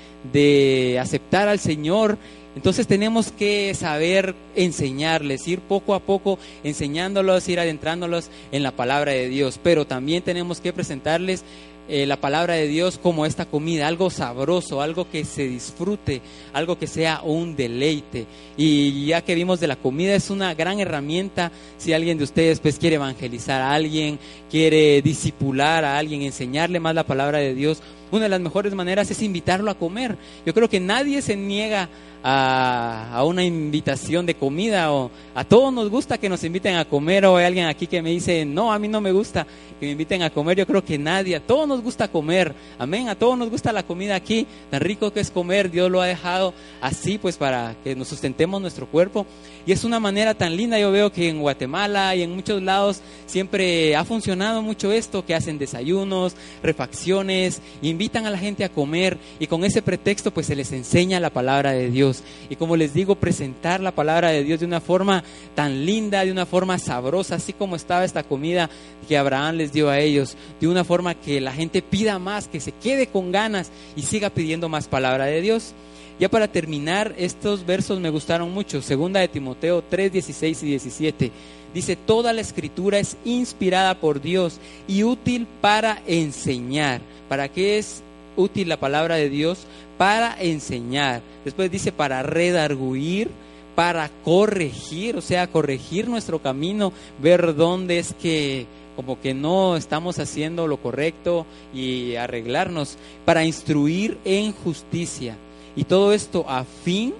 aceptar 0.98 1.48
al 1.48 1.58
Señor. 1.58 2.16
Entonces 2.58 2.88
tenemos 2.88 3.30
que 3.30 3.72
saber 3.74 4.34
enseñarles, 4.56 5.46
ir 5.46 5.60
poco 5.60 5.94
a 5.94 6.00
poco 6.00 6.40
enseñándolos, 6.64 7.48
ir 7.48 7.60
adentrándolos 7.60 8.30
en 8.50 8.64
la 8.64 8.72
palabra 8.72 9.12
de 9.12 9.28
Dios, 9.28 9.60
pero 9.62 9.86
también 9.86 10.24
tenemos 10.24 10.60
que 10.60 10.72
presentarles 10.72 11.44
eh, 11.88 12.04
la 12.04 12.16
palabra 12.16 12.54
de 12.54 12.66
Dios 12.66 12.98
como 13.00 13.26
esta 13.26 13.46
comida, 13.46 13.86
algo 13.86 14.10
sabroso, 14.10 14.82
algo 14.82 15.08
que 15.08 15.24
se 15.24 15.46
disfrute, 15.46 16.20
algo 16.52 16.76
que 16.80 16.88
sea 16.88 17.20
un 17.22 17.54
deleite. 17.54 18.26
Y 18.56 19.06
ya 19.06 19.22
que 19.22 19.36
vimos 19.36 19.60
de 19.60 19.68
la 19.68 19.76
comida, 19.76 20.16
es 20.16 20.28
una 20.28 20.52
gran 20.54 20.80
herramienta 20.80 21.52
si 21.76 21.92
alguien 21.92 22.18
de 22.18 22.24
ustedes 22.24 22.58
pues 22.58 22.80
quiere 22.80 22.96
evangelizar 22.96 23.62
a 23.62 23.72
alguien, 23.72 24.18
quiere 24.50 25.00
disipular 25.00 25.84
a 25.84 25.96
alguien, 25.96 26.22
enseñarle 26.22 26.80
más 26.80 26.96
la 26.96 27.06
palabra 27.06 27.38
de 27.38 27.54
Dios. 27.54 27.80
Una 28.10 28.24
de 28.24 28.28
las 28.28 28.40
mejores 28.40 28.74
maneras 28.74 29.10
es 29.10 29.22
invitarlo 29.22 29.70
a 29.70 29.74
comer. 29.74 30.16
Yo 30.46 30.54
creo 30.54 30.68
que 30.68 30.80
nadie 30.80 31.22
se 31.22 31.36
niega 31.36 31.88
a, 32.22 33.22
una 33.24 33.44
invitación 33.44 34.26
de 34.26 34.34
comida 34.34 34.92
o 34.92 35.10
a 35.34 35.44
todos 35.44 35.72
nos 35.72 35.88
gusta 35.88 36.18
que 36.18 36.28
nos 36.28 36.42
inviten 36.44 36.76
a 36.76 36.84
comer 36.84 37.24
o 37.26 37.36
hay 37.36 37.46
alguien 37.46 37.66
aquí 37.66 37.86
que 37.86 38.02
me 38.02 38.10
dice, 38.10 38.44
no, 38.44 38.72
a 38.72 38.78
mí 38.78 38.88
no 38.88 39.00
me 39.00 39.12
gusta 39.12 39.46
que 39.78 39.86
me 39.86 39.92
inviten 39.92 40.22
a 40.22 40.30
comer, 40.30 40.58
yo 40.58 40.66
creo 40.66 40.84
que 40.84 40.98
nadie, 40.98 41.36
a 41.36 41.40
todos 41.40 41.68
nos 41.68 41.80
gusta 41.80 42.08
comer, 42.08 42.52
amén, 42.78 43.08
a 43.08 43.14
todos 43.14 43.38
nos 43.38 43.48
gusta 43.48 43.72
la 43.72 43.84
comida 43.84 44.16
aquí, 44.16 44.46
tan 44.70 44.80
rico 44.80 45.12
que 45.12 45.20
es 45.20 45.30
comer, 45.30 45.70
Dios 45.70 45.90
lo 45.90 46.00
ha 46.00 46.06
dejado 46.06 46.52
así 46.80 47.18
pues 47.18 47.36
para 47.36 47.76
que 47.84 47.94
nos 47.94 48.08
sustentemos 48.08 48.60
nuestro 48.60 48.86
cuerpo. 48.86 49.24
Y 49.66 49.72
es 49.72 49.84
una 49.84 50.00
manera 50.00 50.34
tan 50.34 50.56
linda, 50.56 50.78
yo 50.78 50.90
veo 50.90 51.12
que 51.12 51.28
en 51.28 51.40
Guatemala 51.40 52.16
y 52.16 52.22
en 52.22 52.34
muchos 52.34 52.62
lados 52.62 53.02
siempre 53.26 53.94
ha 53.94 54.04
funcionado 54.04 54.62
mucho 54.62 54.90
esto, 54.90 55.24
que 55.24 55.34
hacen 55.34 55.58
desayunos, 55.58 56.34
refacciones, 56.62 57.60
invitan 57.98 58.26
a 58.26 58.30
la 58.30 58.38
gente 58.38 58.62
a 58.62 58.68
comer 58.68 59.18
y 59.40 59.48
con 59.48 59.64
ese 59.64 59.82
pretexto 59.82 60.30
pues 60.30 60.46
se 60.46 60.54
les 60.54 60.70
enseña 60.70 61.18
la 61.18 61.30
palabra 61.30 61.72
de 61.72 61.90
Dios. 61.90 62.22
Y 62.48 62.54
como 62.54 62.76
les 62.76 62.94
digo, 62.94 63.16
presentar 63.16 63.80
la 63.80 63.90
palabra 63.90 64.30
de 64.30 64.44
Dios 64.44 64.60
de 64.60 64.66
una 64.66 64.80
forma 64.80 65.24
tan 65.56 65.84
linda, 65.84 66.24
de 66.24 66.30
una 66.30 66.46
forma 66.46 66.78
sabrosa, 66.78 67.34
así 67.34 67.52
como 67.52 67.74
estaba 67.74 68.04
esta 68.04 68.22
comida 68.22 68.70
que 69.08 69.18
Abraham 69.18 69.56
les 69.56 69.72
dio 69.72 69.90
a 69.90 69.98
ellos, 69.98 70.36
de 70.60 70.68
una 70.68 70.84
forma 70.84 71.16
que 71.16 71.40
la 71.40 71.50
gente 71.50 71.82
pida 71.82 72.20
más, 72.20 72.46
que 72.46 72.60
se 72.60 72.70
quede 72.70 73.08
con 73.08 73.32
ganas 73.32 73.72
y 73.96 74.02
siga 74.02 74.30
pidiendo 74.30 74.68
más 74.68 74.86
palabra 74.86 75.24
de 75.24 75.40
Dios. 75.40 75.74
Ya 76.20 76.28
para 76.28 76.46
terminar, 76.46 77.16
estos 77.18 77.66
versos 77.66 77.98
me 77.98 78.10
gustaron 78.10 78.52
mucho. 78.52 78.80
Segunda 78.80 79.18
de 79.18 79.28
Timoteo 79.28 79.82
3, 79.82 80.12
16 80.12 80.62
y 80.62 80.66
17. 80.66 81.32
Dice, 81.74 81.96
toda 81.96 82.32
la 82.32 82.42
escritura 82.42 83.00
es 83.00 83.16
inspirada 83.24 83.98
por 83.98 84.20
Dios 84.20 84.60
y 84.86 85.02
útil 85.02 85.48
para 85.60 86.00
enseñar. 86.06 87.00
¿Para 87.28 87.48
qué 87.48 87.78
es 87.78 88.02
útil 88.36 88.68
la 88.68 88.78
palabra 88.78 89.16
de 89.16 89.28
Dios? 89.28 89.66
para 89.98 90.40
enseñar. 90.40 91.20
Después 91.44 91.70
dice 91.70 91.92
para 91.92 92.22
redarguir, 92.22 93.28
para 93.74 94.08
corregir, 94.24 95.16
o 95.16 95.20
sea, 95.20 95.48
corregir 95.48 96.08
nuestro 96.08 96.40
camino, 96.40 96.92
ver 97.20 97.54
dónde 97.54 97.98
es 97.98 98.14
que 98.14 98.66
como 98.96 99.20
que 99.20 99.34
no 99.34 99.76
estamos 99.76 100.18
haciendo 100.18 100.66
lo 100.66 100.78
correcto 100.78 101.46
y 101.72 102.16
arreglarnos, 102.16 102.96
para 103.24 103.44
instruir 103.44 104.18
en 104.24 104.52
justicia. 104.52 105.36
Y 105.76 105.84
todo 105.84 106.12
esto 106.12 106.44
a 106.48 106.64
fin 106.64 107.14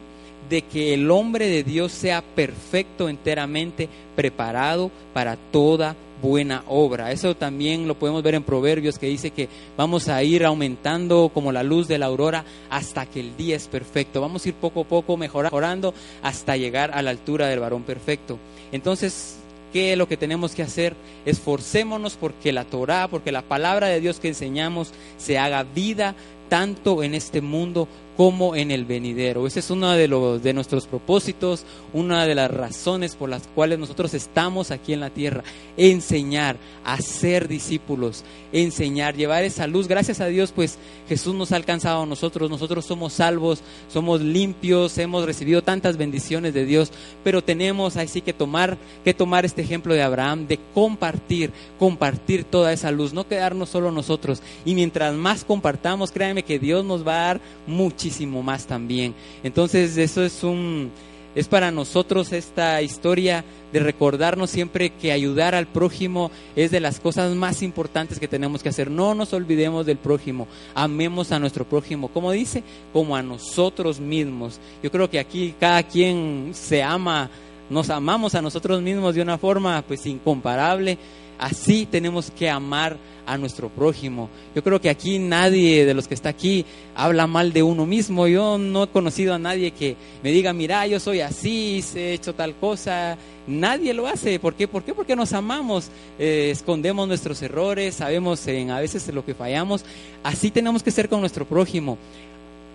de 0.51 0.63
que 0.63 0.95
el 0.95 1.09
hombre 1.11 1.47
de 1.47 1.63
Dios 1.63 1.93
sea 1.93 2.23
perfecto 2.23 3.09
enteramente, 3.09 3.89
preparado 4.17 4.91
para 5.13 5.37
toda 5.37 5.95
buena 6.21 6.65
obra. 6.67 7.13
Eso 7.13 7.37
también 7.37 7.87
lo 7.87 7.99
podemos 7.99 8.23
ver 8.23 8.35
en 8.35 8.43
Proverbios 8.43 8.99
que 8.99 9.07
dice 9.07 9.31
que 9.31 9.49
vamos 9.77 10.09
a 10.09 10.23
ir 10.23 10.45
aumentando 10.45 11.31
como 11.33 11.53
la 11.53 11.63
luz 11.63 11.89
de 11.89 11.99
la 11.99 12.07
aurora 12.07 12.45
hasta 12.71 13.07
que 13.07 13.21
el 13.21 13.37
día 13.37 13.57
es 13.57 13.69
perfecto. 13.69 14.21
Vamos 14.21 14.45
a 14.45 14.49
ir 14.49 14.55
poco 14.55 14.83
a 14.83 14.85
poco 14.85 15.17
mejorando 15.17 15.95
hasta 16.23 16.57
llegar 16.57 16.91
a 16.93 17.03
la 17.03 17.11
altura 17.11 17.47
del 17.47 17.61
varón 17.61 17.83
perfecto. 17.83 18.39
Entonces, 18.73 19.39
¿qué 19.73 19.93
es 19.93 19.99
lo 19.99 20.09
que 20.09 20.17
tenemos 20.17 20.55
que 20.55 20.63
hacer? 20.63 20.95
Esforcémonos 21.25 22.17
porque 22.17 22.53
la 22.53 22.65
Torah, 22.65 23.09
porque 23.09 23.33
la 23.33 23.43
palabra 23.43 23.89
de 23.89 24.01
Dios 24.01 24.21
que 24.21 24.29
enseñamos 24.29 24.93
se 25.17 25.39
haga 25.39 25.63
vida 25.63 26.15
tanto 26.49 27.03
en 27.03 27.15
este 27.15 27.41
mundo 27.41 27.89
como 28.19 28.57
en 28.57 28.73
el 28.73 28.85
venidero. 28.85 29.47
Ese 29.47 29.61
es 29.61 29.71
uno 29.71 29.93
de, 29.93 30.09
los, 30.09 30.43
de 30.43 30.53
nuestros 30.53 30.89
propósitos, 30.89 31.65
una 31.93 32.27
de 32.27 32.35
las 32.35 32.51
razones 32.51 33.15
por 33.15 33.29
las 33.29 33.47
cuales 33.47 33.79
nosotros 33.79 34.13
estamos 34.13 34.73
aquí 34.73 34.93
en 34.93 34.99
la 34.99 35.11
tierra. 35.11 35.45
Enseñar, 35.77 36.57
hacer 36.85 37.47
discípulos, 37.47 38.25
enseñar, 38.53 39.15
llevar 39.15 39.45
esa 39.45 39.69
luz. 39.69 39.87
Gracias 39.87 40.21
a 40.21 40.27
Dios, 40.27 40.51
pues 40.51 40.81
Jesús 41.09 41.37
nos 41.37 41.53
ha 41.53 41.57
alcanzado 41.57 42.03
a 42.03 42.07
nosotros. 42.07 42.51
Nosotros 42.51 42.85
somos 42.87 43.13
salvos, 43.13 43.61
somos 43.89 44.21
limpios, 44.21 44.99
hemos 44.99 45.25
recibido 45.25 45.63
tantas 45.63 45.97
bendiciones 45.97 46.53
de 46.55 46.65
Dios, 46.65 46.91
pero 47.23 47.45
tenemos 47.45 47.97
así 47.97 48.21
que 48.21 48.33
tomar, 48.33 48.79
que 49.05 49.15
tomar 49.15 49.45
este 49.45 49.63
ejemplo 49.63 49.95
de 49.95 50.03
Abraham, 50.03 50.49
de 50.49 50.59
compartir, 50.75 51.53
compartir 51.79 52.43
toda 52.43 52.73
esa 52.73 52.91
luz, 52.91 53.13
no 53.13 53.29
quedarnos 53.29 53.69
solo 53.69 53.93
nosotros. 53.93 54.43
Y 54.65 54.75
mientras 54.75 55.15
más 55.15 55.45
compartamos, 55.45 56.11
créanme 56.11 56.43
que 56.43 56.59
Dios 56.59 56.85
nos 56.85 57.07
va 57.07 57.13
a 57.13 57.27
dar 57.27 57.41
muchísimo 57.69 58.08
más 58.43 58.67
también. 58.67 59.15
Entonces 59.43 59.97
eso 59.97 60.25
es 60.25 60.43
un 60.43 60.91
es 61.35 61.47
para 61.47 61.71
nosotros 61.71 62.33
esta 62.33 62.83
historia 62.83 63.45
de 63.73 63.81
recordarnos 63.81 64.51
siempre 64.51 64.91
que 64.91 65.13
ayudar 65.13 65.55
al 65.55 65.67
prójimo 65.67 66.31
es 66.57 66.71
de 66.71 66.81
las 66.81 66.99
cosas 67.01 67.35
más 67.35 67.63
importantes 67.63 68.19
que 68.19 68.27
tenemos 68.27 68.63
que 68.63 68.71
hacer. 68.71 68.91
No 68.91 69.15
nos 69.15 69.33
olvidemos 69.33 69.87
del 69.87 69.99
prójimo, 69.99 70.49
amemos 70.75 71.31
a 71.31 71.39
nuestro 71.39 71.65
prójimo, 71.65 72.09
como 72.09 72.33
dice, 72.33 72.65
como 72.93 73.15
a 73.15 73.23
nosotros 73.23 74.01
mismos. 74.01 74.59
Yo 74.83 74.91
creo 74.91 75.09
que 75.09 75.21
aquí 75.21 75.55
cada 75.61 75.83
quien 75.83 76.51
se 76.55 76.83
ama, 76.83 77.31
nos 77.71 77.91
amamos 77.91 78.35
a 78.35 78.43
nosotros 78.43 78.81
mismos 78.81 79.15
de 79.15 79.23
una 79.23 79.39
forma 79.39 79.85
pues 79.87 80.07
incomparable. 80.07 80.99
Así 81.39 81.87
tenemos 81.87 82.31
que 82.31 82.51
amar 82.51 82.97
a 83.29 83.37
nuestro 83.37 83.69
prójimo. 83.69 84.31
Yo 84.55 84.65
creo 84.65 84.81
que 84.81 84.89
aquí 84.89 85.19
nadie 85.19 85.85
de 85.85 85.95
los 85.95 86.09
que 86.09 86.15
está 86.15 86.31
aquí 86.31 86.65
habla 86.95 87.27
mal 87.27 87.53
de 87.53 87.63
uno 87.63 87.85
mismo. 87.85 88.27
Yo 88.27 88.57
no 88.59 88.85
he 88.85 88.89
conocido 88.89 89.35
a 89.35 89.39
nadie 89.39 89.71
que 89.71 89.97
me 90.23 90.33
diga, 90.33 90.53
mira, 90.53 90.87
yo 90.87 90.99
soy 90.99 91.21
así, 91.21 91.85
he 91.95 92.15
hecho 92.15 92.35
tal 92.35 92.55
cosa. 92.55 93.19
Nadie 93.47 93.93
lo 93.93 94.07
hace. 94.07 94.39
¿Por 94.41 94.55
qué? 94.55 94.67
¿Por 94.67 94.83
qué? 94.83 94.95
Porque 94.95 95.15
nos 95.15 95.33
amamos, 95.35 95.91
eh, 96.19 96.49
escondemos 96.51 97.07
nuestros 97.07 97.41
errores, 97.43 97.97
sabemos 97.97 98.47
en 98.47 98.71
a 98.71 98.81
veces 98.81 99.07
lo 99.09 99.25
que 99.25 99.35
fallamos. 99.35 99.85
Así 100.23 100.51
tenemos 100.51 100.83
que 100.83 100.91
ser 100.91 101.09
con 101.09 101.21
nuestro 101.21 101.47
prójimo 101.47 101.99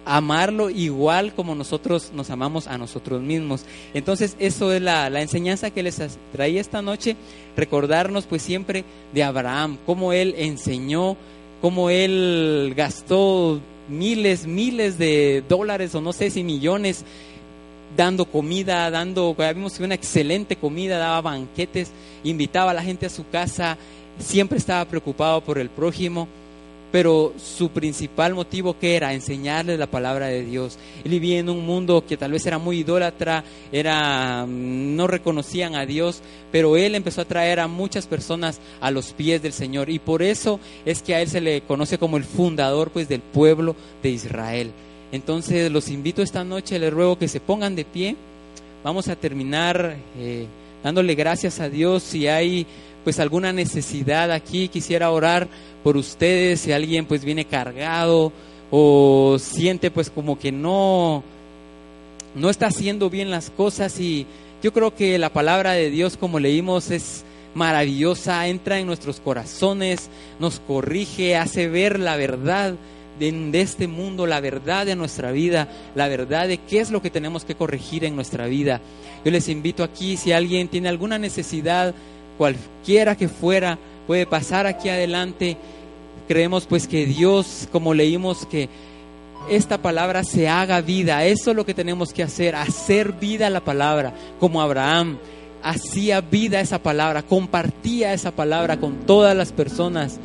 amarlo 0.06 0.70
igual 0.70 1.34
como 1.34 1.56
nosotros 1.56 2.12
nos 2.14 2.30
amamos 2.30 2.68
a 2.68 2.78
nosotros 2.78 3.22
mismos. 3.22 3.66
Entonces, 3.94 4.36
eso 4.40 4.74
es 4.74 4.82
la, 4.82 5.08
enseñanza 5.22 5.72
que 5.72 5.84
les 5.84 6.02
traía 6.32 6.62
esta 6.62 6.82
noche, 6.82 7.16
recordarnos 7.56 8.26
pues 8.26 8.42
siempre 8.42 8.84
de 9.14 9.24
Abraham, 9.24 9.78
cómo 9.86 10.14
él 10.14 10.36
enseñó, 10.38 11.16
cómo 11.62 11.90
él 11.90 12.74
gastó 12.76 13.62
miles, 13.90 14.46
miles 14.48 14.98
de 14.98 15.44
dólares 15.48 15.94
o 15.96 16.02
no 16.02 16.14
sé 16.14 16.30
si 16.30 16.44
millones 16.44 17.06
dando 17.96 18.26
comida, 18.26 18.90
dando, 18.90 19.36
vimos 19.54 19.80
una 19.80 19.96
excelente 19.96 20.56
comida, 20.56 20.98
daba 20.98 21.22
banquetes, 21.22 21.92
invitaba 22.24 22.72
a 22.72 22.74
la 22.74 22.82
gente 22.82 23.06
a 23.06 23.10
su 23.10 23.28
casa, 23.30 23.78
siempre 24.20 24.58
estaba 24.58 24.86
preocupado 24.86 25.42
por 25.42 25.58
el 25.60 25.70
prójimo 25.70 26.28
pero 26.94 27.34
su 27.44 27.70
principal 27.70 28.36
motivo 28.36 28.78
que 28.78 28.96
era 28.96 29.16
enseñarles 29.16 29.80
la 29.80 29.88
palabra 29.88 30.28
de 30.28 30.46
Dios. 30.46 30.78
Él 31.04 31.10
vivía 31.10 31.40
en 31.40 31.50
un 31.50 31.66
mundo 31.66 32.06
que 32.08 32.18
tal 32.18 32.34
vez 32.34 32.46
era 32.46 32.60
muy 32.60 32.82
idólatra, 32.82 33.44
era 33.72 34.46
mm, 34.46 34.96
no 34.96 35.08
reconocían 35.08 35.74
a 35.74 35.88
Dios, 35.88 36.22
pero 36.52 36.78
él 36.78 36.94
empezó 36.94 37.22
a 37.22 37.26
traer 37.26 37.60
a 37.62 37.68
muchas 37.68 38.06
personas 38.06 38.62
a 38.80 38.92
los 38.92 39.12
pies 39.14 39.42
del 39.42 39.54
Señor 39.54 39.90
y 39.90 39.98
por 39.98 40.22
eso 40.22 40.60
es 40.86 41.02
que 41.02 41.16
a 41.16 41.22
él 41.24 41.30
se 41.30 41.42
le 41.42 41.62
conoce 41.62 41.98
como 41.98 42.18
el 42.18 42.26
fundador 42.26 42.92
pues 42.92 43.10
del 43.10 43.22
pueblo 43.22 43.76
de 44.04 44.10
Israel. 44.12 44.72
Entonces 45.12 45.72
los 45.72 45.90
invito 45.90 46.22
esta 46.22 46.44
noche, 46.44 46.78
les 46.78 46.94
ruego 46.94 47.18
que 47.18 47.28
se 47.28 47.40
pongan 47.40 47.76
de 47.76 47.86
pie. 47.86 48.16
Vamos 48.84 49.08
a 49.08 49.16
terminar 49.16 49.96
eh, 50.20 50.46
dándole 50.84 51.16
gracias 51.16 51.60
a 51.60 51.70
Dios 51.70 52.04
si 52.04 52.28
hay 52.28 52.68
pues 53.04 53.20
alguna 53.20 53.54
necesidad 53.54 54.32
aquí, 54.32 54.68
quisiera 54.68 55.12
orar 55.12 55.48
por 55.84 55.98
ustedes, 55.98 56.62
si 56.62 56.72
alguien 56.72 57.06
pues 57.06 57.26
viene 57.26 57.46
cargado 57.46 58.32
o 58.72 59.38
siente 59.40 59.92
pues 59.92 60.10
como 60.10 60.40
que 60.40 60.52
no 60.52 61.24
no 62.36 62.50
está 62.50 62.68
haciendo 62.68 63.10
bien 63.10 63.30
las 63.30 63.50
cosas 63.52 64.00
y 64.00 64.26
yo 64.64 64.74
creo 64.74 64.96
que 64.96 65.20
la 65.20 65.32
palabra 65.32 65.74
de 65.74 65.90
Dios 65.90 66.18
como 66.18 66.40
leímos 66.40 66.90
es 66.90 67.24
maravillosa, 67.54 68.48
entra 68.48 68.80
en 68.80 68.88
nuestros 68.88 69.20
corazones, 69.20 70.10
nos 70.40 70.60
corrige, 70.60 71.36
hace 71.36 71.68
ver 71.68 72.00
la 72.00 72.16
verdad 72.16 72.74
de, 73.20 73.32
de, 73.32 73.62
este 73.62 73.88
mundo, 73.88 74.26
la 74.26 74.40
verdad 74.40 74.86
de 74.86 74.96
nuestra 74.96 75.32
vida, 75.32 75.68
la 75.94 76.08
verdad 76.08 76.48
de 76.48 76.58
qué 76.58 76.80
es 76.80 76.90
lo 76.90 77.02
que 77.02 77.12
tenemos 77.12 77.46
que 77.46 77.56
corregir 77.56 78.06
en 78.06 78.16
nuestra 78.16 78.48
vida. 78.48 78.82
Yo 79.24 79.32
les 79.32 79.50
invito 79.50 79.84
aquí, 79.84 80.18
si 80.18 80.32
alguien 80.32 80.68
tiene 80.68 80.90
alguna 80.90 81.20
necesidad, 81.20 81.94
cualquiera 82.38 83.16
que 83.16 83.28
fuera, 83.28 83.78
puede 84.08 84.26
pasar 84.26 84.68
aquí 84.68 84.90
adelante. 84.90 85.58
Creemos 86.28 86.66
pues 86.66 86.88
que 86.88 87.06
Dios, 87.06 87.68
como 87.72 87.94
leímos, 87.94 88.46
que 88.46 88.70
esta 89.50 89.78
palabra 89.78 90.24
se 90.24 90.48
haga 90.48 90.82
vida. 90.82 91.26
Eso 91.26 91.52
es 91.52 91.56
lo 91.56 91.66
que 91.66 91.74
tenemos 91.74 92.14
que 92.14 92.24
hacer, 92.24 92.56
hacer 92.56 93.14
vida 93.14 93.50
la 93.50 93.62
palabra, 93.62 94.14
como 94.40 94.62
Abraham 94.62 95.18
hacía 95.62 96.20
vida 96.20 96.60
esa 96.60 96.84
palabra, 96.84 97.24
compartía 97.24 98.14
esa 98.14 98.32
palabra 98.32 98.78
con 98.78 99.06
todas 99.06 99.36
las 99.36 99.54
personas 99.54 100.20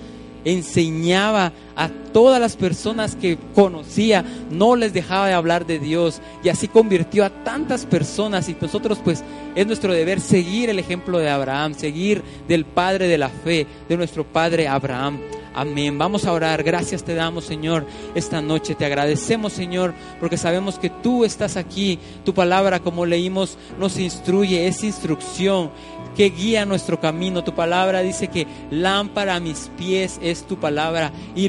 enseñaba 0.45 1.53
a 1.79 1.89
todas 2.13 2.41
las 2.41 2.57
personas 2.57 3.15
que 3.15 3.39
conocía, 3.55 4.25
no 4.51 4.75
les 4.75 4.93
dejaba 4.93 5.29
de 5.29 5.35
hablar 5.35 5.65
de 5.65 5.79
Dios 5.79 6.21
y 6.43 6.49
así 6.49 6.67
convirtió 6.67 7.25
a 7.25 7.31
tantas 7.31 7.87
personas 7.87 8.49
y 8.49 8.57
nosotros 8.61 8.99
pues 9.03 9.23
es 9.55 9.67
nuestro 9.67 9.93
deber 9.93 10.21
seguir 10.21 10.71
el 10.71 10.81
ejemplo 10.81 11.19
de 11.19 11.31
Abraham, 11.31 11.75
seguir 11.75 12.23
del 12.49 12.65
Padre 12.65 13.07
de 13.07 13.19
la 13.19 13.29
fe, 13.29 13.67
de 13.89 13.97
nuestro 13.97 14.25
Padre 14.25 14.67
Abraham. 14.67 15.21
Amén. 15.55 15.99
Vamos 15.99 16.25
a 16.25 16.33
orar. 16.33 16.63
Gracias 16.63 17.03
te 17.03 17.15
damos, 17.15 17.45
Señor, 17.45 17.85
esta 18.15 18.41
noche. 18.41 18.77
Te 18.77 18.85
agradecemos, 18.85 19.53
Señor, 19.53 19.93
porque 20.21 20.37
sabemos 20.37 20.79
que 20.79 20.89
tú 20.89 21.25
estás 21.25 21.57
aquí. 21.57 21.99
Tu 22.25 22.33
palabra, 22.33 22.79
como 22.79 23.07
leímos, 23.07 23.59
nos 23.77 23.99
instruye, 23.99 24.69
es 24.69 24.85
instrucción 24.85 25.71
que 26.17 26.31
guía 26.31 26.67
nuestro 26.67 27.01
camino. 27.01 27.45
Tu 27.45 27.55
palabra 27.55 28.03
dice 28.03 28.29
que 28.29 28.47
lámpara 28.71 29.37
a 29.37 29.41
mis 29.41 29.71
pies 29.79 30.19
es 30.23 30.43
tu 30.43 30.59
palabra 30.59 31.13
y 31.35 31.49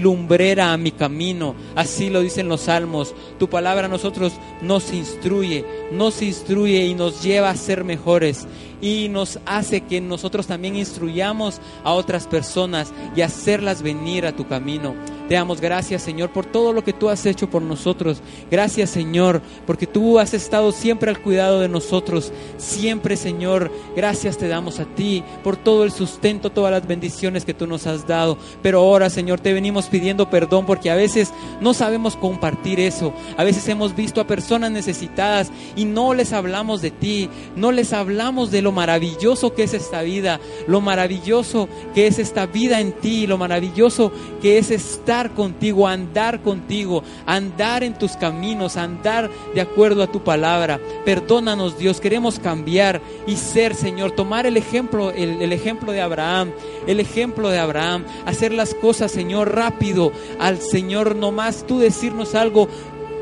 a 0.74 0.78
mi 0.78 0.92
camino. 0.92 1.56
Así 1.76 2.10
lo 2.10 2.22
dicen 2.22 2.48
los 2.48 2.62
salmos. 2.62 3.14
Tu 3.38 3.50
palabra 3.50 3.86
a 3.86 3.90
nosotros 3.90 4.34
nos 4.62 4.92
instruye, 4.94 5.66
nos 5.92 6.22
instruye 6.22 6.86
y 6.86 6.96
nos 6.96 7.24
lleva 7.24 7.50
a 7.50 7.56
ser 7.56 7.84
mejores 7.84 8.48
y 8.82 9.10
nos 9.10 9.40
hace 9.46 9.82
que 9.82 10.02
nosotros 10.02 10.48
también 10.48 10.76
instruyamos 10.76 11.60
a 11.84 11.94
otras 11.94 12.28
personas 12.28 12.94
y 13.16 13.22
hacerlas 13.22 13.82
venir 13.82 14.26
a 14.26 14.36
tu 14.36 14.48
camino. 14.48 14.96
Te 15.30 15.36
damos 15.36 15.62
gracias, 15.62 16.02
Señor, 16.02 16.32
por 16.32 16.48
todo 16.48 16.74
lo 16.74 16.84
que 16.84 16.92
tú 16.92 17.08
has 17.08 17.24
hecho 17.28 17.52
por 17.52 17.62
nosotros. 17.62 18.20
Gracias, 18.50 18.90
Señor, 18.90 19.44
porque 19.68 19.86
tú 19.86 20.18
has 20.18 20.34
estado 20.34 20.72
siempre 20.72 21.12
al 21.12 21.22
cuidado 21.22 21.60
de 21.60 21.70
nosotros. 21.70 22.34
Siempre, 22.58 23.16
Señor, 23.16 23.72
gracias 23.96 24.40
te 24.40 24.48
damos 24.48 24.80
a 24.80 24.86
ti 24.86 25.24
por 25.44 25.56
todo 25.56 25.84
el 25.84 25.92
sustento, 25.92 26.50
todas 26.50 26.72
las 26.72 26.88
bendiciones 26.88 27.46
que 27.46 27.54
tú 27.54 27.68
nos 27.68 27.86
has 27.86 28.08
dado. 28.08 28.40
Pero 28.64 28.80
ahora, 28.80 29.12
Señor, 29.12 29.40
te 29.40 29.54
venimos 29.54 29.86
pidiendo 29.86 30.32
perdón 30.32 30.66
porque 30.66 30.90
a 30.90 30.96
veces 30.96 31.32
no 31.62 31.76
sabemos 31.76 32.16
compartir 32.16 32.80
eso. 32.80 33.14
A 33.38 33.44
veces 33.44 33.68
hemos 33.68 33.96
visto 33.96 34.22
a 34.22 34.26
personas 34.28 34.72
necesitadas 34.72 35.52
y 35.76 35.86
no 35.86 36.16
les 36.16 36.34
hablamos 36.34 36.82
de 36.82 36.90
ti, 36.90 37.30
no 37.56 37.72
les 37.72 37.94
hablamos 37.94 38.50
de 38.50 38.64
lo 38.64 38.69
maravilloso 38.72 39.54
que 39.54 39.64
es 39.64 39.74
esta 39.74 40.02
vida, 40.02 40.40
lo 40.68 40.82
maravilloso 40.82 41.70
que 41.94 42.08
es 42.08 42.20
esta 42.20 42.46
vida 42.46 42.80
en 42.80 42.94
ti, 42.94 43.28
lo 43.28 43.38
maravilloso 43.38 44.12
que 44.42 44.58
es 44.58 44.72
estar 44.72 45.32
contigo, 45.32 45.88
andar 45.88 46.42
contigo, 46.42 47.04
andar 47.26 47.84
en 47.84 47.98
tus 47.98 48.14
caminos, 48.14 48.78
andar 48.78 49.30
de 49.54 49.62
acuerdo 49.62 50.04
a 50.04 50.12
tu 50.12 50.24
palabra. 50.24 50.80
Perdónanos, 51.06 51.78
Dios, 51.78 52.00
queremos 52.00 52.40
cambiar 52.40 53.02
y 53.28 53.36
ser, 53.36 53.76
Señor, 53.76 54.12
tomar 54.12 54.46
el 54.46 54.58
ejemplo, 54.58 55.12
el, 55.12 55.42
el 55.42 55.54
ejemplo 55.54 55.92
de 55.92 56.02
Abraham, 56.02 56.52
el 56.88 57.00
ejemplo 57.00 57.50
de 57.50 57.60
Abraham, 57.60 58.06
hacer 58.26 58.54
las 58.54 58.74
cosas, 58.74 59.12
Señor, 59.12 59.56
rápido 59.56 60.12
al 60.40 60.62
Señor, 60.62 61.16
nomás 61.16 61.66
tú 61.66 61.80
decirnos 61.80 62.36
algo, 62.36 62.68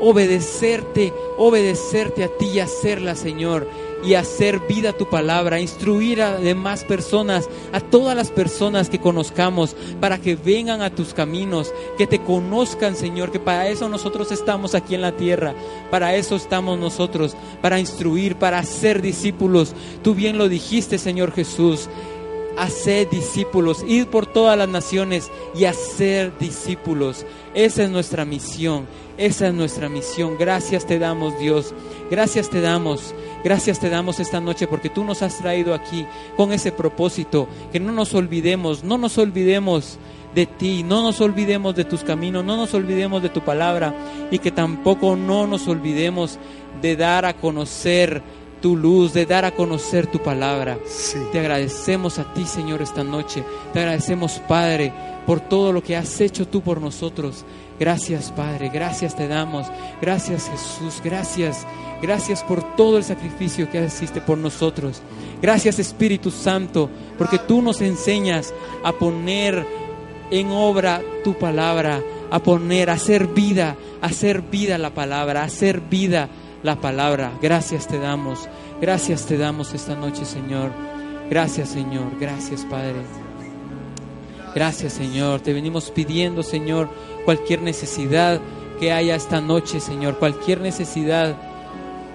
obedecerte, 0.00 1.12
obedecerte 1.36 2.24
a 2.24 2.28
ti 2.28 2.46
y 2.54 2.60
hacerla, 2.60 3.14
Señor 3.14 3.87
y 4.04 4.14
hacer 4.14 4.60
vida 4.60 4.92
tu 4.92 5.08
palabra, 5.08 5.60
instruir 5.60 6.22
a 6.22 6.38
demás 6.38 6.84
personas, 6.84 7.48
a 7.72 7.80
todas 7.80 8.16
las 8.16 8.30
personas 8.30 8.88
que 8.88 9.00
conozcamos, 9.00 9.74
para 10.00 10.18
que 10.18 10.36
vengan 10.36 10.82
a 10.82 10.90
tus 10.90 11.14
caminos, 11.14 11.72
que 11.96 12.06
te 12.06 12.20
conozcan, 12.20 12.94
Señor, 12.94 13.32
que 13.32 13.40
para 13.40 13.68
eso 13.68 13.88
nosotros 13.88 14.30
estamos 14.30 14.74
aquí 14.74 14.94
en 14.94 15.02
la 15.02 15.16
tierra, 15.16 15.54
para 15.90 16.14
eso 16.14 16.36
estamos 16.36 16.78
nosotros, 16.78 17.36
para 17.60 17.80
instruir, 17.80 18.36
para 18.36 18.62
ser 18.62 19.02
discípulos. 19.02 19.74
Tú 20.02 20.14
bien 20.14 20.38
lo 20.38 20.48
dijiste, 20.48 20.98
Señor 20.98 21.32
Jesús. 21.32 21.88
Hacer 22.56 23.08
discípulos, 23.08 23.84
ir 23.86 24.08
por 24.08 24.26
todas 24.26 24.58
las 24.58 24.68
naciones 24.68 25.30
y 25.54 25.66
hacer 25.66 26.36
discípulos. 26.40 27.24
Esa 27.54 27.84
es 27.84 27.90
nuestra 27.90 28.24
misión, 28.24 28.88
esa 29.16 29.48
es 29.48 29.54
nuestra 29.54 29.88
misión. 29.88 30.36
Gracias 30.36 30.84
te 30.84 30.98
damos, 30.98 31.38
Dios. 31.38 31.72
Gracias 32.10 32.50
te 32.50 32.60
damos. 32.60 33.14
Gracias 33.44 33.78
te 33.78 33.88
damos 33.88 34.20
esta 34.20 34.40
noche 34.40 34.66
porque 34.66 34.90
tú 34.90 35.04
nos 35.04 35.22
has 35.22 35.38
traído 35.38 35.74
aquí 35.74 36.06
con 36.36 36.52
ese 36.52 36.72
propósito, 36.72 37.48
que 37.72 37.80
no 37.80 37.92
nos 37.92 38.14
olvidemos, 38.14 38.84
no 38.84 38.98
nos 38.98 39.16
olvidemos 39.18 39.98
de 40.34 40.46
ti, 40.46 40.82
no 40.82 41.02
nos 41.02 41.20
olvidemos 41.20 41.74
de 41.74 41.84
tus 41.84 42.02
caminos, 42.04 42.44
no 42.44 42.56
nos 42.56 42.74
olvidemos 42.74 43.22
de 43.22 43.28
tu 43.28 43.40
palabra 43.40 43.94
y 44.30 44.38
que 44.38 44.50
tampoco 44.50 45.16
no 45.16 45.46
nos 45.46 45.68
olvidemos 45.68 46.38
de 46.82 46.96
dar 46.96 47.24
a 47.24 47.34
conocer 47.34 48.22
tu 48.60 48.76
luz, 48.76 49.12
de 49.12 49.26
dar 49.26 49.44
a 49.44 49.52
conocer 49.52 50.06
tu 50.06 50.18
palabra. 50.18 50.78
Sí. 50.86 51.18
Te 51.32 51.38
agradecemos 51.38 52.18
a 52.18 52.32
ti, 52.34 52.44
Señor, 52.44 52.82
esta 52.82 53.04
noche. 53.04 53.44
Te 53.72 53.80
agradecemos, 53.80 54.40
Padre, 54.48 54.92
por 55.26 55.40
todo 55.40 55.72
lo 55.72 55.82
que 55.82 55.96
has 55.96 56.20
hecho 56.20 56.46
tú 56.48 56.60
por 56.60 56.80
nosotros. 56.80 57.44
Gracias, 57.78 58.32
Padre, 58.32 58.70
gracias 58.70 59.14
te 59.14 59.28
damos. 59.28 59.66
Gracias, 60.00 60.50
Jesús, 60.50 61.00
gracias. 61.02 61.66
Gracias 62.02 62.42
por 62.42 62.76
todo 62.76 62.96
el 62.96 63.04
sacrificio 63.04 63.70
que 63.70 63.84
hiciste 63.84 64.20
por 64.20 64.38
nosotros. 64.38 65.02
Gracias, 65.42 65.78
Espíritu 65.78 66.30
Santo, 66.30 66.90
porque 67.16 67.38
tú 67.38 67.62
nos 67.62 67.80
enseñas 67.80 68.52
a 68.84 68.92
poner 68.92 69.66
en 70.30 70.50
obra 70.50 71.02
tu 71.24 71.34
palabra, 71.38 72.02
a 72.30 72.38
poner, 72.40 72.90
a 72.90 72.94
hacer 72.94 73.26
vida, 73.28 73.76
a 74.00 74.06
hacer 74.06 74.42
vida 74.42 74.78
la 74.78 74.90
palabra, 74.90 75.42
a 75.42 75.46
hacer 75.46 75.80
vida 75.80 76.28
la 76.62 76.76
palabra. 76.80 77.32
Gracias 77.40 77.86
te 77.86 77.98
damos, 77.98 78.48
gracias 78.80 79.26
te 79.26 79.36
damos 79.36 79.72
esta 79.74 79.94
noche, 79.94 80.24
Señor. 80.24 80.72
Gracias, 81.30 81.70
Señor, 81.70 82.18
gracias, 82.18 82.64
Padre. 82.64 83.02
Gracias, 84.54 84.94
Señor. 84.94 85.40
Te 85.40 85.52
venimos 85.52 85.90
pidiendo, 85.90 86.42
Señor, 86.42 86.88
cualquier 87.28 87.60
necesidad 87.60 88.40
que 88.80 88.90
haya 88.90 89.14
esta 89.14 89.42
noche, 89.42 89.80
Señor, 89.80 90.18
cualquier 90.18 90.62
necesidad. 90.62 91.36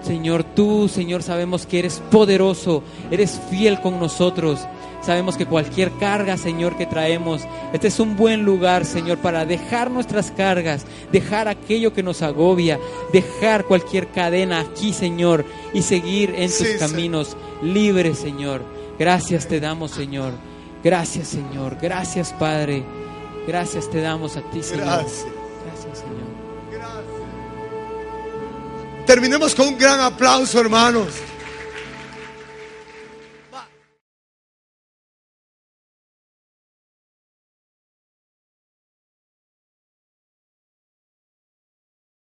Señor, 0.02 0.44
tú, 0.44 0.88
Señor, 0.88 1.22
sabemos 1.22 1.68
que 1.68 1.78
eres 1.78 2.02
poderoso, 2.10 2.82
eres 3.12 3.40
fiel 3.52 3.80
con 3.80 4.00
nosotros. 4.00 4.62
Sabemos 5.04 5.38
que 5.38 5.46
cualquier 5.46 5.92
carga, 6.00 6.36
Señor, 6.36 6.78
que 6.78 6.88
traemos, 6.88 7.42
este 7.74 7.90
es 7.90 8.00
un 8.00 8.16
buen 8.18 8.44
lugar, 8.44 8.86
Señor, 8.86 9.20
para 9.20 9.46
dejar 9.46 9.92
nuestras 9.92 10.32
cargas, 10.32 10.88
dejar 11.12 11.48
aquello 11.48 11.94
que 11.94 12.02
nos 12.02 12.24
agobia, 12.24 12.80
dejar 13.12 13.66
cualquier 13.66 14.08
cadena 14.08 14.62
aquí, 14.62 14.94
Señor, 14.94 15.46
y 15.76 15.84
seguir 15.84 16.34
en 16.36 16.48
tus 16.48 16.70
Sí, 16.70 16.80
caminos 16.80 17.38
libres, 17.62 18.18
Señor. 18.18 18.64
Gracias 18.98 19.48
te 19.48 19.60
damos, 19.60 19.92
Señor. 19.92 20.34
Gracias, 20.84 21.28
Señor. 21.28 21.78
Gracias, 21.80 22.34
Padre. 22.34 22.84
Gracias 23.48 23.90
te 23.90 24.02
damos 24.02 24.38
a 24.38 24.42
ti, 24.42 24.64
Señor. 24.64 24.86
Gracias. 24.86 25.26
Gracias, 25.66 26.00
Señor. 26.00 26.34
Terminemos 29.06 29.54
con 29.54 29.68
un 29.68 29.78
gran 29.78 30.00
aplauso, 30.00 30.60
hermanos. 30.60 31.08